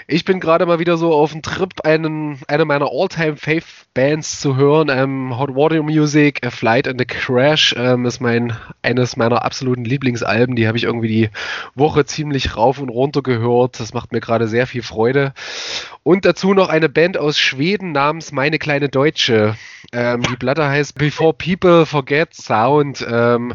[0.08, 3.64] ich bin gerade mal wieder so auf dem Trip, einen, eine meiner All-Time Fave
[3.94, 4.90] Bands zu hören.
[4.90, 9.84] Ähm, Hot Water Music, A Flight and a Crash ähm, ist mein eines meiner absoluten
[9.84, 10.56] Lieblingsalben.
[10.56, 11.30] Die habe ich irgendwie die
[11.74, 13.80] Woche ziemlich wirklich rauf und runter gehört.
[13.80, 15.34] Das macht mir gerade sehr viel Freude.
[16.04, 19.56] Und dazu noch eine Band aus Schweden namens Meine kleine Deutsche.
[19.92, 23.06] Ähm, die Platte heißt Before People Forget Sound.
[23.10, 23.54] Ähm,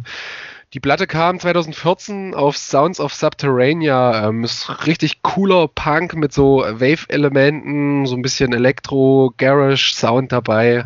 [0.72, 4.28] die Platte kam 2014 auf Sounds of Subterranea.
[4.28, 10.84] Ähm, ist richtig cooler Punk mit so Wave-Elementen, so ein bisschen Elektro, Garage Sound dabei.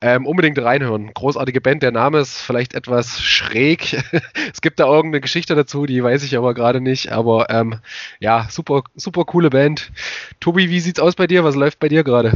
[0.00, 1.12] Ähm, unbedingt reinhören.
[1.14, 1.84] Großartige Band.
[1.84, 4.02] Der Name ist vielleicht etwas schräg.
[4.52, 7.12] es gibt da irgendeine Geschichte dazu, die weiß ich aber gerade nicht.
[7.12, 7.78] Aber ähm,
[8.18, 9.92] ja, super, super coole Band.
[10.40, 11.44] Tobi, wie sieht's aus bei dir?
[11.44, 12.32] Was läuft bei dir gerade?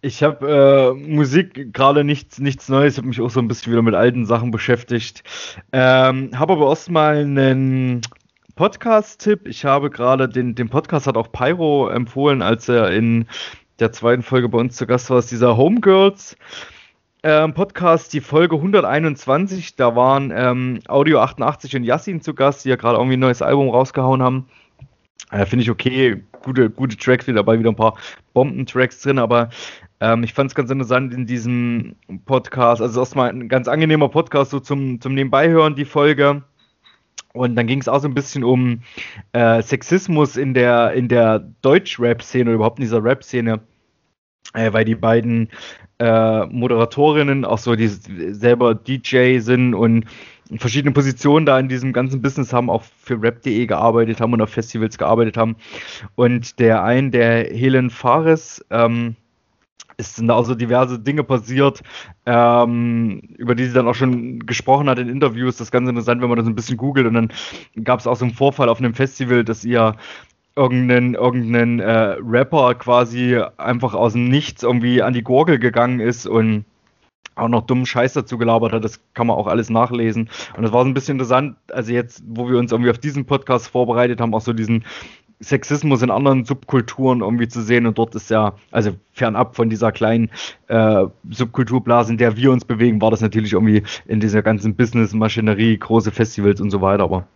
[0.00, 3.82] Ich habe äh, Musik gerade nichts, nichts Neues, habe mich auch so ein bisschen wieder
[3.82, 5.22] mit alten Sachen beschäftigt.
[5.72, 8.00] Ähm, habe aber erstmal einen
[8.56, 9.48] Podcast-Tipp.
[9.48, 13.26] Ich habe gerade den, den Podcast hat auch Pyro empfohlen, als er in
[13.78, 16.36] der zweiten Folge bei uns zu Gast war, ist dieser Homegirls.
[17.22, 19.76] Ähm, Podcast, die Folge 121.
[19.76, 23.42] Da waren ähm, Audio 88 und Yassin zu Gast, die ja gerade irgendwie ein neues
[23.42, 24.48] Album rausgehauen haben.
[25.30, 27.96] Äh, Finde ich okay, gute, gute Tracks, wieder dabei wieder ein paar
[28.34, 29.50] Bomben-Tracks drin, aber
[30.00, 32.82] ähm, ich fand es ganz interessant in diesem Podcast.
[32.82, 36.42] Also erstmal ein ganz angenehmer Podcast, so zum, zum Nebenbeihören, die Folge.
[37.32, 38.82] Und dann ging es auch so ein bisschen um
[39.32, 43.60] äh, Sexismus in der, in der Deutsch-Rap-Szene oder überhaupt in dieser Rap-Szene.
[44.54, 45.48] Äh, weil die beiden
[46.00, 50.06] äh, Moderatorinnen auch so, die selber DJ sind und
[50.58, 54.50] verschiedene Positionen da in diesem ganzen Business haben, auch für rap.de gearbeitet haben und auf
[54.50, 55.56] Festivals gearbeitet haben.
[56.16, 59.16] Und der ein, der Helen Fares, ähm,
[59.96, 61.82] es sind da auch so diverse Dinge passiert,
[62.26, 65.58] ähm, über die sie dann auch schon gesprochen hat in Interviews.
[65.58, 67.06] Das ist ganz interessant, wenn man das ein bisschen googelt.
[67.06, 67.32] Und dann
[67.84, 69.96] gab es auch so einen Vorfall auf einem Festival, dass ihr
[70.56, 76.26] irgendeinen, irgendeinen äh, Rapper quasi einfach aus dem Nichts irgendwie an die Gurgel gegangen ist
[76.26, 76.64] und
[77.34, 78.84] auch noch dummen Scheiß dazu gelabert hat.
[78.84, 80.28] Das kann man auch alles nachlesen.
[80.56, 83.24] Und das war so ein bisschen interessant, also jetzt, wo wir uns irgendwie auf diesen
[83.24, 84.84] Podcast vorbereitet haben, auch so diesen
[85.40, 87.86] Sexismus in anderen Subkulturen irgendwie zu sehen.
[87.86, 90.30] Und dort ist ja, also fernab von dieser kleinen
[90.68, 95.78] äh, Subkulturblase, in der wir uns bewegen, war das natürlich irgendwie in dieser ganzen Business-Maschinerie,
[95.78, 97.04] große Festivals und so weiter.
[97.04, 97.26] Aber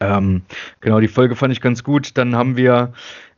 [0.00, 0.42] ähm,
[0.80, 2.16] genau, die Folge fand ich ganz gut.
[2.18, 2.92] Dann haben wir,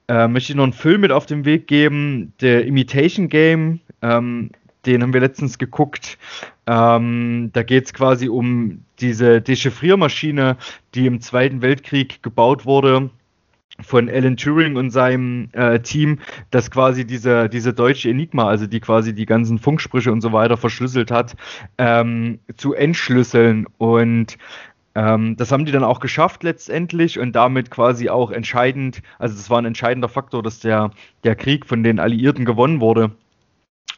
[0.08, 3.80] äh, möchte ich noch einen Film mit auf den Weg geben, der Imitation Game.
[4.02, 4.50] Ähm,
[4.86, 6.18] den haben wir letztens geguckt.
[6.66, 10.56] Ähm, da geht es quasi um diese Dechiffriermaschine,
[10.94, 13.10] die im Zweiten Weltkrieg gebaut wurde
[13.82, 16.18] von Alan Turing und seinem äh, Team,
[16.50, 20.56] das quasi diese, diese deutsche Enigma, also die quasi die ganzen Funksprüche und so weiter
[20.56, 21.36] verschlüsselt hat,
[21.78, 23.66] ähm, zu entschlüsseln.
[23.78, 24.38] Und
[24.94, 29.48] ähm, das haben die dann auch geschafft letztendlich und damit quasi auch entscheidend, also das
[29.50, 30.90] war ein entscheidender Faktor, dass der,
[31.24, 33.12] der Krieg von den Alliierten gewonnen wurde.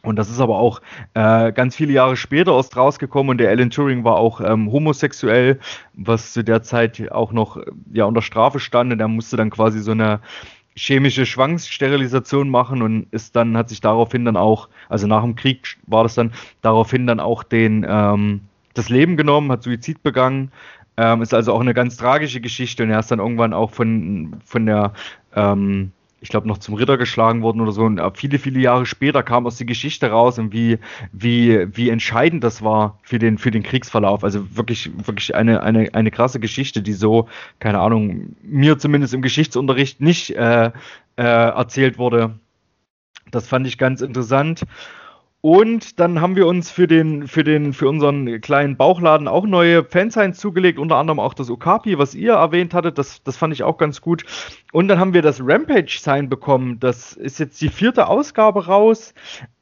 [0.02, 0.80] Und das ist aber auch
[1.14, 5.60] äh, ganz viele Jahre später erst rausgekommen und der Alan Turing war auch ähm, homosexuell,
[5.94, 7.58] was zu der Zeit auch noch
[7.92, 8.92] ja unter Strafe stand.
[8.92, 10.20] Und er musste dann quasi so eine
[10.74, 15.78] chemische Schwangssterilisation machen und ist dann, hat sich daraufhin dann auch, also nach dem Krieg
[15.86, 16.32] war das dann,
[16.62, 18.40] daraufhin dann auch den, ähm,
[18.74, 20.50] das Leben genommen, hat Suizid begangen,
[20.96, 22.82] ähm, ist also auch eine ganz tragische Geschichte.
[22.82, 24.94] Und er ist dann irgendwann auch von, von der,
[25.36, 25.92] ähm,
[26.22, 27.82] ich glaube, noch zum Ritter geschlagen worden oder so.
[27.82, 30.78] Und viele, viele Jahre später kam aus die Geschichte raus und wie,
[31.10, 34.22] wie, wie entscheidend das war für den, für den Kriegsverlauf.
[34.22, 37.28] Also wirklich, wirklich eine, eine, eine krasse Geschichte, die so,
[37.58, 40.70] keine Ahnung, mir zumindest im Geschichtsunterricht nicht äh,
[41.16, 42.38] äh, erzählt wurde.
[43.32, 44.62] Das fand ich ganz interessant.
[45.44, 49.82] Und dann haben wir uns für den, für den, für unseren kleinen Bauchladen auch neue
[49.82, 52.96] Fansigns zugelegt, unter anderem auch das Okapi, was ihr erwähnt hattet.
[52.96, 54.24] Das, das fand ich auch ganz gut.
[54.70, 56.78] Und dann haben wir das Rampage-Sign bekommen.
[56.78, 59.14] Das ist jetzt die vierte Ausgabe raus.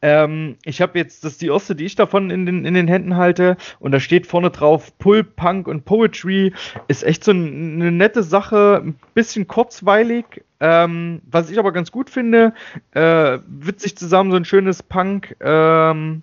[0.03, 2.89] Ähm, ich habe jetzt, das ist die erste, die ich davon in den, in den
[2.89, 3.57] Händen halte.
[3.79, 6.53] Und da steht vorne drauf Pulp, Punk und Poetry.
[6.89, 12.11] Ist echt so eine nette Sache, ein bisschen kurzweilig, ähm, was ich aber ganz gut
[12.11, 12.55] finde,
[12.93, 16.23] äh, witzig zusammen, so ein schönes Punk, ähm,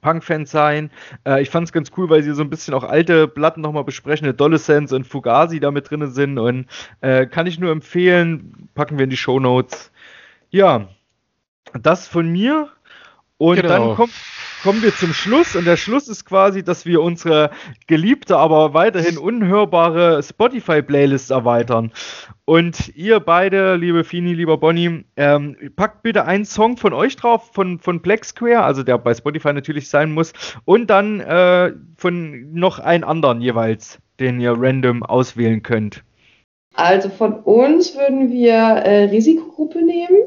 [0.00, 0.90] Punk-Fan sein.
[1.24, 3.84] Äh, ich fand es ganz cool, weil sie so ein bisschen auch alte Platten nochmal
[3.84, 6.66] besprechen, Adolescence und Fugazi da mit drin sind und
[7.00, 9.92] äh, kann ich nur empfehlen, packen wir in die Show Notes.
[10.50, 10.88] Ja,
[11.72, 12.68] das von mir
[13.42, 13.68] und genau.
[13.68, 14.12] dann kommt
[14.62, 17.50] kommen wir zum Schluss und der Schluss ist quasi, dass wir unsere
[17.88, 21.90] geliebte, aber weiterhin unhörbare Spotify-Playlist erweitern.
[22.44, 27.50] Und ihr beide, liebe Fini, lieber Bonnie, ähm, packt bitte einen Song von euch drauf,
[27.52, 30.32] von, von Black Square, also der bei Spotify natürlich sein muss,
[30.64, 36.04] und dann äh, von noch einen anderen jeweils, den ihr random auswählen könnt.
[36.74, 40.18] Also von uns würden wir äh, Risikogruppe nehmen.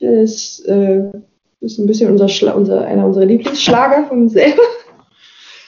[0.00, 1.10] Das äh,
[1.60, 4.62] das ist ein bisschen unser, Schla unser einer unserer Lieblingsschlager von uns selber.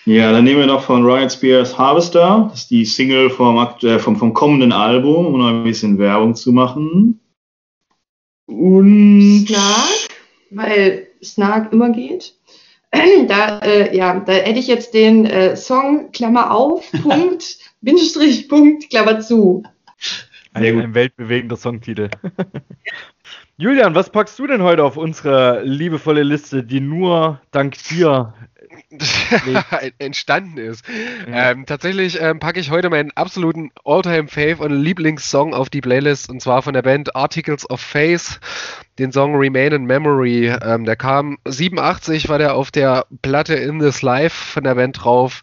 [0.07, 2.49] Ja, dann nehmen wir noch von Riot Spears Harvester.
[2.51, 6.35] Das ist die Single vom, äh, vom, vom kommenden Album, um noch ein bisschen Werbung
[6.35, 7.21] zu machen.
[8.47, 9.47] Und.
[9.47, 10.09] Snark,
[10.51, 12.35] weil Snark immer geht.
[13.29, 18.91] Da, äh, ja, da hätte ich jetzt den äh, Song, Klammer auf, Punkt, Bindestrich, Punkt,
[18.91, 19.63] Klammer zu.
[20.53, 22.11] Ein, ein weltbewegender Songtitel.
[23.61, 28.33] Julian, was packst du denn heute auf unsere liebevolle Liste, die nur dank dir
[29.99, 30.83] entstanden ist?
[31.29, 31.51] Ja.
[31.51, 36.41] Ähm, tatsächlich ähm, packe ich heute meinen absoluten All-Time-Fave und Lieblingssong auf die Playlist und
[36.41, 38.41] zwar von der Band Articles of Faith,
[38.99, 40.57] den Song Remain in Memory.
[40.65, 45.05] Ähm, der kam 87, war der auf der Platte In This Life von der Band
[45.05, 45.43] drauf.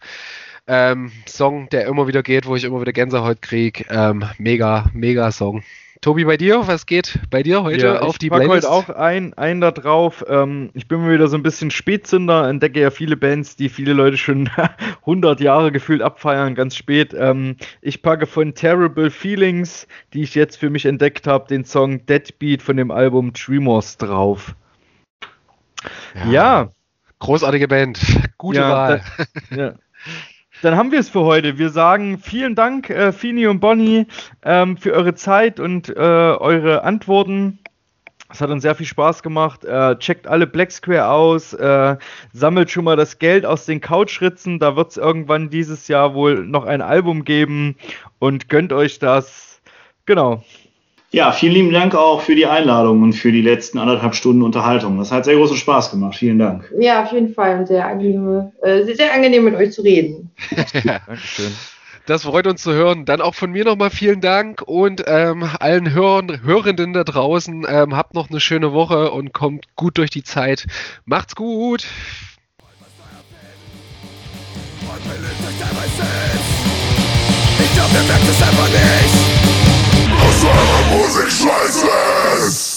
[0.65, 3.85] Ähm, Song, der immer wieder geht, wo ich immer wieder Gänsehaut kriege.
[3.91, 5.61] Ähm, mega, mega Song.
[6.01, 8.49] Tobi, bei dir, was geht bei dir heute Ja, auf ich die Playlist?
[8.49, 10.23] heute auch ein, ein da drauf.
[10.27, 13.93] Ähm, ich bin mal wieder so ein bisschen Spätzünder, entdecke ja viele Bands, die viele
[13.93, 14.49] Leute schon
[15.01, 17.13] 100 Jahre gefühlt abfeiern, ganz spät.
[17.17, 22.05] Ähm, ich packe von Terrible Feelings, die ich jetzt für mich entdeckt habe, den Song
[22.05, 24.55] Deadbeat von dem Album Tremors drauf.
[26.29, 26.69] Ja,
[27.19, 27.99] Großartige Band.
[28.37, 29.01] Gute Ja, Wahl.
[29.55, 29.73] ja.
[30.63, 31.57] Dann haben wir es für heute.
[31.59, 34.07] Wir sagen vielen Dank, äh, Fini und Bonnie,
[34.43, 37.59] ähm, für eure Zeit und äh, eure Antworten.
[38.29, 39.63] Es hat uns sehr viel Spaß gemacht.
[39.63, 41.53] Äh, checkt alle Black Square aus.
[41.53, 41.97] Äh,
[42.33, 44.59] sammelt schon mal das Geld aus den Couchritzen.
[44.59, 47.75] Da wird es irgendwann dieses Jahr wohl noch ein Album geben.
[48.19, 49.61] Und gönnt euch das.
[50.05, 50.43] Genau.
[51.11, 54.97] Ja, vielen lieben Dank auch für die Einladung und für die letzten anderthalb Stunden Unterhaltung.
[54.97, 56.17] Das hat sehr großen Spaß gemacht.
[56.17, 56.71] Vielen Dank.
[56.77, 57.59] Ja, auf jeden Fall.
[57.59, 60.31] Und sehr angenehm, äh, sehr, sehr angenehm mit euch zu reden.
[60.83, 61.53] Dankeschön.
[62.07, 63.05] Das freut uns zu hören.
[63.05, 67.65] Dann auch von mir nochmal vielen Dank und ähm, allen Hörern, Hörenden da draußen.
[67.69, 70.67] Ähm, habt noch eine schöne Woche und kommt gut durch die Zeit.
[71.05, 71.85] Macht's gut.
[77.59, 79.36] Ich glaub, ihr merkt es einfach nicht.
[80.25, 81.87] Aus eurer Musik scheiße
[82.37, 82.76] ist.